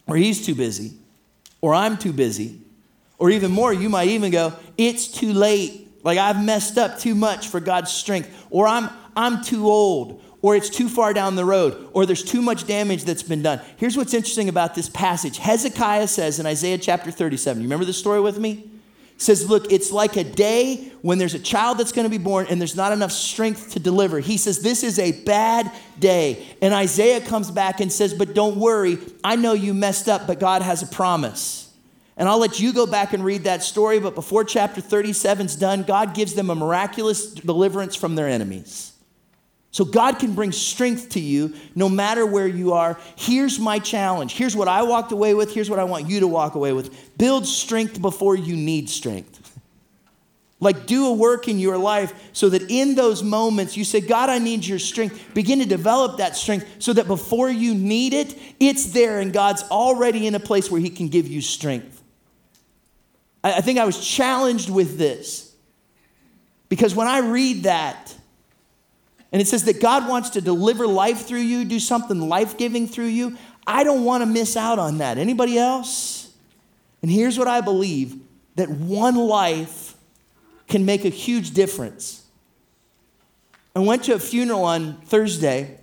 or 0.08 0.16
He's 0.16 0.46
too 0.46 0.56
busy, 0.56 0.94
or 1.62 1.74
I'm 1.74 1.98
too 1.98 2.14
busy. 2.14 2.60
Or 3.18 3.30
even 3.30 3.52
more, 3.52 3.74
you 3.74 3.90
might 3.90 4.08
even 4.08 4.32
go, 4.32 4.54
it's 4.78 5.08
too 5.08 5.34
late. 5.34 5.88
Like 6.04 6.18
I've 6.18 6.44
messed 6.44 6.78
up 6.78 7.00
too 7.00 7.14
much 7.14 7.50
for 7.50 7.60
God's 7.60 7.92
strength. 7.92 8.48
Or 8.50 8.66
I'm, 8.66 8.90
I'm 9.16 9.44
too 9.44 9.68
old. 9.68 10.24
Or 10.42 10.56
it's 10.56 10.70
too 10.70 10.88
far 10.88 11.12
down 11.12 11.36
the 11.36 11.44
road. 11.44 11.90
Or 11.92 12.06
there's 12.06 12.24
too 12.24 12.42
much 12.42 12.66
damage 12.66 13.04
that's 13.04 13.24
been 13.24 13.42
done. 13.42 13.60
Here's 13.76 13.98
what's 13.98 14.14
interesting 14.14 14.48
about 14.48 14.74
this 14.74 14.88
passage 14.88 15.38
Hezekiah 15.38 16.08
says 16.08 16.40
in 16.40 16.46
Isaiah 16.46 16.78
chapter 16.78 17.12
37. 17.12 17.62
You 17.62 17.66
remember 17.68 17.84
the 17.84 17.92
story 17.92 18.22
with 18.22 18.40
me? 18.40 18.70
Says, 19.20 19.48
Look, 19.48 19.72
it's 19.72 19.92
like 19.92 20.18
a 20.18 20.24
day 20.24 20.92
when 21.02 21.18
there's 21.20 21.36
a 21.36 21.40
child 21.40 21.78
that's 21.78 21.92
going 21.92 22.06
to 22.06 22.10
be 22.10 22.18
born 22.18 22.48
and 22.50 22.60
there's 22.60 22.76
not 22.76 22.92
enough 22.92 23.12
strength 23.12 23.74
to 23.74 23.80
deliver. 23.80 24.20
He 24.20 24.38
says, 24.38 24.62
This 24.62 24.84
is 24.84 24.98
a 24.98 25.12
bad 25.24 25.72
day. 26.00 26.48
And 26.62 26.74
Isaiah 26.74 27.22
comes 27.22 27.52
back 27.52 27.80
and 27.82 27.92
says, 27.92 28.14
But 28.14 28.34
don't 28.34 28.58
worry. 28.58 28.98
I 29.24 29.36
know 29.36 29.54
you 29.54 29.74
messed 29.74 30.10
up, 30.10 30.26
but 30.26 30.40
God 30.40 30.62
has 30.62 30.82
a 30.82 30.88
promise. 30.88 31.72
And 32.18 32.28
I'll 32.28 32.40
let 32.40 32.60
you 32.60 32.74
go 32.74 32.86
back 32.86 33.14
and 33.14 33.24
read 33.24 33.44
that 33.46 33.64
story, 33.64 34.00
but 34.00 34.14
before 34.14 34.44
chapter 34.44 34.82
37 34.82 35.46
is 35.46 35.56
done, 35.56 35.84
God 35.84 36.14
gives 36.14 36.34
them 36.34 36.50
a 36.50 36.56
miraculous 36.56 37.34
deliverance 37.34 37.96
from 37.96 38.16
their 38.16 38.28
enemies. 38.28 38.92
So 39.72 39.86
God 39.86 40.18
can 40.18 40.34
bring 40.34 40.52
strength 40.52 41.10
to 41.10 41.20
you 41.20 41.54
no 41.76 41.90
matter 41.90 42.26
where 42.26 42.48
you 42.48 42.74
are. 42.74 43.00
Here's 43.16 43.60
my 43.60 43.78
challenge. 43.80 44.34
Here's 44.34 44.56
what 44.56 44.68
I 44.68 44.82
walked 44.82 45.12
away 45.12 45.34
with. 45.36 45.54
Here's 45.54 45.70
what 45.70 45.80
I 45.80 45.84
want 45.84 46.10
you 46.10 46.22
to 46.22 46.28
walk 46.28 46.56
away 46.56 46.74
with. 46.74 47.18
Build 47.18 47.46
strength 47.46 48.02
before 48.02 48.36
you 48.36 48.56
need 48.56 48.90
strength. 48.90 49.46
Like, 50.62 50.88
do 50.88 51.08
a 51.08 51.14
work 51.14 51.48
in 51.48 51.58
your 51.58 51.78
life 51.78 52.14
so 52.34 52.50
that 52.50 52.70
in 52.70 52.96
those 52.96 53.24
moments 53.24 53.78
you 53.78 53.86
say, 53.86 54.02
God, 54.02 54.30
I 54.30 54.40
need 54.40 54.66
your 54.66 54.78
strength. 54.78 55.34
Begin 55.34 55.60
to 55.60 55.66
develop 55.66 56.18
that 56.18 56.36
strength 56.36 56.68
so 56.80 56.92
that 56.92 57.08
before 57.08 57.50
you 57.50 57.74
need 57.74 58.14
it, 58.14 58.38
it's 58.60 58.88
there 58.88 59.22
and 59.22 59.32
God's 59.32 59.64
already 59.72 60.28
in 60.28 60.36
a 60.36 60.40
place 60.42 60.70
where 60.70 60.82
He 60.82 60.90
can 60.90 61.08
give 61.08 61.30
you 61.30 61.40
strength. 61.40 62.04
I 63.42 63.62
think 63.62 63.80
I 63.80 63.86
was 63.86 64.06
challenged 64.06 64.70
with 64.70 64.98
this 64.98 65.56
because 66.68 66.94
when 66.94 67.08
I 67.08 67.20
read 67.20 67.64
that, 67.64 68.14
and 69.32 69.42
it 69.42 69.48
says 69.48 69.66
that 69.66 69.82
God 69.82 70.08
wants 70.08 70.32
to 70.32 70.42
deliver 70.42 70.88
life 70.88 71.26
through 71.26 71.40
you, 71.40 71.66
do 71.66 71.80
something 71.80 72.28
life 72.28 72.58
giving 72.58 72.88
through 72.88 73.06
you, 73.06 73.38
I 73.68 73.84
don't 73.84 74.04
want 74.04 74.24
to 74.24 74.26
miss 74.26 74.58
out 74.58 74.80
on 74.80 74.98
that. 74.98 75.18
Anybody 75.18 75.58
else? 75.58 76.34
And 77.02 77.12
here's 77.12 77.38
what 77.38 77.48
I 77.48 77.62
believe 77.62 78.16
that 78.56 78.70
one 78.70 79.16
life 79.16 79.96
can 80.68 80.86
make 80.86 81.06
a 81.06 81.10
huge 81.10 81.52
difference. 81.52 82.26
I 83.76 83.80
went 83.80 84.04
to 84.06 84.14
a 84.14 84.20
funeral 84.20 84.64
on 84.64 84.98
Thursday 85.02 85.80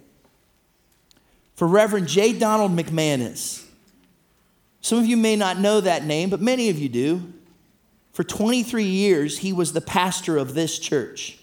for 1.54 1.66
Reverend 1.66 2.08
J. 2.08 2.32
Donald 2.32 2.76
McManus. 2.76 3.64
Some 4.80 4.98
of 4.98 5.06
you 5.06 5.16
may 5.16 5.36
not 5.36 5.58
know 5.58 5.80
that 5.80 6.04
name, 6.04 6.28
but 6.28 6.40
many 6.40 6.68
of 6.68 6.78
you 6.78 6.88
do. 6.88 7.32
For 8.12 8.24
23 8.24 8.84
years, 8.84 9.38
he 9.38 9.52
was 9.52 9.72
the 9.72 9.80
pastor 9.80 10.36
of 10.36 10.54
this 10.54 10.78
church. 10.78 11.38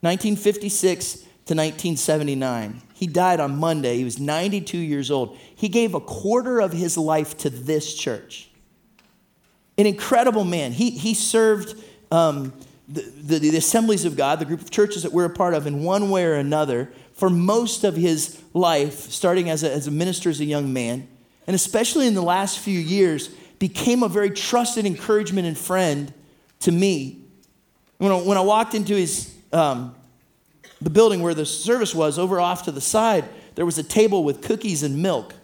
1956 0.00 1.12
to 1.12 1.54
1979. 1.54 2.82
He 2.94 3.06
died 3.06 3.40
on 3.40 3.58
Monday. 3.58 3.96
He 3.96 4.04
was 4.04 4.18
92 4.18 4.78
years 4.78 5.10
old. 5.10 5.36
He 5.54 5.68
gave 5.68 5.94
a 5.94 6.00
quarter 6.00 6.60
of 6.60 6.72
his 6.72 6.96
life 6.96 7.36
to 7.38 7.50
this 7.50 7.94
church. 7.94 8.48
An 9.76 9.86
incredible 9.86 10.44
man. 10.44 10.72
He, 10.72 10.90
he 10.90 11.14
served 11.14 11.82
um, 12.10 12.52
the, 12.88 13.00
the, 13.00 13.38
the 13.38 13.56
assemblies 13.56 14.04
of 14.04 14.16
God, 14.16 14.38
the 14.38 14.44
group 14.44 14.60
of 14.60 14.70
churches 14.70 15.02
that 15.04 15.12
we're 15.12 15.24
a 15.24 15.30
part 15.30 15.54
of, 15.54 15.66
in 15.66 15.82
one 15.82 16.10
way 16.10 16.24
or 16.24 16.34
another 16.34 16.90
for 17.12 17.30
most 17.30 17.84
of 17.84 17.96
his 17.96 18.42
life, 18.54 19.10
starting 19.10 19.50
as 19.50 19.62
a, 19.62 19.72
as 19.72 19.86
a 19.86 19.90
minister 19.90 20.30
as 20.30 20.40
a 20.40 20.44
young 20.44 20.72
man. 20.72 21.06
And 21.46 21.54
especially 21.54 22.06
in 22.06 22.14
the 22.14 22.22
last 22.22 22.58
few 22.58 22.78
years, 22.78 23.28
became 23.58 24.02
a 24.02 24.08
very 24.08 24.30
trusted 24.30 24.86
encouragement 24.86 25.46
and 25.46 25.56
friend 25.56 26.12
to 26.60 26.72
me. 26.72 27.22
When 27.98 28.10
I, 28.10 28.16
when 28.16 28.38
I 28.38 28.40
walked 28.40 28.74
into 28.74 28.94
his, 28.94 29.34
um, 29.52 29.94
the 30.80 30.90
building 30.90 31.22
where 31.22 31.34
the 31.34 31.46
service 31.46 31.94
was, 31.94 32.18
over 32.18 32.40
off 32.40 32.64
to 32.64 32.72
the 32.72 32.80
side, 32.80 33.28
there 33.54 33.66
was 33.66 33.78
a 33.78 33.82
table 33.82 34.24
with 34.24 34.42
cookies 34.42 34.82
and 34.82 35.02
milk. 35.02 35.34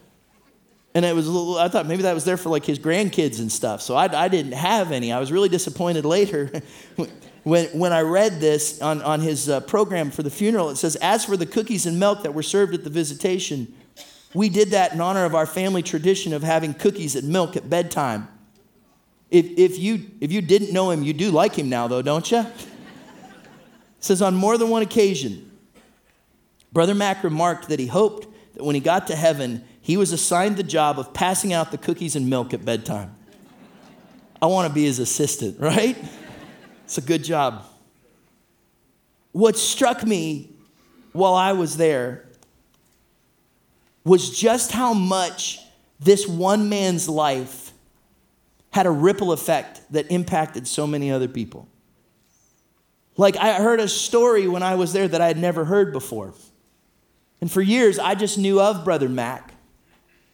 And 0.94 1.04
it 1.04 1.14
was, 1.14 1.28
little, 1.28 1.58
I 1.58 1.68
thought 1.68 1.86
maybe 1.86 2.04
that 2.04 2.14
was 2.14 2.24
there 2.24 2.38
for 2.38 2.48
like 2.48 2.64
his 2.64 2.78
grandkids 2.78 3.38
and 3.38 3.52
stuff. 3.52 3.82
So 3.82 3.94
I, 3.94 4.24
I 4.24 4.28
didn't 4.28 4.52
have 4.52 4.92
any. 4.92 5.12
I 5.12 5.20
was 5.20 5.30
really 5.30 5.50
disappointed 5.50 6.04
later 6.16 6.50
when, 7.42 7.66
when 7.78 7.92
I 7.92 8.00
read 8.00 8.40
this 8.40 8.80
on, 8.80 9.02
on 9.02 9.20
his 9.20 9.50
uh, 9.50 9.60
program 9.60 10.10
for 10.10 10.22
the 10.22 10.30
funeral. 10.30 10.70
It 10.70 10.76
says, 10.76 10.96
As 10.96 11.26
for 11.26 11.36
the 11.36 11.44
cookies 11.44 11.84
and 11.84 12.00
milk 12.00 12.22
that 12.22 12.32
were 12.32 12.42
served 12.42 12.72
at 12.72 12.82
the 12.82 12.88
visitation, 12.88 13.74
we 14.32 14.48
did 14.48 14.70
that 14.70 14.94
in 14.94 15.00
honor 15.02 15.26
of 15.26 15.34
our 15.34 15.46
family 15.46 15.82
tradition 15.82 16.32
of 16.32 16.42
having 16.42 16.72
cookies 16.72 17.14
and 17.14 17.28
milk 17.28 17.56
at 17.56 17.68
bedtime. 17.68 18.28
If, 19.30 19.46
if, 19.58 19.78
you, 19.78 20.10
if 20.20 20.32
you 20.32 20.40
didn't 20.40 20.72
know 20.72 20.90
him, 20.90 21.02
you 21.02 21.12
do 21.12 21.30
like 21.30 21.56
him 21.58 21.68
now, 21.68 21.88
though, 21.88 22.02
don't 22.02 22.30
you? 22.30 22.46
says 24.00 24.22
on 24.22 24.34
more 24.34 24.58
than 24.58 24.68
one 24.68 24.82
occasion, 24.82 25.50
Brother 26.72 26.94
Mac 26.94 27.24
remarked 27.24 27.68
that 27.68 27.80
he 27.80 27.86
hoped 27.86 28.26
that 28.54 28.64
when 28.64 28.74
he 28.74 28.80
got 28.80 29.06
to 29.06 29.16
heaven, 29.16 29.64
he 29.80 29.96
was 29.96 30.12
assigned 30.12 30.56
the 30.56 30.62
job 30.62 30.98
of 30.98 31.14
passing 31.14 31.52
out 31.52 31.70
the 31.70 31.78
cookies 31.78 32.16
and 32.16 32.28
milk 32.28 32.52
at 32.52 32.64
bedtime. 32.64 33.14
I 34.40 34.46
want 34.46 34.68
to 34.68 34.74
be 34.74 34.84
his 34.84 34.98
assistant, 34.98 35.58
right? 35.60 35.96
It's 36.84 36.98
a 36.98 37.02
good 37.02 37.24
job. 37.24 37.64
What 39.32 39.56
struck 39.56 40.04
me 40.04 40.50
while 41.12 41.34
I 41.34 41.52
was 41.52 41.76
there 41.76 42.26
was 44.04 44.38
just 44.38 44.72
how 44.72 44.94
much 44.94 45.58
this 45.98 46.26
one 46.28 46.68
man's 46.68 47.08
life 47.08 47.72
had 48.70 48.86
a 48.86 48.90
ripple 48.90 49.32
effect 49.32 49.80
that 49.90 50.10
impacted 50.10 50.68
so 50.68 50.86
many 50.86 51.10
other 51.10 51.28
people. 51.28 51.66
Like, 53.16 53.36
I 53.36 53.54
heard 53.54 53.80
a 53.80 53.88
story 53.88 54.46
when 54.46 54.62
I 54.62 54.74
was 54.74 54.92
there 54.92 55.08
that 55.08 55.20
I 55.20 55.26
had 55.26 55.38
never 55.38 55.64
heard 55.64 55.92
before. 55.92 56.34
And 57.40 57.50
for 57.50 57.62
years, 57.62 57.98
I 57.98 58.14
just 58.14 58.38
knew 58.38 58.60
of 58.60 58.84
Brother 58.84 59.08
Mac. 59.08 59.54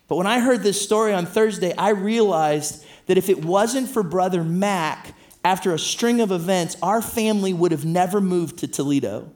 But 0.08 0.16
when 0.16 0.26
I 0.26 0.40
heard 0.40 0.62
this 0.62 0.80
story 0.80 1.12
on 1.12 1.26
Thursday, 1.26 1.74
I 1.76 1.90
realized 1.90 2.84
that 3.06 3.18
if 3.18 3.28
it 3.28 3.44
wasn't 3.44 3.88
for 3.88 4.02
Brother 4.02 4.44
Mac, 4.44 5.14
after 5.44 5.74
a 5.74 5.78
string 5.78 6.20
of 6.20 6.30
events, 6.30 6.76
our 6.82 7.02
family 7.02 7.52
would 7.52 7.72
have 7.72 7.84
never 7.84 8.20
moved 8.20 8.58
to 8.58 8.68
Toledo. 8.68 9.32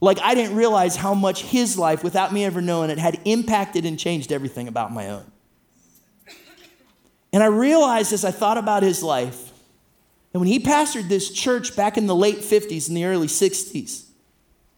Like 0.00 0.18
I 0.20 0.34
didn't 0.34 0.56
realize 0.56 0.96
how 0.96 1.14
much 1.14 1.42
his 1.42 1.76
life, 1.76 2.04
without 2.04 2.32
me 2.32 2.44
ever 2.44 2.60
knowing 2.60 2.90
it, 2.90 2.98
had 2.98 3.20
impacted 3.24 3.84
and 3.84 3.98
changed 3.98 4.32
everything 4.32 4.68
about 4.68 4.92
my 4.92 5.10
own. 5.10 5.30
And 7.32 7.42
I 7.42 7.46
realized 7.46 8.12
as 8.12 8.24
I 8.24 8.30
thought 8.30 8.58
about 8.58 8.82
his 8.82 9.02
life, 9.02 9.49
and 10.32 10.40
when 10.40 10.48
he 10.48 10.60
pastored 10.60 11.08
this 11.08 11.30
church 11.30 11.74
back 11.74 11.98
in 11.98 12.06
the 12.06 12.14
late 12.14 12.38
50s 12.38 12.88
and 12.88 12.96
the 12.96 13.04
early 13.04 13.26
60s, 13.26 14.06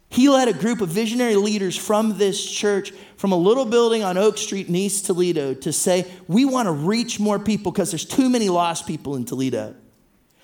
he 0.08 0.28
led 0.28 0.48
a 0.48 0.52
group 0.52 0.82
of 0.82 0.90
visionary 0.90 1.36
leaders 1.36 1.76
from 1.76 2.18
this 2.18 2.44
church, 2.44 2.92
from 3.16 3.32
a 3.32 3.36
little 3.36 3.64
building 3.64 4.02
on 4.02 4.18
Oak 4.18 4.36
Street 4.36 4.68
in 4.68 4.76
East 4.76 5.06
Toledo, 5.06 5.54
to 5.54 5.72
say, 5.72 6.10
We 6.28 6.44
want 6.44 6.66
to 6.66 6.72
reach 6.72 7.18
more 7.18 7.38
people 7.38 7.72
because 7.72 7.90
there's 7.90 8.04
too 8.04 8.28
many 8.28 8.50
lost 8.50 8.86
people 8.86 9.16
in 9.16 9.24
Toledo. 9.24 9.74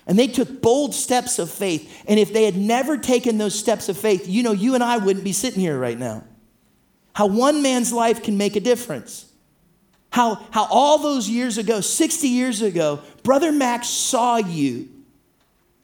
And 0.06 0.18
they 0.18 0.26
took 0.26 0.62
bold 0.62 0.94
steps 0.94 1.38
of 1.38 1.50
faith. 1.50 2.02
And 2.08 2.18
if 2.18 2.32
they 2.32 2.44
had 2.44 2.56
never 2.56 2.96
taken 2.96 3.36
those 3.36 3.58
steps 3.58 3.90
of 3.90 3.98
faith, 3.98 4.26
you 4.26 4.42
know, 4.42 4.52
you 4.52 4.74
and 4.74 4.82
I 4.82 4.96
wouldn't 4.96 5.24
be 5.24 5.32
sitting 5.32 5.60
here 5.60 5.78
right 5.78 5.98
now. 5.98 6.24
How 7.14 7.26
one 7.26 7.60
man's 7.60 7.92
life 7.92 8.22
can 8.22 8.38
make 8.38 8.56
a 8.56 8.60
difference. 8.60 9.30
How, 10.10 10.36
how 10.50 10.66
all 10.70 10.98
those 10.98 11.28
years 11.28 11.58
ago, 11.58 11.82
60 11.82 12.26
years 12.26 12.62
ago, 12.62 13.02
Brother 13.22 13.52
Max 13.52 13.88
saw 13.88 14.38
you. 14.38 14.88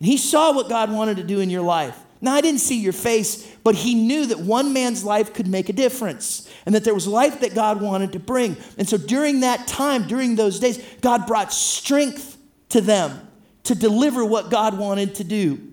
He 0.04 0.16
saw 0.16 0.52
what 0.52 0.68
God 0.68 0.90
wanted 0.90 1.16
to 1.18 1.22
do 1.22 1.40
in 1.40 1.50
your 1.50 1.62
life. 1.62 1.98
Now, 2.20 2.34
I 2.34 2.40
didn't 2.40 2.60
see 2.60 2.80
your 2.80 2.94
face, 2.94 3.46
but 3.62 3.74
he 3.74 3.94
knew 3.94 4.26
that 4.26 4.40
one 4.40 4.72
man's 4.72 5.04
life 5.04 5.34
could 5.34 5.46
make 5.46 5.68
a 5.68 5.74
difference 5.74 6.50
and 6.64 6.74
that 6.74 6.82
there 6.82 6.94
was 6.94 7.06
life 7.06 7.40
that 7.40 7.54
God 7.54 7.82
wanted 7.82 8.12
to 8.12 8.18
bring. 8.18 8.56
And 8.78 8.88
so 8.88 8.96
during 8.96 9.40
that 9.40 9.66
time, 9.66 10.06
during 10.06 10.34
those 10.34 10.58
days, 10.58 10.82
God 11.02 11.26
brought 11.26 11.52
strength 11.52 12.38
to 12.70 12.80
them 12.80 13.28
to 13.64 13.74
deliver 13.74 14.24
what 14.24 14.50
God 14.50 14.78
wanted 14.78 15.16
to 15.16 15.24
do. 15.24 15.52
In 15.56 15.72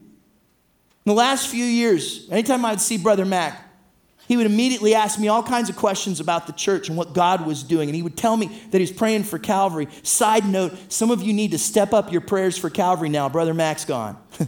the 1.06 1.14
last 1.14 1.48
few 1.48 1.64
years, 1.64 2.28
anytime 2.30 2.66
I'd 2.66 2.82
see 2.82 2.98
Brother 2.98 3.26
Mac, 3.26 3.71
he 4.32 4.38
would 4.38 4.46
immediately 4.46 4.96
ask 4.96 5.20
me 5.20 5.28
all 5.28 5.44
kinds 5.44 5.70
of 5.70 5.76
questions 5.76 6.22
about 6.22 6.48
the 6.48 6.54
church 6.54 6.88
and 6.88 6.98
what 6.98 7.12
God 7.12 7.46
was 7.46 7.64
doing. 7.64 7.90
And 7.90 7.96
he 7.98 8.02
would 8.02 8.16
tell 8.16 8.38
me 8.38 8.48
that 8.70 8.80
he's 8.80 8.90
praying 8.90 9.24
for 9.24 9.38
Calvary. 9.38 9.90
Side 10.04 10.46
note, 10.46 10.74
some 10.88 11.12
of 11.12 11.22
you 11.22 11.34
need 11.34 11.52
to 11.52 11.58
step 11.58 11.92
up 11.92 12.14
your 12.14 12.22
prayers 12.22 12.58
for 12.58 12.70
Calvary 12.70 13.10
now. 13.10 13.28
Brother 13.28 13.54
Mac's 13.54 13.84
gone. 13.84 14.18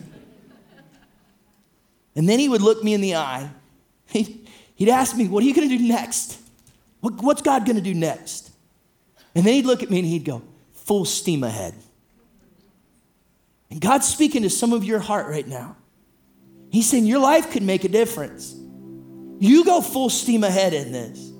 and 2.16 2.30
then 2.30 2.40
he 2.40 2.48
would 2.48 2.62
look 2.62 2.82
me 2.82 2.94
in 2.94 3.02
the 3.02 3.18
eye. 3.18 3.50
He'd, 4.06 4.88
ask 4.88 5.18
me, 5.18 5.28
What 5.28 5.44
are 5.44 5.48
you 5.48 5.54
going 5.54 5.68
to 5.68 5.78
do 5.78 5.86
next? 5.86 6.40
What, 7.02 7.16
what's 7.22 7.42
God 7.42 7.66
going 7.66 7.76
to 7.76 7.82
do 7.82 7.94
next? 7.94 8.52
And 9.36 9.44
then 9.44 9.54
he'd 9.54 9.66
look 9.66 9.84
at 9.84 9.90
me 9.90 10.00
and 10.00 10.08
he'd 10.08 10.24
go, 10.24 10.44
Full 10.72 11.04
steam 11.04 11.44
ahead. 11.44 11.74
And 13.70 13.82
God's 13.82 14.08
speaking 14.08 14.44
to 14.44 14.50
some 14.50 14.72
of 14.72 14.86
your 14.86 15.00
heart 15.00 15.28
right 15.28 15.46
now. 15.46 15.76
He's 16.72 16.90
saying 16.90 17.06
your 17.06 17.20
life 17.20 17.52
could 17.52 17.64
make 17.64 17.84
a 17.84 17.90
difference. 17.90 18.56
You 19.40 19.66
go 19.66 19.82
full 19.82 20.10
steam 20.10 20.44
ahead 20.44 20.74
in 20.74 20.92
this. 20.92 21.32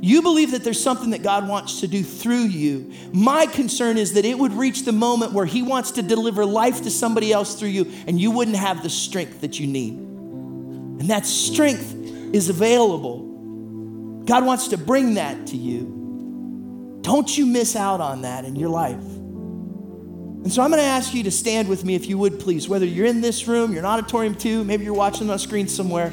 You 0.00 0.22
believe 0.22 0.52
that 0.52 0.62
there's 0.62 0.80
something 0.80 1.10
that 1.10 1.24
God 1.24 1.48
wants 1.48 1.80
to 1.80 1.88
do 1.88 2.04
through 2.04 2.44
you. 2.44 2.92
My 3.12 3.46
concern 3.46 3.98
is 3.98 4.12
that 4.14 4.24
it 4.24 4.38
would 4.38 4.52
reach 4.52 4.84
the 4.84 4.92
moment 4.92 5.32
where 5.32 5.46
He 5.46 5.62
wants 5.62 5.92
to 5.92 6.02
deliver 6.02 6.44
life 6.46 6.82
to 6.82 6.90
somebody 6.90 7.32
else 7.32 7.56
through 7.56 7.70
you, 7.70 7.90
and 8.06 8.20
you 8.20 8.30
wouldn't 8.30 8.56
have 8.56 8.82
the 8.84 8.90
strength 8.90 9.40
that 9.40 9.58
you 9.58 9.66
need. 9.66 9.94
And 9.94 11.10
that 11.10 11.26
strength 11.26 11.94
is 12.32 12.48
available. 12.48 14.22
God 14.24 14.44
wants 14.44 14.68
to 14.68 14.78
bring 14.78 15.14
that 15.14 15.48
to 15.48 15.56
you. 15.56 17.00
Don't 17.00 17.36
you 17.36 17.46
miss 17.46 17.74
out 17.74 18.00
on 18.00 18.22
that 18.22 18.44
in 18.44 18.54
your 18.54 18.68
life. 18.68 18.94
And 18.94 20.52
so 20.52 20.62
I'm 20.62 20.70
going 20.70 20.80
to 20.80 20.88
ask 20.88 21.12
you 21.12 21.24
to 21.24 21.30
stand 21.32 21.66
with 21.66 21.84
me, 21.84 21.96
if 21.96 22.06
you 22.06 22.18
would 22.18 22.38
please, 22.38 22.68
whether 22.68 22.86
you're 22.86 23.06
in 23.06 23.20
this 23.20 23.48
room, 23.48 23.72
you're 23.72 23.80
in 23.80 23.84
auditorium 23.84 24.36
two, 24.36 24.62
maybe 24.62 24.84
you're 24.84 24.94
watching 24.94 25.28
on 25.28 25.38
screen 25.38 25.66
somewhere. 25.66 26.12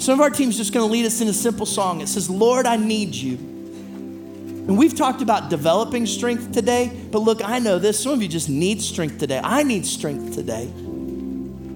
Some 0.00 0.14
of 0.14 0.22
our 0.22 0.30
team's 0.30 0.56
just 0.56 0.72
going 0.72 0.86
to 0.86 0.90
lead 0.90 1.04
us 1.04 1.20
in 1.20 1.28
a 1.28 1.32
simple 1.32 1.66
song. 1.66 2.00
It 2.00 2.08
says, 2.08 2.30
Lord, 2.30 2.64
I 2.64 2.76
need 2.76 3.14
you. 3.14 3.34
And 3.34 4.78
we've 4.78 4.96
talked 4.96 5.20
about 5.20 5.50
developing 5.50 6.06
strength 6.06 6.52
today, 6.52 6.90
but 7.10 7.18
look, 7.18 7.44
I 7.44 7.58
know 7.58 7.78
this. 7.78 8.02
Some 8.02 8.12
of 8.12 8.22
you 8.22 8.28
just 8.28 8.48
need 8.48 8.80
strength 8.80 9.18
today. 9.18 9.42
I 9.44 9.62
need 9.62 9.84
strength 9.84 10.34
today. 10.34 10.72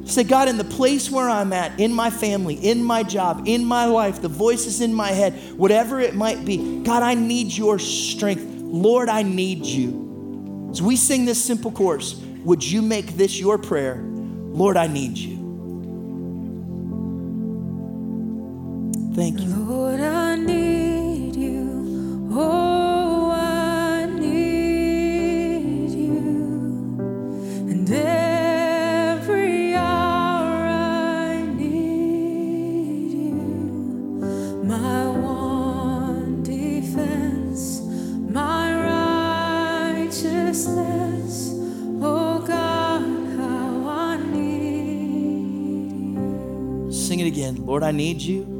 Say, 0.07 0.25
God, 0.25 0.49
in 0.49 0.57
the 0.57 0.64
place 0.64 1.11
where 1.11 1.29
I'm 1.29 1.53
at, 1.53 1.79
in 1.79 1.93
my 1.93 2.09
family, 2.09 2.55
in 2.55 2.83
my 2.83 3.03
job, 3.03 3.43
in 3.45 3.62
my 3.62 3.85
life, 3.85 4.22
the 4.22 4.29
voices 4.29 4.81
in 4.81 4.95
my 4.95 5.09
head, 5.09 5.35
whatever 5.59 6.01
it 6.01 6.14
might 6.14 6.47
be, 6.47 6.83
God, 6.83 7.03
I 7.03 7.12
need 7.12 7.53
your 7.53 7.79
strength. 7.79 8.45
Lord, 8.47 9.11
I 9.11 9.22
need 9.22 9.66
you. 9.66 10.68
As 10.70 10.81
we 10.81 10.97
sing 10.97 11.27
this 11.27 11.45
simple 11.45 11.72
chorus, 11.72 12.14
would 12.43 12.64
you 12.64 12.81
make 12.81 13.18
this 13.18 13.39
your 13.39 13.59
prayer? 13.59 13.97
Lord, 13.97 14.79
I 14.79 14.87
need 14.87 15.18
you. 15.18 15.43
Thank 19.14 19.40
you. 19.42 19.48
Lord, 19.54 20.00
I 20.00 20.34
need 20.34 21.36
you. 21.36 22.28
Oh, 22.32 23.30
I 23.30 24.06
need 24.06 25.90
you. 25.90 26.18
And 27.70 27.88
every 27.88 29.76
hour 29.76 30.50
I 30.66 31.42
need 31.56 33.12
you. 33.12 33.34
My 34.64 35.06
one 35.06 36.42
defense, 36.42 37.82
my 37.82 38.74
righteousness. 40.02 41.54
Oh, 42.02 42.40
God, 42.44 43.02
how 43.38 43.88
I 43.88 44.16
need 44.16 45.92
you. 46.16 46.92
Sing 46.92 47.20
it 47.20 47.28
again. 47.28 47.64
Lord, 47.64 47.84
I 47.84 47.92
need 47.92 48.20
you. 48.20 48.53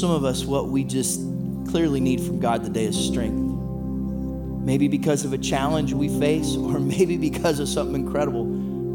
Some 0.00 0.10
of 0.10 0.24
us, 0.24 0.44
what 0.44 0.68
we 0.68 0.82
just 0.82 1.20
clearly 1.68 2.00
need 2.00 2.22
from 2.22 2.40
God 2.40 2.64
today 2.64 2.86
is 2.86 2.96
strength. 2.96 3.38
Maybe 4.64 4.88
because 4.88 5.26
of 5.26 5.34
a 5.34 5.38
challenge 5.38 5.92
we 5.92 6.08
face, 6.18 6.56
or 6.56 6.78
maybe 6.80 7.18
because 7.18 7.60
of 7.60 7.68
something 7.68 8.06
incredible, 8.06 8.44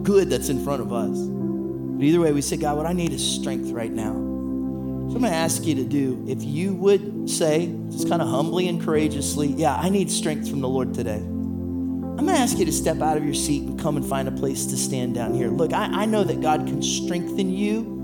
good 0.01 0.31
that's 0.31 0.49
in 0.49 0.63
front 0.63 0.81
of 0.81 0.91
us. 0.91 1.15
But 1.17 2.03
either 2.03 2.19
way, 2.19 2.33
we 2.33 2.41
say, 2.41 2.57
God, 2.57 2.75
what 2.77 2.87
I 2.87 2.93
need 2.93 3.13
is 3.13 3.23
strength 3.23 3.69
right 3.69 3.91
now. 3.91 4.13
So 4.13 5.17
I'm 5.17 5.19
going 5.19 5.21
to 5.25 5.29
ask 5.29 5.63
you 5.63 5.75
to 5.75 5.83
do, 5.83 6.25
if 6.27 6.43
you 6.43 6.73
would 6.73 7.29
say, 7.29 7.71
just 7.91 8.09
kind 8.09 8.23
of 8.23 8.27
humbly 8.27 8.67
and 8.67 8.81
courageously, 8.81 9.49
yeah, 9.49 9.75
I 9.75 9.89
need 9.89 10.09
strength 10.09 10.49
from 10.49 10.61
the 10.61 10.67
Lord 10.67 10.95
today. 10.95 11.17
I'm 11.17 12.25
going 12.25 12.35
to 12.35 12.41
ask 12.41 12.57
you 12.57 12.65
to 12.65 12.71
step 12.71 13.01
out 13.01 13.15
of 13.15 13.23
your 13.23 13.35
seat 13.35 13.61
and 13.63 13.79
come 13.79 13.97
and 13.97 14.05
find 14.05 14.27
a 14.27 14.31
place 14.31 14.65
to 14.67 14.77
stand 14.77 15.13
down 15.13 15.35
here. 15.35 15.49
Look, 15.49 15.71
I, 15.71 15.85
I 15.85 16.05
know 16.05 16.23
that 16.23 16.41
God 16.41 16.65
can 16.65 16.81
strengthen 16.81 17.51
you 17.51 17.94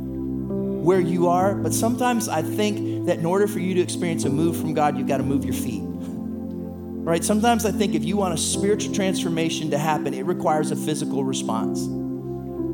where 0.81 0.99
you 0.99 1.27
are, 1.27 1.55
but 1.55 1.73
sometimes 1.73 2.27
I 2.27 2.41
think 2.41 3.05
that 3.05 3.19
in 3.19 3.25
order 3.25 3.47
for 3.47 3.59
you 3.59 3.75
to 3.75 3.81
experience 3.81 4.25
a 4.25 4.29
move 4.29 4.57
from 4.57 4.73
God, 4.73 4.97
you've 4.97 5.07
got 5.07 5.17
to 5.17 5.23
move 5.23 5.45
your 5.45 5.53
feet. 5.53 5.83
Right? 5.83 7.23
Sometimes 7.23 7.65
I 7.65 7.71
think 7.71 7.95
if 7.95 8.03
you 8.03 8.17
want 8.17 8.33
a 8.33 8.37
spiritual 8.37 8.93
transformation 8.93 9.71
to 9.71 9.77
happen, 9.77 10.13
it 10.13 10.25
requires 10.25 10.71
a 10.71 10.75
physical 10.75 11.23
response. 11.23 11.87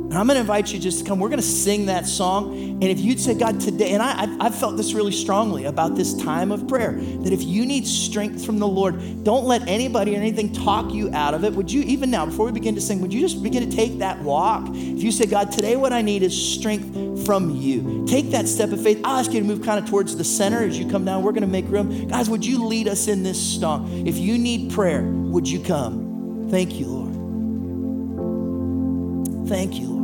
And 0.09 0.17
I'm 0.17 0.25
going 0.25 0.35
to 0.35 0.41
invite 0.41 0.71
you 0.71 0.79
just 0.79 0.99
to 0.99 1.05
come. 1.05 1.19
We're 1.19 1.27
going 1.27 1.41
to 1.41 1.45
sing 1.45 1.87
that 1.87 2.05
song. 2.05 2.57
And 2.57 2.83
if 2.85 2.97
you'd 2.97 3.19
say, 3.19 3.33
God, 3.33 3.59
today, 3.59 3.91
and 3.91 4.01
I, 4.01 4.37
I've, 4.39 4.55
felt 4.55 4.77
this 4.77 4.93
really 4.93 5.11
strongly 5.11 5.65
about 5.65 5.95
this 5.95 6.13
time 6.13 6.53
of 6.53 6.65
prayer, 6.65 6.93
that 6.93 7.33
if 7.33 7.43
you 7.43 7.65
need 7.65 7.85
strength 7.85 8.45
from 8.45 8.57
the 8.57 8.67
Lord, 8.67 9.25
don't 9.25 9.43
let 9.43 9.67
anybody 9.67 10.15
or 10.15 10.19
anything 10.19 10.53
talk 10.53 10.93
you 10.93 11.13
out 11.13 11.33
of 11.33 11.43
it. 11.43 11.51
Would 11.51 11.69
you, 11.69 11.81
even 11.81 12.09
now, 12.09 12.25
before 12.25 12.45
we 12.45 12.53
begin 12.53 12.73
to 12.75 12.81
sing, 12.81 13.01
would 13.01 13.13
you 13.13 13.19
just 13.19 13.43
begin 13.43 13.69
to 13.69 13.75
take 13.75 13.99
that 13.99 14.17
walk? 14.21 14.65
If 14.69 15.03
you 15.03 15.11
say, 15.11 15.25
God, 15.25 15.51
today 15.51 15.75
what 15.75 15.91
I 15.91 16.01
need 16.01 16.23
is 16.23 16.33
strength 16.33 17.25
from 17.25 17.51
you, 17.51 18.05
take 18.07 18.31
that 18.31 18.47
step 18.47 18.71
of 18.71 18.81
faith. 18.81 19.01
I'll 19.03 19.19
ask 19.19 19.33
you 19.33 19.41
to 19.41 19.45
move 19.45 19.61
kind 19.61 19.77
of 19.77 19.89
towards 19.89 20.15
the 20.15 20.23
center 20.23 20.63
as 20.63 20.79
you 20.79 20.89
come 20.89 21.03
down. 21.03 21.21
We're 21.21 21.33
going 21.33 21.41
to 21.41 21.47
make 21.47 21.67
room. 21.67 22.07
Guys, 22.07 22.29
would 22.29 22.45
you 22.45 22.63
lead 22.63 22.87
us 22.87 23.09
in 23.09 23.23
this 23.23 23.59
song? 23.59 24.07
If 24.07 24.17
you 24.17 24.37
need 24.37 24.71
prayer, 24.71 25.03
would 25.03 25.49
you 25.49 25.59
come? 25.59 26.47
Thank 26.49 26.75
you, 26.75 26.85
Lord. 26.87 27.07
Thank 29.49 29.75
you. 29.75 29.96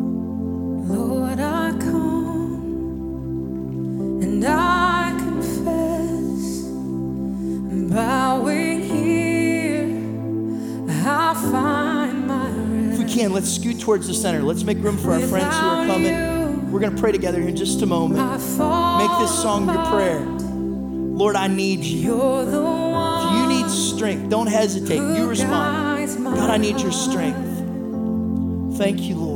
Let's 13.33 13.55
scoot 13.55 13.79
towards 13.79 14.07
the 14.07 14.13
center. 14.13 14.41
Let's 14.41 14.63
make 14.63 14.77
room 14.77 14.97
for 14.97 15.11
our 15.11 15.19
friends 15.19 15.55
who 15.57 15.65
are 15.65 15.85
coming. 15.85 16.71
We're 16.71 16.79
going 16.79 16.95
to 16.95 17.01
pray 17.01 17.11
together 17.11 17.39
here 17.39 17.49
in 17.49 17.55
just 17.55 17.81
a 17.81 17.85
moment. 17.85 18.21
Make 18.21 19.19
this 19.19 19.41
song 19.41 19.65
your 19.65 19.85
prayer. 19.87 20.21
Lord, 20.21 21.35
I 21.35 21.47
need 21.47 21.81
you. 21.81 21.99
You're 21.99 22.45
the 22.45 22.61
one 22.63 23.27
If 23.27 23.33
you 23.33 23.47
need 23.47 23.69
strength, 23.69 24.29
don't 24.29 24.47
hesitate. 24.47 24.97
You 24.97 25.27
respond. 25.27 26.07
God, 26.23 26.49
I 26.49 26.57
need 26.57 26.79
your 26.79 26.91
strength. 26.91 28.77
Thank 28.77 29.01
you. 29.01 29.15
Lord, 29.15 29.32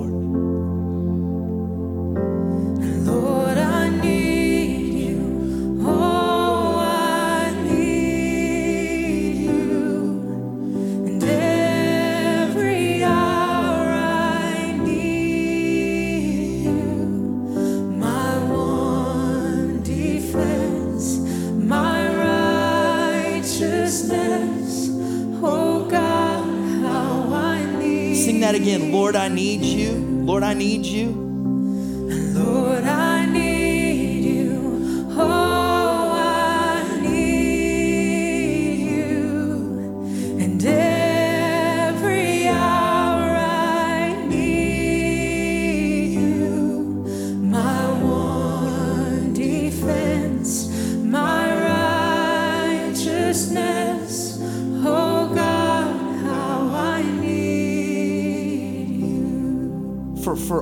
Lord, 30.38 30.44
I 30.44 30.54
need 30.54 30.86
you. 30.86 31.27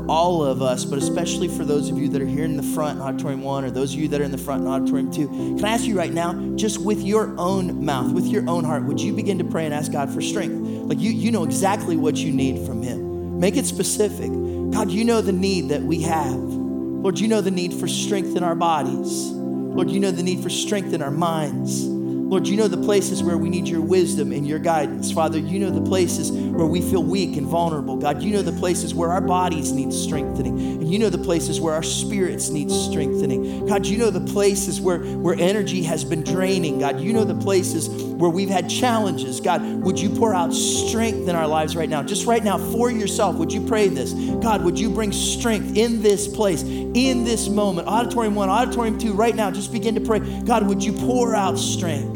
All 0.07 0.43
of 0.43 0.61
us, 0.61 0.85
but 0.85 0.99
especially 0.99 1.47
for 1.47 1.65
those 1.65 1.89
of 1.89 1.97
you 1.97 2.07
that 2.09 2.21
are 2.21 2.27
here 2.27 2.45
in 2.45 2.57
the 2.57 2.63
front 2.63 2.99
in 2.99 3.03
auditorium 3.03 3.41
one 3.41 3.65
or 3.65 3.71
those 3.71 3.93
of 3.93 3.99
you 3.99 4.07
that 4.09 4.21
are 4.21 4.23
in 4.23 4.31
the 4.31 4.37
front 4.37 4.61
in 4.61 4.67
auditorium 4.67 5.11
two, 5.11 5.27
can 5.27 5.65
I 5.65 5.69
ask 5.69 5.85
you 5.85 5.97
right 5.97 6.13
now, 6.13 6.33
just 6.55 6.79
with 6.79 7.01
your 7.01 7.33
own 7.37 7.83
mouth, 7.83 8.11
with 8.11 8.25
your 8.25 8.47
own 8.49 8.63
heart, 8.63 8.83
would 8.83 9.01
you 9.01 9.13
begin 9.13 9.37
to 9.39 9.43
pray 9.43 9.65
and 9.65 9.73
ask 9.73 9.91
God 9.91 10.13
for 10.13 10.21
strength? 10.21 10.55
Like 10.87 10.99
you, 10.99 11.11
you 11.11 11.31
know 11.31 11.43
exactly 11.43 11.97
what 11.97 12.15
you 12.17 12.31
need 12.31 12.65
from 12.67 12.83
Him. 12.83 13.39
Make 13.39 13.57
it 13.57 13.65
specific. 13.65 14.29
God, 14.71 14.91
you 14.91 15.03
know 15.03 15.21
the 15.21 15.31
need 15.31 15.69
that 15.69 15.81
we 15.81 16.01
have. 16.01 16.35
Lord, 16.35 17.19
you 17.19 17.27
know 17.27 17.41
the 17.41 17.51
need 17.51 17.73
for 17.73 17.87
strength 17.87 18.35
in 18.35 18.43
our 18.43 18.55
bodies. 18.55 19.31
Lord, 19.31 19.89
you 19.89 19.99
know 19.99 20.11
the 20.11 20.23
need 20.23 20.41
for 20.41 20.49
strength 20.49 20.93
in 20.93 21.01
our 21.01 21.11
minds. 21.11 21.85
Lord, 21.85 22.47
you 22.47 22.57
know 22.57 22.67
the 22.67 22.77
places 22.83 23.21
where 23.21 23.37
we 23.37 23.49
need 23.49 23.67
your 23.67 23.81
wisdom 23.81 24.31
and 24.31 24.47
your 24.47 24.57
guidance. 24.95 25.11
Father, 25.11 25.39
you 25.39 25.59
know 25.59 25.69
the 25.69 25.81
places 25.81 26.31
where 26.31 26.65
we 26.65 26.81
feel 26.81 27.03
weak 27.03 27.37
and 27.37 27.47
vulnerable. 27.47 27.97
God, 27.97 28.21
you 28.21 28.31
know 28.31 28.41
the 28.41 28.51
places 28.53 28.93
where 28.93 29.11
our 29.11 29.21
bodies 29.21 29.71
need 29.71 29.91
strengthening. 29.93 30.57
And 30.57 30.91
you 30.91 30.99
know 30.99 31.09
the 31.09 31.17
places 31.17 31.59
where 31.59 31.73
our 31.73 31.83
spirits 31.83 32.49
need 32.49 32.71
strengthening. 32.71 33.65
God, 33.65 33.85
you 33.85 33.97
know 33.97 34.09
the 34.09 34.31
places 34.33 34.79
where, 34.79 34.99
where 34.99 35.35
energy 35.37 35.83
has 35.83 36.03
been 36.03 36.23
draining. 36.23 36.79
God, 36.79 36.99
you 36.99 37.13
know 37.13 37.23
the 37.23 37.35
places 37.35 37.89
where 37.89 38.29
we've 38.29 38.49
had 38.49 38.69
challenges. 38.69 39.39
God, 39.39 39.61
would 39.83 39.99
you 39.99 40.09
pour 40.09 40.33
out 40.33 40.53
strength 40.53 41.27
in 41.27 41.35
our 41.35 41.47
lives 41.47 41.75
right 41.75 41.89
now? 41.89 42.01
Just 42.03 42.25
right 42.25 42.43
now, 42.43 42.57
for 42.57 42.89
yourself, 42.89 43.35
would 43.35 43.51
you 43.51 43.65
pray 43.65 43.89
this? 43.89 44.13
God, 44.13 44.63
would 44.63 44.79
you 44.79 44.89
bring 44.89 45.11
strength 45.11 45.75
in 45.75 46.01
this 46.01 46.27
place, 46.27 46.63
in 46.63 47.23
this 47.23 47.49
moment? 47.49 47.87
Auditorium 47.87 48.35
one, 48.35 48.49
auditorium 48.49 48.97
two, 48.97 49.13
right 49.13 49.35
now, 49.35 49.51
just 49.51 49.71
begin 49.71 49.95
to 49.95 50.01
pray. 50.01 50.19
God, 50.43 50.67
would 50.67 50.83
you 50.83 50.93
pour 50.93 51.35
out 51.35 51.57
strength? 51.57 52.15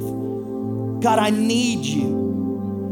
God, 1.02 1.18
I 1.20 1.30
need 1.30 1.86
you. 1.86 2.19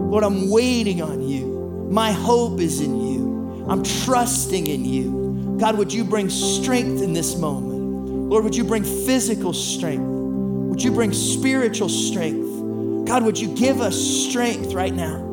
Lord, 0.10 0.24
I'm 0.24 0.50
waiting 0.50 1.02
on 1.02 1.22
you. 1.22 1.88
My 1.92 2.12
hope 2.12 2.62
is 2.62 2.82
in 2.82 3.00
you. 3.02 3.66
I'm 3.70 3.84
trusting 3.84 4.68
in 4.68 4.86
you. 4.86 5.58
God, 5.60 5.78
would 5.78 5.92
you 5.92 6.04
bring 6.04 6.30
strength 6.30 7.02
in 7.02 7.14
this 7.14 7.38
moment? 7.38 8.30
Lord, 8.30 8.44
would 8.44 8.56
you 8.56 8.64
bring 8.64 8.84
physical 8.84 9.54
strength? 9.54 10.06
Would 10.06 10.82
you 10.82 10.92
bring 10.92 11.12
spiritual 11.12 11.90
strength? 11.90 13.08
God, 13.08 13.24
would 13.24 13.40
you 13.40 13.54
give 13.56 13.82
us 13.82 13.98
strength 13.98 14.74
right 14.74 14.94
now? 14.94 15.26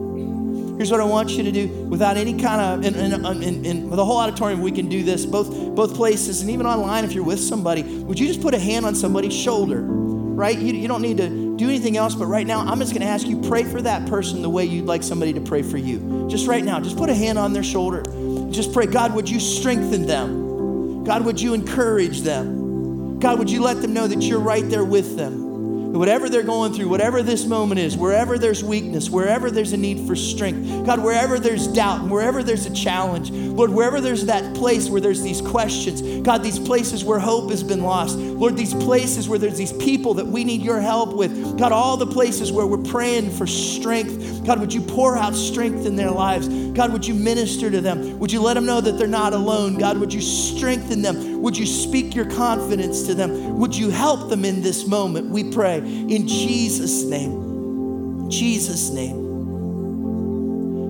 Here's 0.77 0.91
what 0.91 1.01
I 1.01 1.05
want 1.05 1.31
you 1.31 1.45
to 1.45 1.53
do 1.53 1.68
without 1.68 2.16
any 2.16 2.37
kind 2.37 2.61
of, 2.61 2.85
in, 2.85 3.64
in 3.64 3.91
the 3.91 4.05
whole 4.05 4.16
auditorium, 4.16 4.61
we 4.61 4.72
can 4.72 4.89
do 4.89 5.05
this, 5.05 5.25
both, 5.25 5.75
both 5.77 5.95
places, 5.95 6.41
and 6.41 6.51
even 6.51 6.66
online 6.66 7.05
if 7.05 7.12
you're 7.12 7.25
with 7.25 7.39
somebody. 7.39 7.83
Would 7.83 8.18
you 8.18 8.27
just 8.27 8.41
put 8.41 8.55
a 8.55 8.59
hand 8.59 8.85
on 8.85 8.97
somebody's 8.97 9.35
shoulder, 9.35 9.83
right? 9.83 10.59
You, 10.59 10.72
you 10.72 10.89
don't 10.89 11.03
need 11.03 11.18
to 11.18 11.43
do 11.57 11.69
anything 11.69 11.97
else, 11.97 12.15
but 12.15 12.27
right 12.27 12.47
now, 12.47 12.61
I'm 12.61 12.79
just 12.79 12.93
gonna 12.93 13.05
ask 13.07 13.27
you, 13.27 13.41
pray 13.41 13.65
for 13.65 13.81
that 13.83 14.09
person 14.09 14.43
the 14.43 14.51
way 14.51 14.65
you'd 14.65 14.87
like 14.87 15.03
somebody 15.03 15.33
to 15.35 15.41
pray 15.41 15.63
for 15.63 15.79
you. 15.79 16.27
Just 16.29 16.47
right 16.47 16.65
now, 16.65 16.81
just 16.81 16.97
put 16.97 17.09
a 17.09 17.15
hand 17.15 17.39
on 17.39 17.53
their 17.53 17.63
shoulder. 17.63 18.03
Just 18.51 18.73
pray, 18.73 18.87
God, 18.87 19.15
would 19.15 19.29
you 19.29 19.39
strengthen 19.39 20.07
them? 20.07 21.05
God, 21.05 21.25
would 21.25 21.41
you 21.41 21.55
encourage 21.55 22.23
them? 22.23 23.19
God, 23.19 23.39
would 23.39 23.51
you 23.51 23.63
let 23.63 23.81
them 23.83 23.93
know 23.95 24.07
that 24.07 24.23
you're 24.23 24.41
right 24.41 24.69
there 24.69 24.85
with 24.85 25.17
them? 25.17 25.54
Whatever 25.95 26.28
they're 26.28 26.42
going 26.42 26.72
through, 26.72 26.88
whatever 26.88 27.22
this 27.22 27.47
moment 27.47 27.78
is, 27.78 27.97
wherever 27.97 28.36
there's 28.36 28.64
weakness, 28.64 29.09
wherever 29.09 29.49
there's 29.49 29.72
a 29.72 29.76
need 29.76 30.07
for 30.09 30.16
strength, 30.16 30.84
God, 30.84 31.03
wherever 31.03 31.38
there's 31.38 31.68
doubt, 31.68 32.01
and 32.01 32.11
wherever 32.11 32.42
there's 32.42 32.66
a 32.66 32.74
challenge, 32.74 33.30
Lord, 33.30 33.70
wherever 33.70 34.01
there's 34.01 34.26
that 34.26 34.57
place 34.57 34.88
where 34.90 35.01
there's 35.01 35.22
these 35.22 35.40
questions, 35.40 36.03
God, 36.26 36.42
these 36.42 36.59
places 36.59 37.05
where 37.05 37.20
hope 37.20 37.51
has 37.51 37.62
been 37.62 37.82
lost, 37.82 38.18
Lord, 38.18 38.57
these 38.57 38.74
places 38.74 39.28
where 39.28 39.38
there's 39.38 39.57
these 39.57 39.72
people 39.72 40.14
that 40.14 40.26
we 40.26 40.42
need 40.42 40.62
your 40.62 40.80
help 40.80 41.14
with, 41.14 41.57
God, 41.59 41.70
all 41.70 41.97
the 41.97 42.07
places 42.07 42.51
where 42.51 42.66
we're 42.66 42.78
praying 42.78 43.30
for 43.30 43.47
strength, 43.47 44.45
God, 44.45 44.59
would 44.59 44.74
you 44.74 44.82
pour 44.82 45.16
out 45.16 45.36
strength 45.36 45.86
in 45.86 45.95
their 45.95 46.11
lives? 46.11 46.49
God, 46.75 46.93
would 46.93 47.07
you 47.07 47.14
minister 47.14 47.70
to 47.70 47.81
them? 47.81 48.18
Would 48.18 48.33
you 48.33 48.43
let 48.43 48.55
them 48.55 48.66
know 48.66 48.81
that 48.81 48.99
they're 48.99 49.07
not 49.07 49.33
alone? 49.33 49.79
God, 49.79 49.99
would 49.99 50.12
you 50.12 50.20
strengthen 50.20 51.03
them? 51.03 51.41
Would 51.41 51.57
you 51.57 51.66
speak 51.66 52.14
your 52.14 52.29
confidence 52.29 53.07
to 53.07 53.14
them? 53.14 53.59
Would 53.59 53.77
you 53.77 53.91
help 53.91 54.29
them 54.29 54.45
in 54.45 54.61
this 54.61 54.87
moment? 54.87 55.29
We 55.29 55.53
pray 55.53 55.79
in 55.79 56.27
Jesus' 56.27 57.05
name. 57.05 58.29
Jesus' 58.29 58.91
name. 58.91 59.22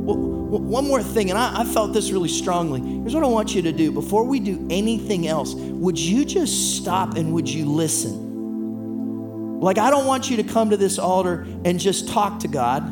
Well, 0.07 0.16
one 0.16 0.87
more 0.87 1.03
thing, 1.03 1.28
and 1.30 1.39
I, 1.39 1.61
I 1.61 1.64
felt 1.64 1.93
this 1.93 2.11
really 2.12 2.28
strongly. 2.28 2.80
Here's 2.80 3.14
what 3.14 3.24
I 3.24 3.26
want 3.26 3.55
you 3.55 3.62
to 3.62 3.72
do. 3.72 3.93
Before 3.93 4.24
we 4.24 4.41
do 4.41 4.66
anything 4.70 5.26
else, 5.26 5.55
would 5.55 5.99
you 5.99 6.24
just 6.24 6.76
stop 6.76 7.16
and 7.16 7.35
would 7.35 7.49
you 7.49 7.66
listen? 7.66 9.61
Like, 9.61 9.78
I 9.78 9.91
don't 9.91 10.07
want 10.07 10.30
you 10.30 10.39
to 10.39 10.45
come 10.45 10.70
to 10.70 10.76
this 10.76 10.99
altar 10.99 11.47
and 11.64 11.78
just 11.78 12.09
talk 12.09 12.41
to 12.41 12.49
God. 12.49 12.85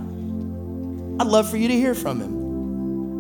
I'd 1.21 1.27
love 1.27 1.49
for 1.51 1.57
you 1.57 1.69
to 1.69 1.75
hear 1.75 1.95
from 1.95 2.21
Him. 2.21 2.42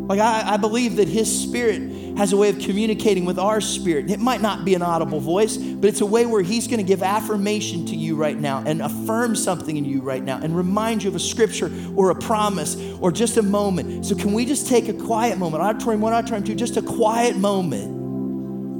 Like, 0.08 0.20
I, 0.20 0.54
I 0.54 0.56
believe 0.56 0.96
that 0.96 1.08
His 1.08 1.42
Spirit 1.42 2.16
has 2.16 2.32
a 2.32 2.36
way 2.36 2.48
of 2.50 2.58
communicating 2.58 3.24
with 3.24 3.38
our 3.38 3.60
spirit. 3.60 4.10
It 4.10 4.20
might 4.20 4.40
not 4.40 4.64
be 4.64 4.74
an 4.74 4.82
audible 4.82 5.20
voice, 5.20 5.56
but 5.56 5.88
it's 5.88 6.00
a 6.00 6.06
way 6.06 6.26
where 6.26 6.42
He's 6.42 6.66
going 6.66 6.78
to 6.78 6.84
give 6.84 7.02
affirmation 7.02 7.86
to 7.86 7.96
you 7.96 8.16
right 8.16 8.38
now 8.38 8.62
and 8.66 8.82
affirm 8.82 9.34
something 9.34 9.76
in 9.76 9.84
you 9.84 10.02
right 10.02 10.22
now 10.22 10.38
and 10.38 10.56
remind 10.56 11.02
you 11.02 11.10
of 11.10 11.16
a 11.16 11.20
scripture 11.20 11.70
or 11.96 12.10
a 12.10 12.14
promise 12.14 12.76
or 13.00 13.10
just 13.12 13.36
a 13.36 13.42
moment. 13.42 14.06
So, 14.06 14.14
can 14.14 14.32
we 14.32 14.44
just 14.44 14.68
take 14.68 14.88
a 14.88 14.94
quiet 14.94 15.38
moment? 15.38 15.62
Auditorium 15.62 16.00
one, 16.00 16.12
auditorium 16.12 16.44
two, 16.44 16.54
just 16.54 16.76
a 16.76 16.82
quiet 16.82 17.36
moment. 17.36 17.90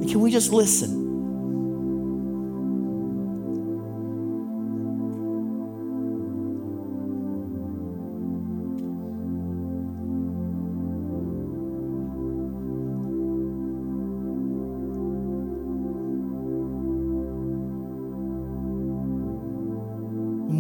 And 0.03 0.11
can 0.11 0.21
we 0.21 0.31
just 0.31 0.53
listen? 0.53 1.02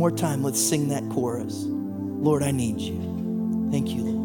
More 0.02 0.10
time, 0.10 0.42
let's 0.42 0.60
sing 0.60 0.88
that 0.88 1.08
chorus. 1.10 1.62
Lord, 1.64 2.42
I 2.42 2.50
need 2.50 2.80
you. 2.80 3.68
Thank 3.70 3.90
you, 3.90 4.02
Lord. 4.02 4.21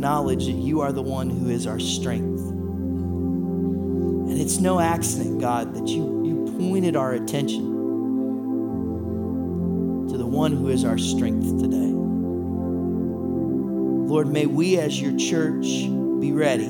Acknowledge 0.00 0.46
that 0.46 0.52
you 0.52 0.80
are 0.80 0.92
the 0.92 1.02
one 1.02 1.28
who 1.28 1.50
is 1.50 1.66
our 1.66 1.78
strength. 1.78 2.40
And 4.30 4.40
it's 4.40 4.56
no 4.56 4.80
accident, 4.80 5.42
God, 5.42 5.74
that 5.74 5.88
you, 5.88 6.24
you 6.24 6.56
pointed 6.58 6.96
our 6.96 7.12
attention 7.12 7.66
to 10.08 10.16
the 10.16 10.26
one 10.26 10.52
who 10.52 10.68
is 10.68 10.86
our 10.86 10.96
strength 10.96 11.60
today. 11.60 11.92
Lord, 14.08 14.28
may 14.28 14.46
we 14.46 14.78
as 14.78 14.98
your 14.98 15.14
church 15.18 15.66
be 16.18 16.32
ready. 16.32 16.68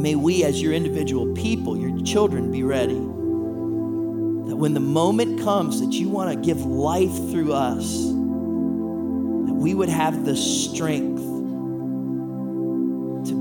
May 0.00 0.14
we 0.14 0.44
as 0.44 0.62
your 0.62 0.72
individual 0.72 1.34
people, 1.34 1.76
your 1.76 2.02
children, 2.04 2.52
be 2.52 2.62
ready. 2.62 2.94
That 2.94 4.56
when 4.56 4.72
the 4.72 4.80
moment 4.80 5.42
comes 5.42 5.82
that 5.82 5.92
you 5.92 6.08
want 6.08 6.32
to 6.32 6.40
give 6.40 6.64
life 6.64 7.14
through 7.14 7.52
us, 7.52 8.04
that 8.04 9.54
we 9.54 9.74
would 9.74 9.90
have 9.90 10.24
the 10.24 10.36
strength 10.36 11.33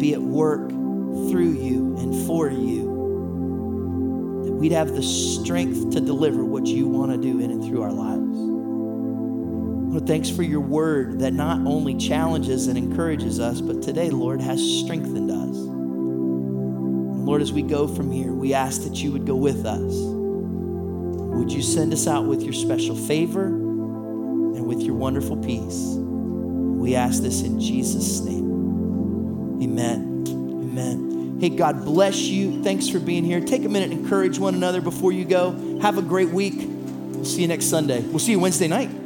be 0.03 0.13
at 0.13 0.21
work 0.21 0.69
through 0.69 1.53
you 1.53 1.95
and 1.97 2.27
for 2.27 2.49
you. 2.49 2.83
That 4.43 4.51
we'd 4.51 4.73
have 4.73 4.89
the 4.89 5.01
strength 5.01 5.91
to 5.91 6.01
deliver 6.01 6.43
what 6.43 6.67
you 6.67 6.89
want 6.89 7.13
to 7.13 7.17
do 7.17 7.39
in 7.39 7.49
and 7.51 7.63
through 7.63 7.83
our 7.83 7.91
lives. 7.93 8.37
Lord, 9.93 10.05
thanks 10.05 10.29
for 10.29 10.43
your 10.43 10.59
word 10.59 11.19
that 11.19 11.31
not 11.31 11.65
only 11.65 11.95
challenges 11.95 12.67
and 12.67 12.77
encourages 12.77 13.39
us, 13.39 13.61
but 13.61 13.81
today, 13.81 14.09
Lord, 14.09 14.41
has 14.41 14.59
strengthened 14.61 15.31
us. 15.31 15.55
And 15.55 17.25
Lord, 17.25 17.41
as 17.41 17.53
we 17.53 17.61
go 17.61 17.87
from 17.87 18.11
here, 18.11 18.33
we 18.33 18.53
ask 18.53 18.83
that 18.83 18.95
you 18.95 19.13
would 19.13 19.25
go 19.25 19.37
with 19.37 19.65
us. 19.65 19.93
Would 21.37 21.49
you 21.49 21.61
send 21.61 21.93
us 21.93 22.07
out 22.07 22.25
with 22.25 22.41
your 22.41 22.51
special 22.51 22.97
favor 22.97 23.45
and 23.45 24.67
with 24.67 24.81
your 24.81 24.95
wonderful 24.95 25.37
peace? 25.37 25.95
We 25.95 26.93
ask 26.93 27.21
this 27.21 27.41
in 27.43 27.61
Jesus' 27.61 28.19
name. 28.19 28.42
Amen. 29.63 30.25
Amen. 30.27 31.37
Hey, 31.39 31.49
God 31.49 31.85
bless 31.85 32.17
you. 32.19 32.63
Thanks 32.63 32.89
for 32.89 32.99
being 32.99 33.23
here. 33.23 33.39
Take 33.41 33.63
a 33.65 33.69
minute 33.69 33.91
encourage 33.91 34.39
one 34.39 34.55
another 34.55 34.81
before 34.81 35.11
you 35.11 35.25
go. 35.25 35.79
Have 35.81 35.97
a 35.97 36.01
great 36.01 36.29
week. 36.29 36.55
We'll 36.57 37.25
see 37.25 37.41
you 37.41 37.47
next 37.47 37.65
Sunday. 37.65 38.01
We'll 38.01 38.19
see 38.19 38.31
you 38.31 38.39
Wednesday 38.39 38.67
night. 38.67 39.02